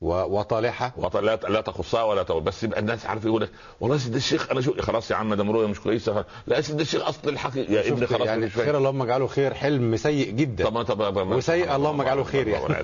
و- 0.00 0.38
وطالحة 0.38 0.92
وط- 0.96 1.16
لا 1.16 1.36
لا 1.36 1.60
تقصها 1.60 2.02
ولا 2.02 2.22
تقول 2.22 2.42
بس 2.42 2.62
يبقى 2.64 2.80
الناس 2.80 3.06
عارف 3.06 3.24
يقول 3.24 3.42
لك 3.42 3.50
والله 3.80 3.96
يا 3.96 4.00
سيدي 4.00 4.16
الشيخ 4.16 4.50
أنا 4.50 4.60
شو 4.60 4.74
خلاص 4.82 5.10
يا 5.10 5.16
عم 5.16 5.34
ده 5.34 5.44
رؤيا 5.44 5.66
مش 5.66 5.80
كويسه 5.80 6.24
لا 6.46 6.56
يا 6.56 6.60
سيدي 6.60 6.82
الشيخ 6.82 7.08
اصل 7.08 7.28
الحقيقة 7.28 7.72
يا 7.72 7.88
ابني 7.92 8.06
خلاص 8.06 8.26
يعني. 8.26 8.50
خير 8.50 8.76
اللهم 8.78 9.02
اجعله 9.02 9.26
خير 9.26 9.54
حلم 9.54 9.96
سيء 9.96 10.30
جدا 10.30 10.64
طب 10.64 10.82
طب 10.82 11.10
طب- 11.10 11.26
وسيء 11.32 11.76
اللهم 11.76 12.00
اجعله 12.00 12.24
خير 12.24 12.48
يعني. 12.48 12.74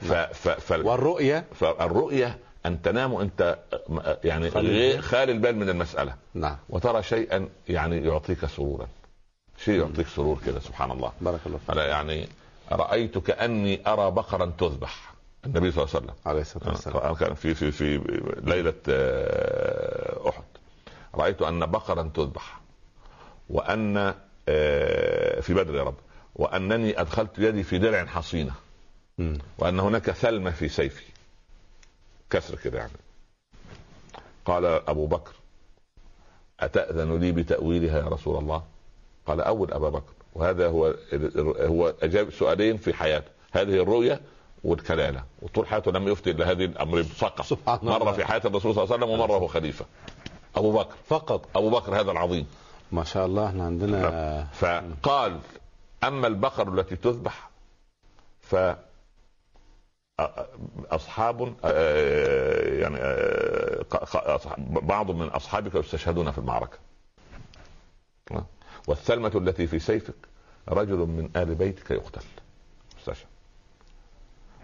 ف 0.00 0.12
ف 0.12 0.48
ف 0.48 0.70
والرؤيا 0.86 1.44
فالرؤيه 1.54 2.38
ان 2.66 2.82
تنام 2.82 3.12
وانت 3.12 3.58
آه، 3.72 4.18
يعني 4.24 4.50
خالي 4.50 4.68
غير 4.68 4.90
البال. 4.90 5.02
خالي 5.02 5.32
البال 5.32 5.56
من 5.56 5.68
المساله 5.68 6.14
نعم 6.34 6.56
وترى 6.68 7.02
شيئا 7.02 7.48
يعني 7.68 8.04
يعطيك 8.06 8.46
سرورا 8.46 8.86
شيء 9.64 9.80
يعطيك 9.80 10.06
سرور 10.06 10.38
كده 10.46 10.60
سبحان 10.60 10.90
الله 10.90 11.12
بارك 11.20 11.40
الله 11.46 11.58
فيك 11.66 11.76
يعني 11.76 12.28
رايت 12.72 13.18
كاني 13.18 13.88
أرى 13.88 14.10
بقرا 14.10 14.52
تذبح؟ 14.58 15.14
النبي 15.46 15.70
صلى 15.70 15.84
الله 15.84 15.94
عليه 15.94 16.04
وسلم. 16.06 16.14
عليه 16.26 16.40
الصلاة 16.40 16.68
والسلام. 16.68 16.96
آه، 16.96 17.14
كان 17.14 17.34
في 17.34 17.54
في 17.54 17.70
في 17.72 17.98
ليلة 18.44 18.74
آه، 18.88 20.28
أحد. 20.28 20.42
رأيت 21.14 21.42
أن 21.42 21.66
بقرا 21.66 22.10
تذبح 22.14 22.60
وأن 23.50 24.14
آه، 24.48 25.40
في 25.40 25.54
بدر 25.54 25.74
يا 25.74 25.82
رب 25.82 25.94
وأنني 26.34 27.00
أدخلت 27.00 27.38
يدي 27.38 27.62
في 27.62 27.78
درع 27.78 28.06
حصينة. 28.06 28.52
وأن 29.58 29.80
هناك 29.80 30.10
ثلمة 30.10 30.50
في 30.50 30.68
سيفي. 30.68 31.04
كسر 32.30 32.54
كده 32.56 32.78
يعني. 32.78 32.92
قال 34.44 34.64
أبو 34.64 35.06
بكر 35.06 35.32
أتأذن 36.60 37.18
لي 37.18 37.32
بتأويلها 37.32 37.98
يا 37.98 38.08
رسول 38.08 38.36
الله؟ 38.38 38.62
قال 39.26 39.40
أول 39.40 39.72
أبا 39.72 39.88
بكر. 39.88 40.12
وهذا 40.36 40.68
هو 40.68 40.94
هو 41.60 41.94
أجاب 42.02 42.30
سؤالين 42.30 42.76
في 42.76 42.94
حياته. 42.94 43.30
هذه 43.52 43.82
الرؤيا 43.82 44.20
والكلالة. 44.64 45.24
وطول 45.42 45.66
حياته 45.66 45.90
لم 45.90 46.08
يفتي 46.08 46.30
إلا 46.30 46.50
هذه 46.50 46.64
الأمر 46.64 47.02
فقط. 47.02 47.44
سبحان 47.44 47.78
مره. 47.82 48.12
في 48.12 48.24
حياة 48.24 48.42
الرسول 48.44 48.74
صلى 48.74 48.84
الله 48.84 48.94
عليه 48.94 49.06
وسلم 49.06 49.20
ومره 49.20 49.36
هو 49.36 49.46
خليفة. 49.46 49.84
أبو 50.56 50.72
بكر. 50.72 50.94
فقط. 51.06 51.56
أبو 51.56 51.70
بكر 51.70 52.00
هذا 52.00 52.10
العظيم. 52.10 52.46
ما 52.92 53.04
شاء 53.04 53.26
الله 53.26 53.46
إحنا 53.46 53.64
عندنا 53.64 54.44
فقال 54.52 55.38
أما 56.04 56.26
البقر 56.26 56.78
التي 56.78 56.96
تذبح 56.96 57.50
ف 58.40 58.56
أصحاب 60.90 61.54
يعني 62.80 62.98
بعض 64.82 65.10
من 65.10 65.28
أصحابك 65.28 65.74
يستشهدون 65.74 66.30
في 66.30 66.38
المعركة. 66.38 66.78
والثلمه 68.86 69.32
التي 69.34 69.66
في 69.66 69.78
سيفك 69.78 70.14
رجل 70.68 70.96
من 70.96 71.30
آل 71.36 71.54
بيتك 71.54 71.90
يقتل. 71.90 72.20
استشهد 73.00 73.26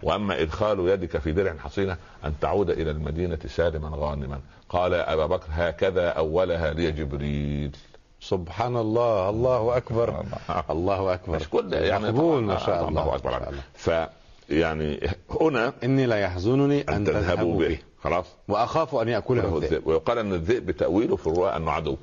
وأما 0.03 0.43
إدخال 0.43 0.89
يدك 0.89 1.19
في 1.19 1.33
درع 1.33 1.57
حصينة 1.59 1.97
أن 2.25 2.33
تعود 2.41 2.71
إلى 2.71 2.91
المدينة 2.91 3.39
سالما 3.47 3.91
غانما. 3.95 4.41
قال 4.69 4.93
يا 4.93 5.13
أبا 5.13 5.27
بكر 5.27 5.47
هكذا 5.51 6.09
أولها 6.09 6.73
لي 6.73 6.93
جبريل. 6.93 7.77
سبحان 8.21 8.77
الله. 8.77 9.31
الله 9.31 9.77
أكبر. 9.77 10.25
الله 10.71 11.15
أكبر. 11.15 11.37
مش 11.37 11.49
كل 11.49 11.73
يعني 11.73 12.05
مقبول 12.05 12.43
ما 12.43 12.59
شاء 12.59 12.89
الله. 12.89 13.03
الله 13.03 13.17
أكبر. 13.17 13.35
عليك. 13.35 13.61
ف 13.75 13.91
يعني 14.51 15.11
هنا 15.41 15.73
إني 15.85 16.07
لا 16.07 16.17
يحزنني 16.17 16.81
أن 16.81 17.05
تذهبوا 17.05 17.59
به. 17.59 17.79
خلاص. 18.03 18.27
وأخاف 18.49 18.95
أن 18.95 19.09
يأكله 19.09 19.43
له 19.43 19.49
الذئب. 19.49 19.65
الذئب 19.65 19.87
ويقال 19.87 20.19
أن 20.19 20.33
الذئب 20.33 20.71
تاويله 20.71 21.17
في 21.17 21.27
الرؤى 21.27 21.57
أنه 21.57 21.71
عدو. 21.71 21.97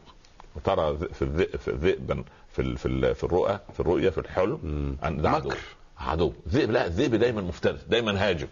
وترى 0.55 0.91
ذ- 1.01 1.13
في 1.13 1.21
الذئب 1.21 1.55
في 1.59 1.67
الذئبا 1.67 2.23
في 2.51 2.75
في 2.75 2.85
ال- 2.85 3.15
في 3.15 3.23
الرؤى 3.23 3.59
في 3.73 3.79
الرؤيا 3.79 4.09
في 4.09 4.17
الحلم 4.17 4.95
ده 5.03 5.29
عدو. 5.29 5.51
عدو. 5.99 6.33
ذئب 6.49 6.71
لا 6.71 6.85
الذئب 6.85 7.15
دايما 7.15 7.41
مفترس 7.41 7.83
دايما 7.83 8.29
هاجم 8.29 8.47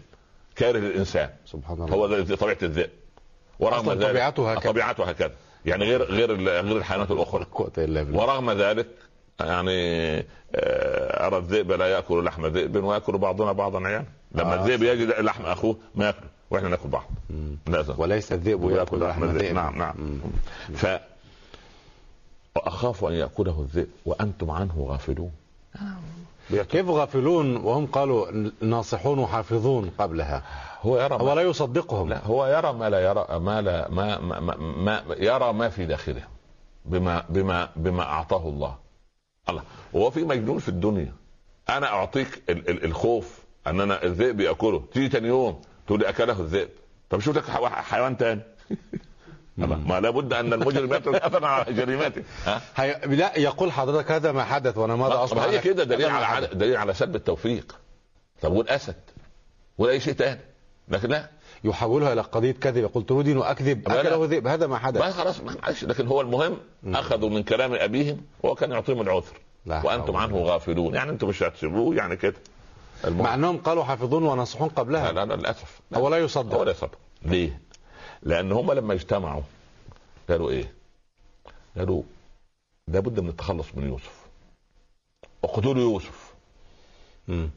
كاره 0.56 0.78
للانسان 0.78 1.30
سبحان 1.46 1.82
الله. 1.82 1.94
هو 1.94 2.06
ده 2.06 2.36
طبيعة 2.36 2.58
الذئب. 2.62 2.90
ورغم 3.60 3.90
ذلك 3.92 4.02
طبيعته 4.10 4.52
هكذا. 4.52 4.70
طبيعته 4.72 5.04
هكذا. 5.04 5.32
يعني 5.66 5.84
غير 5.84 6.02
غير 6.02 6.32
غير 6.36 6.76
الحيوانات 6.76 7.10
الأخرى. 7.10 7.46
ورغم 8.16 8.50
ذلك 8.50 8.86
يعني 9.40 10.18
آه، 10.54 11.26
أرى 11.26 11.36
الذئب 11.38 11.72
لا 11.72 11.86
يأكل 11.86 12.24
لحم 12.24 12.46
ذئب 12.46 12.84
ويأكل 12.84 13.18
بعضنا 13.18 13.52
بعضا 13.52 13.86
عيانا 13.86 14.06
لما 14.32 14.54
آه. 14.54 14.64
الذئب 14.64 14.82
يجد 14.82 15.08
لحم 15.20 15.46
أخوه 15.46 15.76
ما 15.94 16.06
ياكله 16.06 16.28
وإحنا 16.50 16.68
نأكل 16.68 16.88
بعض. 16.88 17.04
لازم 17.66 17.94
وليس 17.98 18.32
الذئب 18.32 18.70
يأكل 18.70 19.00
لحم 19.00 19.24
الذئب. 19.24 19.54
نعم 19.54 19.78
نعم. 19.78 19.94
ف 20.74 20.86
واخاف 22.58 23.04
أن 23.04 23.12
يأكله 23.12 23.60
الذئب 23.60 23.88
وأنتم 24.06 24.50
عنه 24.50 24.86
غافلون. 24.88 25.32
كيف 26.50 26.88
غافلون؟ 26.88 27.56
وهم 27.56 27.86
قالوا 27.86 28.50
ناصحون 28.60 29.18
وحافظون 29.18 29.90
قبلها. 29.98 30.42
هو 30.82 31.00
يرى 31.00 31.14
هو 31.14 31.32
لا 31.32 31.42
يصدقهم. 31.42 32.08
لا 32.08 32.24
هو 32.24 32.46
يرى 32.46 32.72
ما 32.72 32.90
لا 32.90 33.00
يرى 33.00 33.26
ما 33.38 33.62
لا 33.62 33.88
ما, 33.90 34.18
ما, 34.18 34.40
ما, 34.40 34.56
ما 34.56 35.02
يرى 35.18 35.52
ما 35.52 35.68
في 35.68 35.86
داخله 35.86 36.22
بما 36.84 37.24
بما 37.28 37.68
بما 37.76 38.02
أعطاه 38.02 38.48
الله. 38.48 38.76
الله. 39.48 39.62
هو 39.94 40.10
في 40.10 40.24
مجنون 40.24 40.58
في 40.58 40.68
الدنيا. 40.68 41.12
أنا 41.68 41.86
أعطيك 41.86 42.42
ال 42.48 42.70
ال 42.70 42.84
الخوف 42.84 43.38
ان 43.66 43.80
أنا 43.80 44.04
الذئب 44.04 44.40
يأكله. 44.40 44.82
تيجي 44.92 45.08
تاني 45.08 45.28
يوم 45.28 45.60
تقول 45.86 46.04
أكله 46.04 46.40
الذئب. 46.40 46.68
طب 47.10 47.20
شوف 47.20 47.36
لك 47.36 47.44
حيوان 47.70 48.16
تاني. 48.16 48.42
ما 49.66 50.00
لابد 50.00 50.32
أن 50.32 50.52
المجرم 50.52 50.94
يترك 50.94 51.14
اثرا 51.22 51.46
على 51.46 51.72
جريمته. 51.72 52.22
ها؟ 52.44 52.62
هي... 52.76 53.00
لا 53.06 53.38
يقول 53.38 53.72
حضرتك 53.72 54.10
هذا 54.10 54.32
ما 54.32 54.44
حدث 54.44 54.78
وأنا 54.78 54.96
ماذا 54.96 55.14
طب 55.14 55.20
أصبح؟ 55.20 55.42
هي؟ 55.42 55.58
كده 55.58 55.84
دليل 55.84 56.08
على. 56.08 56.46
دليل 56.46 56.76
على 56.76 56.94
سلب 56.94 57.16
التوفيق. 57.16 57.76
طب 58.42 58.52
والاسد 58.52 58.96
ولا 59.78 59.92
أي 59.92 60.00
شيء 60.00 60.14
تاني. 60.14 60.40
لكن 60.88 61.08
لا. 61.08 61.28
يحولها 61.64 62.12
إلى 62.12 62.20
قضية 62.20 62.52
كذب. 62.52 62.76
يقول 62.76 63.06
تريدين 63.06 63.36
وأكذب. 63.36 63.88
أكله 63.88 64.26
ذئب. 64.26 64.46
هذا 64.46 64.66
ما 64.66 64.72
ما 64.72 64.78
حدث 64.78 65.02
خلاص 65.02 65.40
ما 65.40 65.56
معلش. 65.62 65.84
لكن 65.84 66.06
هو 66.06 66.20
المهم 66.20 66.56
أخذوا 66.86 67.30
من 67.30 67.42
كلام 67.42 67.74
أبيهم 67.74 68.20
وهو 68.42 68.54
كان 68.54 68.70
يعطيهم 68.70 69.00
العذر. 69.00 69.36
لا 69.66 69.86
وأنتم 69.86 70.16
عنه 70.16 70.36
غافلون. 70.36 70.94
يعني 70.94 71.10
أنتم 71.10 71.28
مش 71.28 71.42
هتسيبوه؟ 71.42 71.94
يعني 71.94 72.16
كده. 72.16 72.36
المهم 73.04 73.24
مع 73.24 73.34
أنهم 73.34 73.58
قالوا 73.58 73.84
حافظون 73.84 74.22
وناصحون 74.22 74.68
قبلها. 74.68 75.12
لا 75.12 75.24
لا 75.24 75.36
للأسف. 75.36 75.80
لا. 75.90 75.98
هو 75.98 76.08
لا 76.08 76.16
هو 76.16 76.24
يصدق 76.24 76.62
لا 76.62 76.70
يصدق. 76.70 76.98
ليه؟ 77.22 77.60
لأن 78.22 78.52
هم 78.52 78.72
لما 78.72 78.94
اجتمعوا 78.94 79.42
قالوا 80.28 80.50
إيه؟ 80.50 80.72
قالوا 81.76 82.02
لابد 82.88 83.20
من 83.20 83.28
التخلص 83.28 83.66
من 83.74 83.88
يوسف 83.88 84.18
اقتلوا 85.44 85.82
يوسف. 85.82 86.28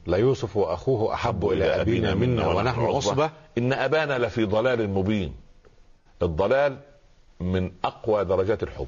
لا 0.06 0.16
يوسف 0.16 0.56
وأخوه 0.56 1.14
أحب 1.14 1.48
إلى 1.48 1.64
أبينا 1.80 2.14
منا 2.14 2.46
ونحن 2.48 2.80
عصبه 2.80 3.30
إن 3.58 3.72
أبانا 3.72 4.18
لفي 4.18 4.44
ضلال 4.44 4.90
مبين 4.90 5.34
الضلال 6.22 6.78
من 7.40 7.72
أقوى 7.84 8.24
درجات 8.24 8.62
الحب 8.62 8.86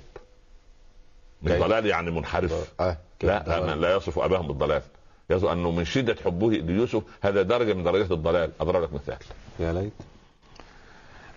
من؟ 1.42 1.58
ضلال 1.58 1.86
يعني 1.86 2.10
منحرف 2.10 2.72
آه. 2.80 2.96
كيف 3.18 3.30
لا 3.30 3.42
ده؟ 3.42 3.66
لا, 3.66 3.74
لا 3.76 3.96
يصف 3.96 4.18
أباهم 4.18 4.46
بالضلال 4.48 4.82
يصف 5.30 5.44
أنه 5.44 5.70
من 5.70 5.84
شدة 5.84 6.16
حبه 6.24 6.48
ليوسف 6.50 7.02
هذا 7.20 7.42
درجة 7.42 7.72
من 7.72 7.84
درجات 7.84 8.10
الضلال 8.12 8.50
اضرب 8.60 8.82
لك 8.82 8.92
مثال 8.92 9.18
يا 9.58 9.72
ليت 9.72 9.92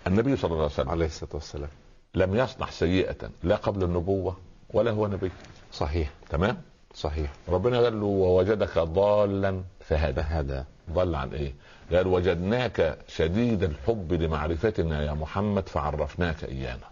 النبي 0.06 0.36
صلى 0.36 0.50
الله 0.50 0.62
عليه 0.62 0.72
وسلم 0.72 0.90
عليه 0.90 1.06
الصلاة 1.06 1.30
والسلام. 1.34 1.68
لم 2.14 2.36
يصنع 2.36 2.70
سيئة 2.70 3.30
لا 3.42 3.56
قبل 3.56 3.82
النبوة 3.84 4.36
ولا 4.70 4.90
هو 4.90 5.06
نبي. 5.06 5.30
صحيح. 5.72 6.10
تمام؟ 6.30 6.62
صحيح. 6.94 7.32
ربنا 7.48 7.80
قال 7.80 8.00
له 8.00 8.06
ووجدك 8.06 8.78
ضالا 8.78 9.62
فهدى. 9.80 10.20
هذا 10.20 10.66
ضل 10.90 11.14
عن 11.14 11.32
إيه؟ 11.32 11.54
قال 11.92 12.06
وجدناك 12.06 12.98
شديد 13.08 13.62
الحب 13.62 14.12
لمعرفتنا 14.12 15.02
يا 15.04 15.12
محمد 15.12 15.68
فعرفناك 15.68 16.44
إيانا. 16.44 16.88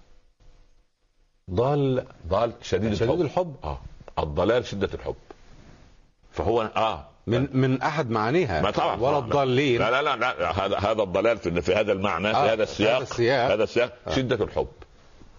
ضال 1.50 2.06
ضال 2.28 2.52
شديد, 2.62 2.94
شديد 2.94 3.10
الحب. 3.10 3.20
الحب؟ 3.20 3.56
آه. 3.64 3.78
الضلال 4.18 4.66
شدة 4.66 4.90
الحب. 4.94 5.14
فهو 6.30 6.62
آه. 6.62 7.08
من 7.26 7.48
من 7.52 7.82
أحد 7.82 8.10
معانيها. 8.10 8.62
ما 8.62 8.70
طبعا. 8.70 9.00
ولا 9.00 9.18
الضالين. 9.18 9.80
لا 9.80 9.90
لا 9.90 10.02
لا, 10.02 10.16
لا. 10.16 10.64
هذا 10.66 10.76
هذا 10.78 11.02
الضلال 11.02 11.38
في 11.38 11.62
في 11.62 11.74
هذا 11.74 11.92
المعنى 11.92 12.30
في 12.30 12.36
آه، 12.36 12.52
هذا 12.52 12.62
السياق 12.62 12.94
هذا 12.96 13.02
السياق. 13.02 13.52
هذا 13.52 13.64
السياق 13.64 13.92
شدة 14.10 14.44
الحب. 14.44 14.68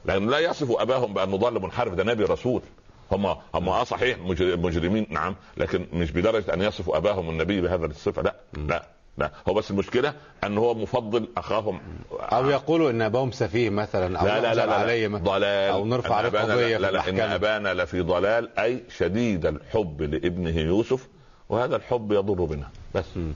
لأنه 0.05 0.31
لا 0.31 0.39
يصف 0.39 0.71
أباهم 0.71 1.13
بانه 1.13 1.37
ضال 1.37 1.61
منحرف 1.61 1.93
ده 1.93 2.03
نبي 2.03 2.23
رسول. 2.23 2.61
هم 3.11 3.25
هم 3.25 3.69
آه 3.69 3.83
صحيح 3.83 4.17
مجر- 4.19 4.57
مجرمين 4.57 5.07
نعم 5.09 5.35
لكن 5.57 5.85
مش 5.93 6.11
بدرجة 6.11 6.53
أن 6.53 6.61
يصفوا 6.61 6.97
أباهم 6.97 7.29
النبي 7.29 7.61
بهذا 7.61 7.85
الصفة 7.85 8.21
لا 8.21 8.35
لا 8.67 8.83
لا. 9.17 9.31
هو 9.49 9.53
بس 9.53 9.71
المشكلة 9.71 10.13
أن 10.43 10.57
هو 10.57 10.73
مفضل 10.73 11.27
أخاهم. 11.37 11.79
أو 12.11 12.49
يقولوا 12.49 12.89
إن 12.89 13.01
أباهم 13.01 13.31
سفيه 13.31 13.69
مثلا 13.69 14.19
أو 14.19 14.25
لا 14.25 14.39
لا 14.41 14.53
لا, 14.55 14.65
لا, 14.65 14.73
عليه 14.75 15.07
لا. 15.07 15.17
ضلال. 15.17 15.71
أو 15.71 15.85
نرفع 15.85 16.15
عليه 16.15 16.29
قضية 16.29 16.77
لا, 16.77 16.91
لا, 16.91 17.01
في 17.01 17.11
لا 17.11 17.25
ان 17.25 17.31
أبانا 17.31 17.73
لفي 17.73 18.01
ضلال 18.01 18.59
أي 18.59 18.83
شديد 18.97 19.45
الحب 19.45 20.01
لابنه 20.01 20.59
يوسف 20.59 21.07
وهذا 21.49 21.75
الحب 21.75 22.11
يضر 22.11 22.45
بنا 22.45 22.69
بس. 22.95 23.05
إن 23.17 23.33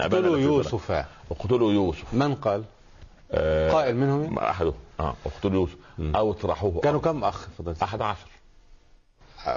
اقتلوا. 0.00 0.38
يوسف. 0.38 1.04
اقتلوا 1.30 1.72
يوسف. 1.72 2.14
من 2.14 2.34
قال؟ 2.34 2.64
آه 3.32 3.72
قائل 3.72 3.96
منهم؟ 3.96 4.34
ما 4.34 4.50
احده 4.50 4.72
آه 5.00 5.14
اقتلوا 5.26 5.54
يوسف. 5.60 5.76
أو 6.16 6.30
اطرحوه. 6.30 6.80
كانوا 6.80 7.00
كم 7.00 7.24
أخ 7.24 7.48
فضلت 7.58 7.82
أحد 7.82 8.02
عشر. 8.02 8.26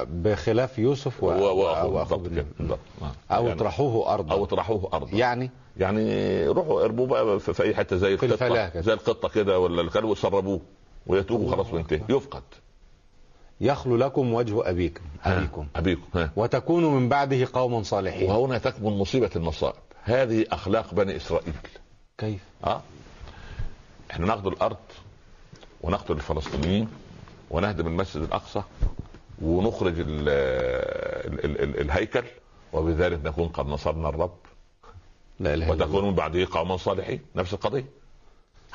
بخلاف 0.04 0.80
يوسف 0.80 1.24
و... 1.24 1.28
وأخوه. 1.28 2.24
كده. 2.30 2.46
بالضبط. 2.60 2.80
آه. 3.02 3.36
أو 3.36 3.48
يعني- 3.48 3.56
اطرحوه 3.58 4.14
ارضا. 4.14 4.34
أو 4.36 4.44
اطرحوه 4.44 4.90
ارضا. 4.94 5.18
يعني؟ 5.18 5.52
يعني 5.78 6.48
روحوا 6.48 6.84
ارموه 6.86 7.08
بقى 7.08 7.40
في 7.40 7.64
أي 7.64 7.76
حتة 7.76 7.96
زي 7.98 8.14
القطة. 8.14 8.82
زي 8.82 8.94
القطة 8.94 9.30
كده 9.30 9.60
ولا 9.60 9.82
الكلب 9.82 10.06
وسربوه 10.06 10.60
ويتوبوا 11.08 11.52
خلاص 11.52 11.74
وينتهي. 11.74 12.02
يفقد. 12.10 12.44
يخلو 13.62 13.96
لكم 13.98 14.34
وجه 14.34 14.70
ابيكم 14.70 15.04
ها، 15.22 15.38
أبيكم. 15.38 15.68
أبيكم 15.76 16.20
ها. 16.20 16.32
وتكونوا 16.36 17.00
من 17.00 17.10
بعده 17.10 17.48
قوما 17.54 17.84
صالحين. 17.84 18.32
وهنا 18.32 18.58
تكمن 18.58 18.98
مصيبة 18.98 19.30
المصائب 19.36 19.80
هذه 20.04 20.46
أخلاق 20.52 20.94
بني 20.94 21.16
إسرائيل. 21.16 21.54
كيف؟ 22.18 22.42
آه 22.64 22.82
إحنا 24.12 24.26
ناخذ 24.26 24.48
الأرض 24.48 24.78
ونقتل 25.82 26.14
الفلسطينيين 26.14 26.90
ونهدم 27.50 27.88
المسجد 27.88 28.24
الأقصى 28.24 28.62
ونخرج 29.42 30.00
ال 30.00 30.08
ال 30.10 31.46
ال 31.46 31.62
ال 31.62 31.82
الهيكل 31.82 32.24
وبذلك 32.74 33.20
نكون 33.26 33.48
قد 33.48 33.68
نصرنا 33.68 34.10
الرب. 34.10 34.38
لا 35.40 35.54
إله 35.54 35.66
إلا 35.66 35.74
الله. 35.74 35.86
وتكون 35.86 36.06
من 36.06 36.16
بعده 36.16 36.48
قوما 36.52 36.78
صالحين. 36.78 37.22
نفس 37.36 37.54
القضية. 37.54 37.86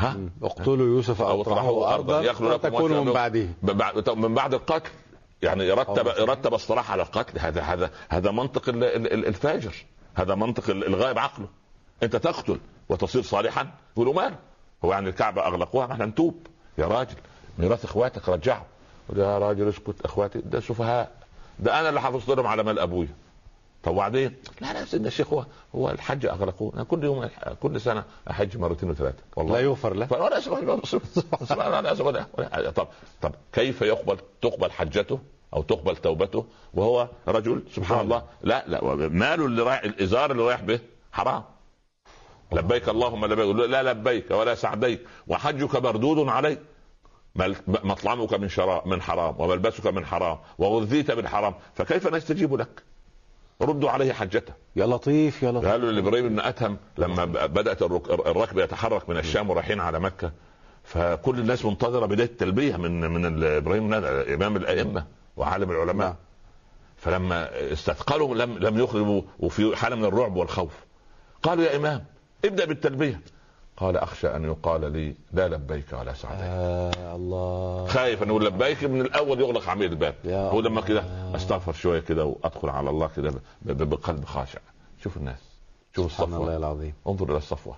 ها؟ 0.03 0.17
اقتلوا 0.43 0.87
يوسف 0.87 1.23
أو 1.23 1.41
اطرحوه 1.43 1.95
أرضا 1.95 2.21
يخلو 2.23 2.49
لكم 2.53 2.69
وتكونوا 2.69 3.05
من 3.05 3.13
بعده. 3.13 3.47
من 4.17 4.35
بعد 4.35 4.55
القتل 4.55 4.91
يعني 5.43 5.65
يرتب 5.65 6.09
أو- 6.13 6.21
يرتب 6.21 6.55
الصلاح 6.55 6.91
على 6.93 7.03
القتل. 7.03 7.39
هذا 7.39 7.61
هذا 7.63 7.91
هذا 8.09 8.31
منطق 8.31 8.69
ال- 8.69 8.85
ال- 8.85 9.13
ال- 9.13 9.27
الفاجر. 9.27 9.75
هذا 10.15 10.35
منطق 10.35 10.71
ال- 10.71 10.87
الغائب 10.87 11.19
عقله. 11.19 11.47
أنت 12.03 12.17
تقتل 12.17 12.61
وتصير 12.89 13.23
صالحا. 13.23 13.71
يقولوا 13.97 14.15
مال 14.15 14.35
هو 14.85 14.93
يعني 14.93 15.09
الكعبة 15.09 15.47
اغلقوها 15.47 15.87
ما 15.87 15.93
أحنا 15.93 16.07
نتوب. 16.07 16.47
يا 16.79 16.87
راجل 16.87 17.17
ميراث 17.59 17.85
إخواتك 17.85 18.29
رجعه 18.29 18.67
يا 19.17 19.39
راجل 19.39 19.69
اسكت 19.69 20.01
إخواتي 20.05 20.39
ده 20.39 20.61
سفهاء. 20.61 21.11
ده 21.59 21.81
أنا 21.81 21.89
اللي 21.89 22.01
حافظت 22.01 22.29
لهم 22.29 22.47
على 22.47 22.63
مال 22.63 22.79
أبويا. 22.79 23.09
طب 23.83 23.93
وبعدين 23.93 24.35
لا 24.61 24.73
لا 24.73 24.85
سيدنا 24.85 25.09
الشيخ 25.09 25.33
هو 25.33 25.47
هو 25.75 25.91
الحج 25.91 26.27
اغلقوه 26.27 26.75
أنا 26.75 26.85
كل 26.85 27.05
يوم 27.05 27.29
كل 27.61 27.81
سنة 27.81 28.05
أحج 28.31 28.57
مرتين 28.57 28.91
وثلاثة. 28.91 29.23
والله. 29.37 29.55
لا 29.55 29.61
يغفر 29.61 29.95
له. 29.95 30.09
ولا 30.11 30.39
اسمع 30.39 30.59
ولا 32.39 32.71
طب 32.71 32.89
طب 33.23 33.33
كيف 33.53 33.83
يقبل 33.83 34.17
تقبل 34.43 34.71
حجته 34.71 35.19
أو 35.55 35.63
تقبل 35.63 35.97
توبته 35.97 36.47
وهو 36.75 37.09
رجل؟ 37.29 37.63
سبحان 37.75 38.01
الله. 38.01 38.23
لا 38.43 38.65
لا. 38.67 38.85
ماله 39.09 39.47
اللي 39.47 39.63
رايح 39.63 39.83
الإزار 39.83 40.31
اللي 40.33 40.43
رايح 40.43 40.61
به 40.61 40.81
حرام. 41.13 41.43
لبيك 42.53 42.89
اللهم 42.89 43.27
لبيك. 43.27 43.57
لا 43.57 43.83
لبيك 43.83 44.31
ولا 44.31 44.55
سعديك. 44.55 45.01
وحجك 45.27 45.77
مردود 45.77 46.29
عليك. 46.29 46.59
مطعمك 47.67 48.35
من 48.35 48.49
شراب 48.49 48.87
من 48.87 49.03
حرام 49.03 49.41
وملبسك 49.41 49.87
من 49.87 50.07
حرام 50.07 50.39
وغذيت 50.59 51.11
بالحرام 51.11 51.55
فكيف 51.75 52.07
نستجيب 52.15 52.55
لك؟ 52.55 52.83
ردوا 53.63 53.91
عليه 53.91 54.13
حجته. 54.13 54.53
يا 54.77 54.87
لطيف 54.87 55.43
يا 55.43 55.53
لطيف. 55.53 55.69
قالوا 55.69 55.93
لإبراهيم 55.93 56.29
بن 56.29 56.41
ادهم 56.41 56.77
لما 56.99 57.25
بدأت 57.25 57.83
الرك- 57.83 58.11
الركب 58.11 58.59
يتحرك 58.59 59.09
من 59.09 59.17
الشام 59.17 59.51
ورايحين 59.51 59.81
على 59.81 60.01
مكة 60.01 60.33
فكل 60.85 61.39
الناس 61.39 61.65
منتظرة 61.65 62.07
بداية 62.07 62.27
التلبية 62.27 62.77
من 62.77 63.01
من 63.01 63.45
إبراهيم 63.45 63.95
إمام 63.95 64.57
الأئمة 64.57 65.07
وعالم 65.37 65.71
العلماء. 65.71 66.17
فلما 66.97 67.49
استثقلوا 67.73 68.35
لم 68.35 68.59
لم 68.59 68.79
يخرجوا 68.79 69.23
وفي 69.39 69.77
حالة 69.77 69.97
من 69.97 70.05
الرعب 70.05 70.37
والخوف 70.37 70.73
قالوا 71.43 71.65
يا 71.65 71.77
إمام 71.77 72.05
ابدأ 72.45 72.65
بالتلبية. 72.65 73.21
قال 73.83 73.97
أخشى 73.97 74.37
أن 74.37 74.45
يقال 74.45 74.93
لي 74.93 75.15
لا 75.33 75.49
لبيك 75.49 75.93
ولا 75.93 76.15
سعديك. 76.15 76.41
آه 76.43 77.17
الله. 77.17 77.87
خايف 77.87 78.23
ان 78.23 78.29
يقول 78.29 78.45
لبيك 78.45 78.85
من 78.85 79.01
الأول 79.01 79.41
يغلق 79.41 79.69
عميل 79.69 79.93
الباب. 79.93 80.15
هو 80.27 80.61
لما 80.61 80.69
الله. 80.69 80.89
كده 80.89 81.05
أستغفر 81.37 81.73
شوية 81.73 82.01
كده 82.01 82.25
وأدخل 82.25 82.69
على 82.69 82.91
الله 82.91 83.11
كده 83.17 83.35
بقلب 83.65 84.25
خاشع. 84.25 84.59
شوف 85.03 85.17
الناس. 85.17 85.39
شوف 85.97 86.13
سبحان 86.13 86.25
الله 86.27 86.39
الصفوه 86.39 86.57
العظيم. 86.57 86.95
انظر 87.07 87.29
إلى 87.29 87.37
الصفوة. 87.37 87.77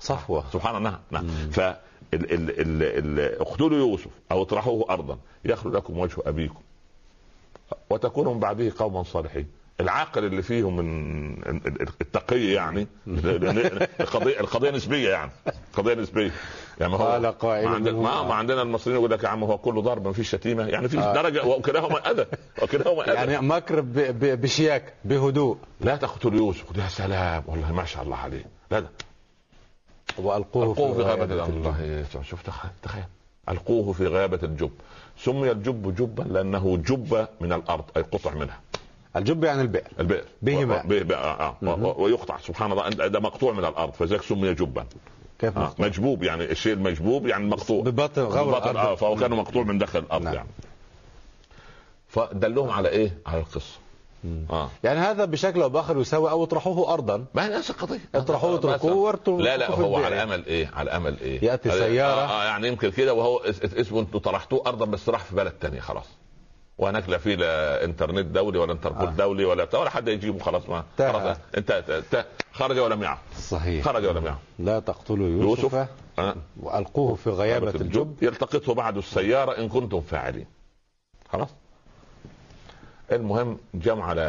صفوة. 0.00 0.44
سبحان 0.52 0.76
الله. 0.76 0.98
نعم. 1.10 1.26
ف 1.50 1.60
اقتلوا 3.40 3.78
يوسف 3.78 4.10
أو 4.32 4.42
اطرحوه 4.42 4.86
أرضا. 4.90 5.18
يخلو 5.44 5.72
لكم 5.72 5.98
وجه 5.98 6.16
أبيكم. 6.26 6.60
وتكونوا 7.90 8.34
من 8.34 8.40
بعده 8.40 8.72
قوما 8.78 9.02
صالحين. 9.02 9.46
العاقل 9.80 10.24
اللي 10.24 10.42
فيهم 10.42 10.76
من 10.76 11.32
التقي 12.00 12.46
يعني 12.52 12.86
القضية 14.00 14.40
القضية 14.40 14.70
نسبية 14.70 15.10
يعني 15.10 15.30
قضية 15.74 15.94
نسبية. 15.94 16.30
يعني 16.80 16.94
هو 16.94 16.98
قال 16.98 17.26
قائل 17.38 17.68
ما, 17.68 17.74
عندنا 17.74 17.92
ما, 17.98 18.22
ما 18.22 18.34
عندنا 18.34 18.62
المصريين 18.62 18.98
يقول 18.98 19.10
لك 19.10 19.24
يا 19.24 19.28
عم 19.28 19.44
هو 19.44 19.58
كله 19.58 19.82
ضرب 19.82 20.06
ما 20.06 20.12
فيش 20.12 20.30
شتيمة. 20.30 20.66
يعني 20.66 20.88
في 20.88 20.98
آه. 20.98 21.14
درجة 21.14 21.44
وكلاهما 21.46 22.10
أذى 22.10 22.26
وكلاهما 22.62 23.04
أذى. 23.04 23.32
يعني 23.32 23.46
مكر 23.46 23.80
بشياكه 24.36 24.92
بهدوء. 25.04 25.56
لا 25.80 25.96
تقتل 25.96 26.34
يوسف. 26.34 26.64
يا 26.76 26.88
سلام 26.88 27.42
والله 27.46 27.72
ما 27.72 27.84
شاء 27.84 28.02
الله 28.02 28.16
عليه. 28.16 28.44
لا 28.70 28.80
ده 28.80 28.88
والقوه 30.18 30.74
في, 30.74 30.94
في 30.94 31.02
غابة 31.02 31.24
الله. 31.24 32.04
شوف 32.22 32.42
تخيل. 32.82 33.02
القوه 33.48 33.92
في 33.92 34.06
غابة 34.06 34.40
الجب. 34.42 34.70
سمي 35.18 35.50
الجب 35.50 35.94
جبا 35.94 36.22
لأنه 36.22 36.76
جب 36.76 37.26
من 37.40 37.52
الأرض 37.52 37.84
أي 37.96 38.02
قطع 38.02 38.34
منها. 38.34 38.60
الجب 39.16 39.44
يعني 39.44 39.62
البئر. 39.62 39.88
البئر. 40.00 40.24
به 40.42 40.64
ماء 40.64 41.14
آه. 41.14 41.56
آه. 41.62 41.94
ويقطع. 41.98 42.38
سبحان 42.38 42.72
الله 42.72 42.88
ده 42.88 43.20
مقطوع 43.20 43.52
من 43.52 43.64
الأرض 43.64 43.92
فذلك 43.92 44.22
سمي 44.22 44.54
جبا. 44.54 44.86
كيف 45.38 45.58
آه. 45.58 45.74
مجبوب 45.78 46.22
يعني 46.22 46.44
الشيء 46.44 46.72
المجبوب 46.72 47.26
يعني 47.26 47.48
مقطوع. 47.48 47.82
ببطن 47.82 48.22
غور 48.22 48.58
ببطن 48.58 48.76
آه 48.76 48.94
فهو 48.94 49.16
كان 49.16 49.30
مقطوع 49.30 49.62
من 49.62 49.78
داخل 49.78 49.98
الأرض 49.98 50.22
نعم. 50.22 50.34
يعني. 50.34 50.48
فدلهم 52.08 52.70
على 52.70 52.88
إيه؟ 52.88 53.18
على 53.26 53.40
القصة. 53.40 53.78
آه. 54.50 54.70
يعني 54.84 55.00
هذا 55.00 55.24
بشكل 55.24 55.62
أو 55.62 55.68
بآخر 55.68 56.00
يساوي 56.00 56.30
أو 56.30 56.44
اطرحوه 56.44 56.94
ارضا. 56.94 57.24
ما 57.34 57.46
هي 57.46 57.56
نفس 57.58 57.70
القضية. 57.70 58.00
اطرحوه 58.14 58.54
اتركوه 58.54 58.92
وارتوا 58.94 59.42
لا 59.42 59.56
لا 59.56 59.70
هو 59.70 59.96
على 59.96 60.22
أمل 60.22 60.46
إيه؟ 60.46 60.70
على 60.74 60.90
أمل 60.90 61.20
إيه؟ 61.20 61.44
يأتي 61.44 61.70
سيارة. 61.70 62.20
آه, 62.20 62.42
آه 62.42 62.44
يعني 62.44 62.68
يمكن 62.68 62.90
كده 62.90 63.14
وهو 63.14 63.38
اسمه 63.62 64.00
أنتوا 64.00 64.20
طرحتوه 64.20 64.62
ارضا 64.66 64.84
بس 64.84 65.08
راح 65.08 65.24
في 65.24 65.34
بلد 65.36 65.52
ثانية 65.60 65.80
خلاص. 65.80 66.06
وهناك 66.80 67.08
لا 67.08 67.18
في 67.18 67.36
لا 67.36 67.84
إنترنت 67.84 68.26
دولي 68.26 68.58
ولا 68.58 68.72
إنتربول 68.72 69.06
آه. 69.06 69.10
دولي 69.10 69.44
ولا 69.44 69.76
ولا 69.76 69.90
حد 69.90 70.08
يجيبه 70.08 70.38
خلاص 70.38 70.68
ما 70.68 70.84
خلاص 70.98 71.36
انت 71.56 71.84
خرج 72.52 72.78
ولم 72.78 73.02
يعد 73.02 73.18
صحيح. 73.38 73.84
خرج 73.84 74.06
ولم 74.06 74.26
يعد 74.26 74.36
لا 74.58 74.80
تقتلوا 74.80 75.28
يوسف, 75.28 75.62
يوسف. 75.62 75.88
آه. 76.18 76.34
وألقوه 76.60 77.14
في 77.14 77.30
غيابة 77.30 77.68
الجب, 77.70 77.80
الجب. 77.82 78.22
يلتقطه 78.22 78.74
بعد 78.74 78.96
السيارة 78.96 79.58
إن 79.58 79.68
كنتم 79.68 80.00
فاعلين. 80.00 80.46
خلاص؟ 81.28 81.48
المهم 83.12 83.58
جمع 83.74 84.04
على 84.06 84.22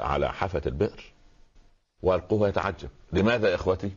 على 0.00 0.32
حافة 0.32 0.62
البئر 0.66 1.12
وألقوه 2.02 2.48
يتعجب. 2.48 2.88
لماذا 3.12 3.48
يا 3.50 3.54
إخوتي؟ 3.54 3.92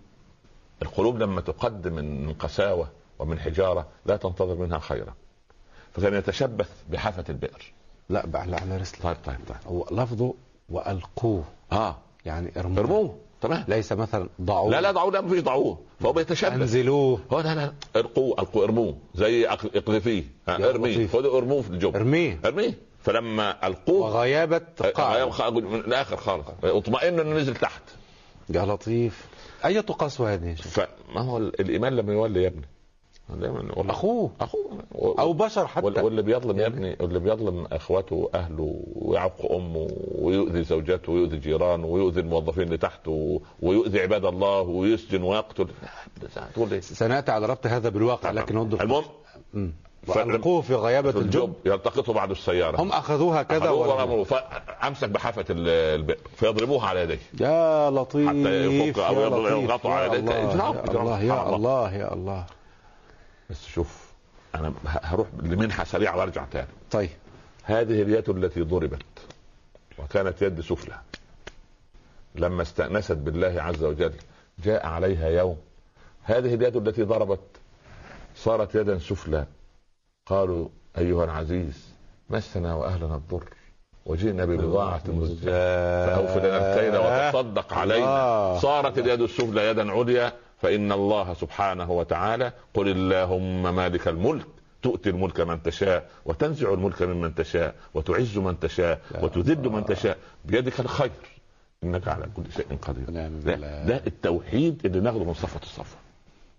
القلوب 0.82 1.20
لما 1.20 1.42
تقدم 1.42 1.94
من 1.94 2.34
قساوة 2.34 2.88
ومن 3.20 3.40
حجارة 3.40 3.88
لا 4.06 4.18
تنتظر 4.18 4.56
منها 4.56 4.80
خيرا. 4.80 5.14
فكان 5.94 6.14
يتشبث 6.14 6.70
بحافة 6.90 7.24
البئر. 7.30 7.74
لا 8.10 8.26
على 8.34 8.56
على 8.56 8.78
رسل 8.78 8.98
طيب 9.04 9.18
طيب 9.26 9.38
طيب. 9.48 9.58
هو 9.68 9.86
لفظه 9.92 10.34
وألقوه. 10.70 11.44
آه. 11.72 11.96
يعني 12.26 12.52
ارموه. 12.58 12.80
ارموه. 12.80 13.16
تمام. 13.42 13.66
ليس 13.68 13.92
مثلا 13.94 14.30
ضعوه. 14.42 14.72
لا 14.72 14.82
لا 14.82 14.92
ضعوه 14.92 15.12
لا 15.12 15.22
ما 15.22 15.30
فيش 15.30 15.42
ضعوه. 15.42 15.80
فهو 16.00 16.14
بيتشبث. 16.14 16.54
انزلوه. 16.54 17.20
هو 17.32 17.40
لا 17.40 17.56
لا 17.56 17.74
ارقوه 17.96 18.40
القوه 18.40 18.64
ارموه. 18.64 18.98
زي 19.16 19.48
اقذفيه. 19.48 20.24
ارميه. 20.50 21.08
خذوا 21.08 21.38
ارموه 21.38 21.62
في 21.62 21.70
الجو 21.70 21.90
ارميه. 21.90 22.40
ارميه. 22.46 22.78
فلما 23.04 23.68
ألقوه. 23.68 24.06
وغيابة 24.06 24.62
قاع 24.96 25.50
من 25.50 25.76
الآخر 25.76 26.18
خالص. 26.18 26.46
اطمئن 26.64 27.20
إنه 27.20 27.34
نزل 27.34 27.56
تحت. 27.56 27.82
يا 28.50 28.66
لطيف. 28.66 29.26
أية 29.66 29.80
قسوة 29.80 30.34
هذه 30.34 30.54
فما 30.54 31.22
هو 31.22 31.38
الإيمان 31.38 31.96
لما 31.96 32.14
يولي 32.14 32.44
يا 32.44 32.48
ابني. 32.48 32.66
والله 33.30 33.92
أخوه. 33.92 34.32
أخوه. 34.42 34.84
أو 35.20 35.34
بشر 35.34 35.68
حتى. 35.68 35.86
واللي 35.86 36.22
بيظلم 36.22 36.60
يا 36.60 36.68
ابني 36.68 36.96
واللي 37.00 37.20
بيظلم 37.20 37.68
أخواته 37.72 38.16
وأهله 38.16 38.76
ويعق 38.96 39.52
أمه 39.52 39.88
ويؤذي 40.16 40.64
زوجته 40.64 41.12
ويؤذي 41.12 41.38
جيرانه 41.38 41.88
ويؤذي 41.88 42.20
الموظفين 42.20 42.64
اللي 42.64 42.78
تحته 42.78 43.42
ويؤذي 43.62 44.00
عباد 44.00 44.26
الله 44.26 44.62
ويسجن 44.62 45.24
ويقتل. 45.24 45.68
تقول 46.54 46.74
إيه 46.74 46.80
سنأتي 46.80 47.32
على 47.32 47.46
ربط 47.46 47.68
هذا 47.68 47.90
بالواقع 47.90 48.32
لكن 48.32 48.58
وضح 48.58 48.82
المهم 48.82 49.74
فالقوه 50.04 50.62
في 50.62 50.76
غيابة 50.76 51.10
الجب. 51.10 51.54
يلتقطه 51.66 52.14
بعد 52.14 52.32
السيارة. 52.32 52.82
هم 52.82 52.92
أخذوها 52.92 53.44
كذا 53.44 53.58
أخذوها 53.58 54.24
فأمسك 54.24 55.10
بحافة 55.10 55.46
البئر 55.50 56.18
فيضربوها 56.36 56.88
على 56.88 57.02
يديه 57.02 57.20
يا 57.40 57.90
لطيف 57.92 58.30
حتى 58.30 58.66
يفك 58.66 59.00
أو 59.00 59.22
يضغطوا 59.62 59.92
على 59.92 60.18
يديه 60.18 60.32
يا 60.32 61.02
الله 61.02 61.24
يا 61.24 61.56
الله 61.56 61.94
يا 61.94 62.14
الله. 62.14 62.46
بس 63.50 63.68
شوف 63.68 64.06
أنا 64.56 64.74
هروح 64.86 65.28
لمنحة 65.44 65.84
سريعة 65.84 66.18
وأرجع 66.18 66.46
تاني. 66.46 66.68
طيب. 66.92 67.10
هذه 67.64 68.02
اليد 68.02 68.30
التي 68.30 68.62
ضربت 68.62 69.06
وكانت 69.98 70.42
يد 70.42 70.62
سفلى. 70.62 71.00
لما 72.36 72.62
استأنست 72.62 73.12
بالله 73.12 73.62
عز 73.62 73.84
وجل 73.84 74.14
جاء 74.64 74.86
عليها 74.86 75.30
يوم 75.30 75.58
هذه 76.24 76.54
اليد 76.54 76.76
التي 76.76 77.04
ضربت 77.04 77.40
صارت 78.36 78.76
يدا 78.76 79.00
سفلى. 79.00 79.46
قالوا 80.26 80.68
أيها 80.98 81.24
العزيز 81.24 81.90
مسنا 82.30 82.76
وأهلنا 82.76 83.16
الضر 83.16 83.50
وجئنا 84.06 84.46
ببضاعة 84.46 85.04
مزجاة. 85.08 86.06
فأوفي 86.06 86.40
لنا 86.40 86.74
الكيل 86.74 86.98
وتصدق 86.98 87.74
علينا. 87.74 88.60
صارت 88.60 88.98
اليد 88.98 89.22
السفلى 89.22 89.70
يدا 89.70 89.92
عليا. 89.92 90.34
فإن 90.62 90.92
الله 90.92 91.34
سبحانه 91.34 91.92
وتعالى 91.92 92.54
قل 92.74 92.88
اللهم 92.88 93.76
مالك 93.76 94.08
الملك 94.08 94.46
تؤتي 94.82 95.10
الملك 95.10 95.40
من 95.40 95.64
تشاء 95.64 96.10
وتنزع 96.26 96.74
الملك 96.74 97.02
ممن 97.02 97.36
تشاء 97.36 97.76
وتعز 97.94 98.38
من 98.38 98.60
تشاء 98.60 99.02
وتذل 99.22 99.70
من 99.70 99.86
تشاء 99.86 100.18
بيدك 100.46 100.80
الخير. 100.80 101.12
إنك 101.84 102.08
على 102.08 102.26
كل 102.36 102.44
شيء 102.56 102.78
قدير. 102.82 103.10
ده, 103.10 103.56
ده 103.84 104.02
التوحيد 104.08 104.86
اللي 104.86 105.00
ناخده 105.00 105.24
من 105.24 105.34
صفة 105.34 105.60
الصفة. 105.64 105.98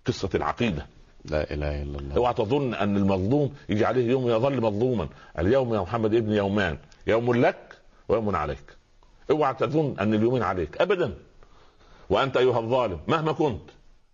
قصة 0.07 0.31
العقيدة. 0.35 0.87
لا 1.25 1.53
إله 1.55 1.83
إلا 1.83 1.99
الله. 1.99 2.17
اوعى 2.17 2.35
تظن 2.35 2.75
أن 2.75 2.97
المظلوم 2.97 3.55
يجي 3.69 3.85
عليه 3.85 4.11
يوم 4.11 4.29
يظل 4.29 4.61
مظلوما. 4.61 5.09
اليوم 5.39 5.75
يا 5.75 5.81
محمد 5.81 6.15
ابن 6.15 6.33
يومان 6.33 6.79
يوم 7.07 7.35
لك 7.35 7.79
ويوم 8.09 8.37
عليك. 8.37 8.77
اوعى 9.31 9.55
تظن 9.55 9.97
أن 10.01 10.15
اليومين 10.15 10.43
عليك. 10.43 10.81
ابدا. 10.81 11.15
وأنت 12.11 12.37
أيها 12.37 12.61
الظالم 12.61 13.01
مهما 13.09 13.33
كنت 13.33 13.71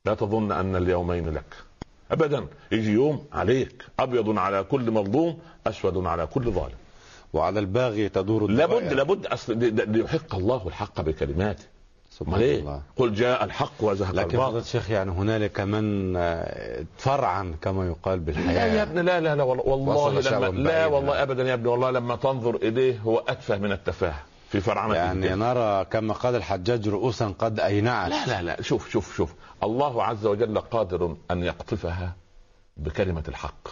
لا 0.07 0.15
تظن 0.15 0.53
أن 0.53 0.77
اليومين 0.77 1.29
لك. 1.29 1.55
ابدا 2.11 2.47
يجي 2.73 2.91
يوم 2.91 3.25
عليك 3.33 3.85
أبيض 3.99 4.39
على 4.39 4.63
كل 4.63 4.91
مظلوم 4.91 5.39
أسود 5.67 6.07
على 6.07 6.27
كل 6.27 6.51
ظالم. 6.51 6.75
وعلى 7.33 7.61
الباغي 7.61 8.09
تدور 8.09 8.51
لابد 8.51 8.93
لابد 8.93 9.27
أصل 9.27 9.59
ليحق 9.93 10.35
الله 10.35 10.63
الحق 10.67 11.01
بكلماته. 11.01 11.65
سبحان؟ 12.11 12.43
الله. 12.43 12.83
قل 12.97 13.15
جاء 13.15 13.45
الحق 13.45 13.73
وزهق 13.81 14.15
لكن 14.15 14.39
فضيلة 14.39 14.59
الشيخ 14.59 14.91
يعني 14.91 15.11
هنالك 15.11 15.61
من 15.61 16.17
آه، 16.17 16.85
تفرعن 16.99 17.55
كما 17.63 17.87
يقال 17.87 18.19
بالحياة. 18.19 18.69
لا 18.69 18.75
يا 18.75 18.83
ابني 18.83 19.03
لا 19.03 19.21
لا 19.21 19.37
لا 19.37 19.43
والله 19.43 20.21
لما 20.21 20.47
لا 20.69 20.87
والله 20.87 21.23
ابدا 21.23 21.43
يا 21.43 21.55
ابني 21.55 21.69
والله 21.69 21.91
لما 21.91 22.17
تنظر 22.17 22.57
إليه 22.57 22.99
هو 22.99 23.19
أتفه 23.29 23.59
من 23.59 23.73
التفاهة. 23.73 24.23
في 24.53 24.61
فرعنة 24.61 24.95
يعني 24.95 25.13
الدين. 25.13 25.39
نرى 25.39 25.85
كما 25.85 26.15
قال 26.15 26.35
الحجاج 26.35 26.89
رؤوسا 26.89 27.35
قد 27.39 27.61
أينعت. 27.61 28.11
لا 28.11 28.27
لا 28.27 28.43
لا 28.43 28.63
شوف 28.63 28.91
شوف 28.91 29.17
شوف. 29.17 29.35
الله 29.63 30.05
عز 30.05 30.27
وجل 30.27 30.59
قادر 30.59 31.17
أن 31.31 31.43
يقطفها 31.43 32.17
بكلمة 32.77 33.25
الحق. 33.29 33.69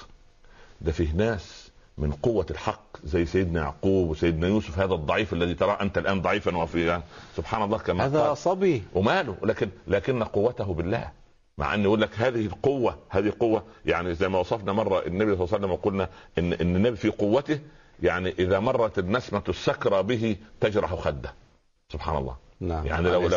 ده 0.80 0.92
فيه 0.92 1.12
ناس 1.12 1.70
من 1.98 2.12
قوة 2.12 2.46
الحق 2.50 2.82
زي 3.04 3.26
سيدنا 3.26 3.60
يعقوب 3.60 4.08
وسيدنا 4.08 4.48
يوسف 4.48 4.78
هذا 4.78 4.94
الضعيف 4.94 5.32
الذي 5.32 5.54
ترى 5.54 5.78
أنت 5.80 5.98
الآن 5.98 6.22
ضعيفا 6.22 6.56
وفي 6.56 7.02
سبحان 7.36 7.62
الله 7.62 7.78
كما 7.78 8.06
هذا 8.06 8.20
قال. 8.22 8.36
صبي. 8.36 8.82
وماله. 8.94 9.36
لكن 9.42 9.68
لكن 9.86 10.22
قوته 10.22 10.74
بالله. 10.74 11.10
مع 11.58 11.74
أن 11.74 11.82
يقول 11.82 12.00
لك 12.00 12.10
هذه 12.18 12.46
القوة 12.46 12.98
هذه 13.08 13.32
قوة. 13.40 13.62
يعني 13.86 14.14
زي 14.14 14.28
ما 14.28 14.38
وصفنا 14.38 14.72
مرة 14.72 15.06
النبي 15.06 15.36
صلى 15.36 15.44
الله 15.44 15.54
عليه 15.54 15.64
وسلم 15.64 15.70
وقلنا 15.70 16.08
إن 16.38 16.52
إن 16.52 16.76
النبي 16.76 16.96
في 16.96 17.08
قوته 17.10 17.60
يعني 18.02 18.34
إذا 18.38 18.58
مرت 18.58 18.98
النسمة 18.98 19.42
السكرى 19.48 20.02
به 20.02 20.36
تجرح 20.60 20.94
خده. 20.94 21.34
سبحان 21.92 22.16
الله. 22.16 22.36
نعم. 22.60 22.86
يعني 22.86 23.10
لو 23.10 23.28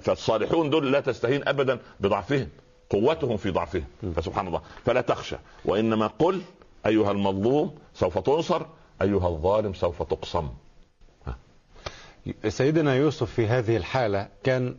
فالصالحون 0.00 0.70
دول 0.70 0.92
لا 0.92 1.00
تستهين 1.00 1.48
ابدا 1.48 1.78
بضعفهم. 2.00 2.48
قوتهم 2.90 3.36
في 3.36 3.50
ضعفهم. 3.50 3.84
فسبحان 4.16 4.46
الله. 4.46 4.60
فلا 4.84 5.00
تخشى. 5.00 5.36
وإنما 5.64 6.06
قل 6.06 6.42
أيها 6.86 7.10
المظلوم 7.10 7.74
سوف 7.94 8.18
تنصر 8.18 8.62
أيها 9.02 9.28
الظالم 9.28 9.74
سوف 9.74 10.02
تقصم 10.02 10.48
سيدنا 12.48 12.94
يوسف 12.94 13.30
في 13.30 13.46
هذه 13.46 13.76
الحالة 13.76 14.28
كان 14.44 14.76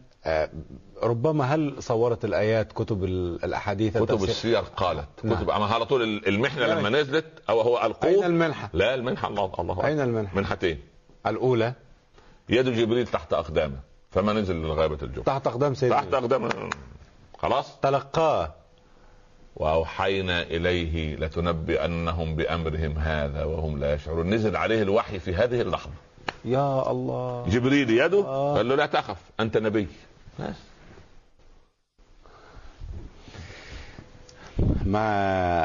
ربما 1.03 1.43
هل 1.55 1.75
صورت 1.79 2.25
الآيات 2.25 2.71
كتب 2.71 3.03
الأحاديث 3.03 3.97
كتب 3.97 4.23
السير 4.23 4.59
قالت 4.59 5.07
نعم. 5.23 5.35
كتب 5.35 5.49
أما 5.49 5.65
على 5.65 5.85
طول 5.85 6.27
المحنة 6.27 6.65
يعني. 6.65 6.79
لما 6.79 6.89
نزلت 6.89 7.25
أو 7.49 7.61
هو 7.61 7.85
القوه 7.85 8.09
أين 8.11 8.23
المنحة؟ 8.23 8.69
لا 8.73 8.95
المنحة 8.95 9.27
الله 9.27 9.51
الله 9.59 9.85
أين 9.87 9.99
المنحة؟ 9.99 10.37
منحتين. 10.37 10.79
الأولى؟ 11.27 11.73
يد 12.49 12.69
جبريل 12.69 13.07
تحت 13.07 13.33
اقدامه 13.33 13.77
فما 14.11 14.33
نزل 14.33 14.55
لغابه 14.55 14.97
الجب 15.01 15.23
تحت 15.23 15.47
أقدام 15.47 15.73
سيدنا 15.73 16.01
تحت 16.01 16.13
أقدام. 16.13 16.49
خلاص؟ 17.37 17.79
تلقاه. 17.79 18.53
وأوحينا 19.55 20.41
إليه 20.41 21.15
لتنبئنهم 21.15 22.35
بأمرهم 22.35 22.97
هذا 22.97 23.43
وهم 23.43 23.79
لا 23.79 23.93
يشعرون. 23.93 24.33
نزل 24.33 24.55
عليه 24.55 24.81
الوحي 24.81 25.19
في 25.19 25.35
هذه 25.35 25.61
اللحظة. 25.61 25.93
يا 26.45 26.91
الله. 26.91 27.45
جبريل 27.49 27.89
يده؟ 27.89 28.23
آه. 28.25 28.57
قال 28.57 28.69
له 28.69 28.75
لا 28.75 28.85
تخف 28.85 29.17
أنت 29.39 29.57
نبي. 29.57 29.87
بس. 30.39 30.55
مع 34.85 34.99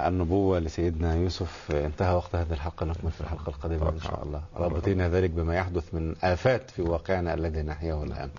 النبوة 0.09 0.59
لسيدنا 0.59 1.15
يوسف 1.15 1.71
انتهى 1.71 2.15
وقت 2.15 2.35
هذه 2.35 2.53
الحلقة. 2.53 2.87
نكمل 2.87 3.11
في 3.11 3.21
الحلقة 3.21 3.51
القادمة 3.51 3.89
إن 3.89 4.01
شاء 4.01 4.23
الله. 4.23 4.43
رابطين 4.57 5.03
ذلك 5.03 5.31
بما 5.31 5.57
يحدث 5.57 5.95
من 5.95 6.15
آفات 6.23 6.71
في 6.71 6.83
واقعنا 6.83 7.35
الذي 7.35 7.63
نحياه 7.63 8.03
الآن. 8.03 8.31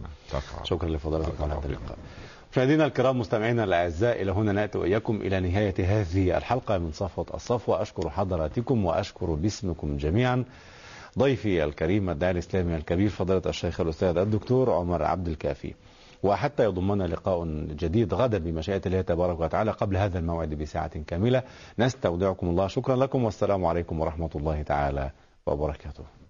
شكرا 0.64 0.90
لفضلاتكم 0.90 1.44
على 1.44 1.54
هذا 1.54 1.66
اللقاء 1.66 1.98
مشاهدينا 2.52 2.86
الكرام 2.86 3.20
مستمعينا 3.20 3.64
الأعزاء 3.64 4.22
إلى 4.22 4.32
هنا 4.32 4.52
نأتي 4.52 4.78
وإياكم 4.78 5.16
إلى 5.16 5.40
نهاية 5.40 5.74
هذه 5.80 6.38
الحلقة 6.38 6.78
من 6.78 6.92
صفوة 6.92 7.26
الصفوه 7.34 7.82
أشكر 7.82 8.10
حضراتكم 8.10 8.86
وأشكر 8.86 9.26
باسمكم 9.26 9.98
جميعا. 9.98 10.44
ضيفي 11.20 11.64
الكريم 11.64 12.10
الداعي 12.10 12.32
الإسلامي 12.32 12.76
الكبير 12.76 13.10
فضيلة 13.10 13.42
الشيخ 13.46 13.82
الأستاذ 13.82 14.18
الدكتور 14.18 14.72
عمر 14.72 15.04
عبد 15.04 15.28
الكافي. 15.28 15.74
وحتى 16.24 16.64
يضمنا 16.64 17.04
لقاء 17.04 17.46
جديد 17.66 18.14
غدا 18.14 18.38
بمشيئة 18.38 18.82
الله 18.86 19.02
تبارك 19.02 19.40
وتعالى 19.40 19.72
قبل 19.72 19.98
هذا 19.98 20.20
الموعد 20.20 20.50
بساعة 20.50 21.04
كاملة. 21.04 21.44
نستودعكم 21.80 22.50
الله. 22.50 22.68
شكرا 22.68 22.96
لكم 22.96 23.24
والسلام 23.24 23.66
عليكم 23.66 24.00
ورحمة 24.00 24.30
الله 24.36 24.62
تعالى 24.62 25.12
وبركاته. 25.46 26.23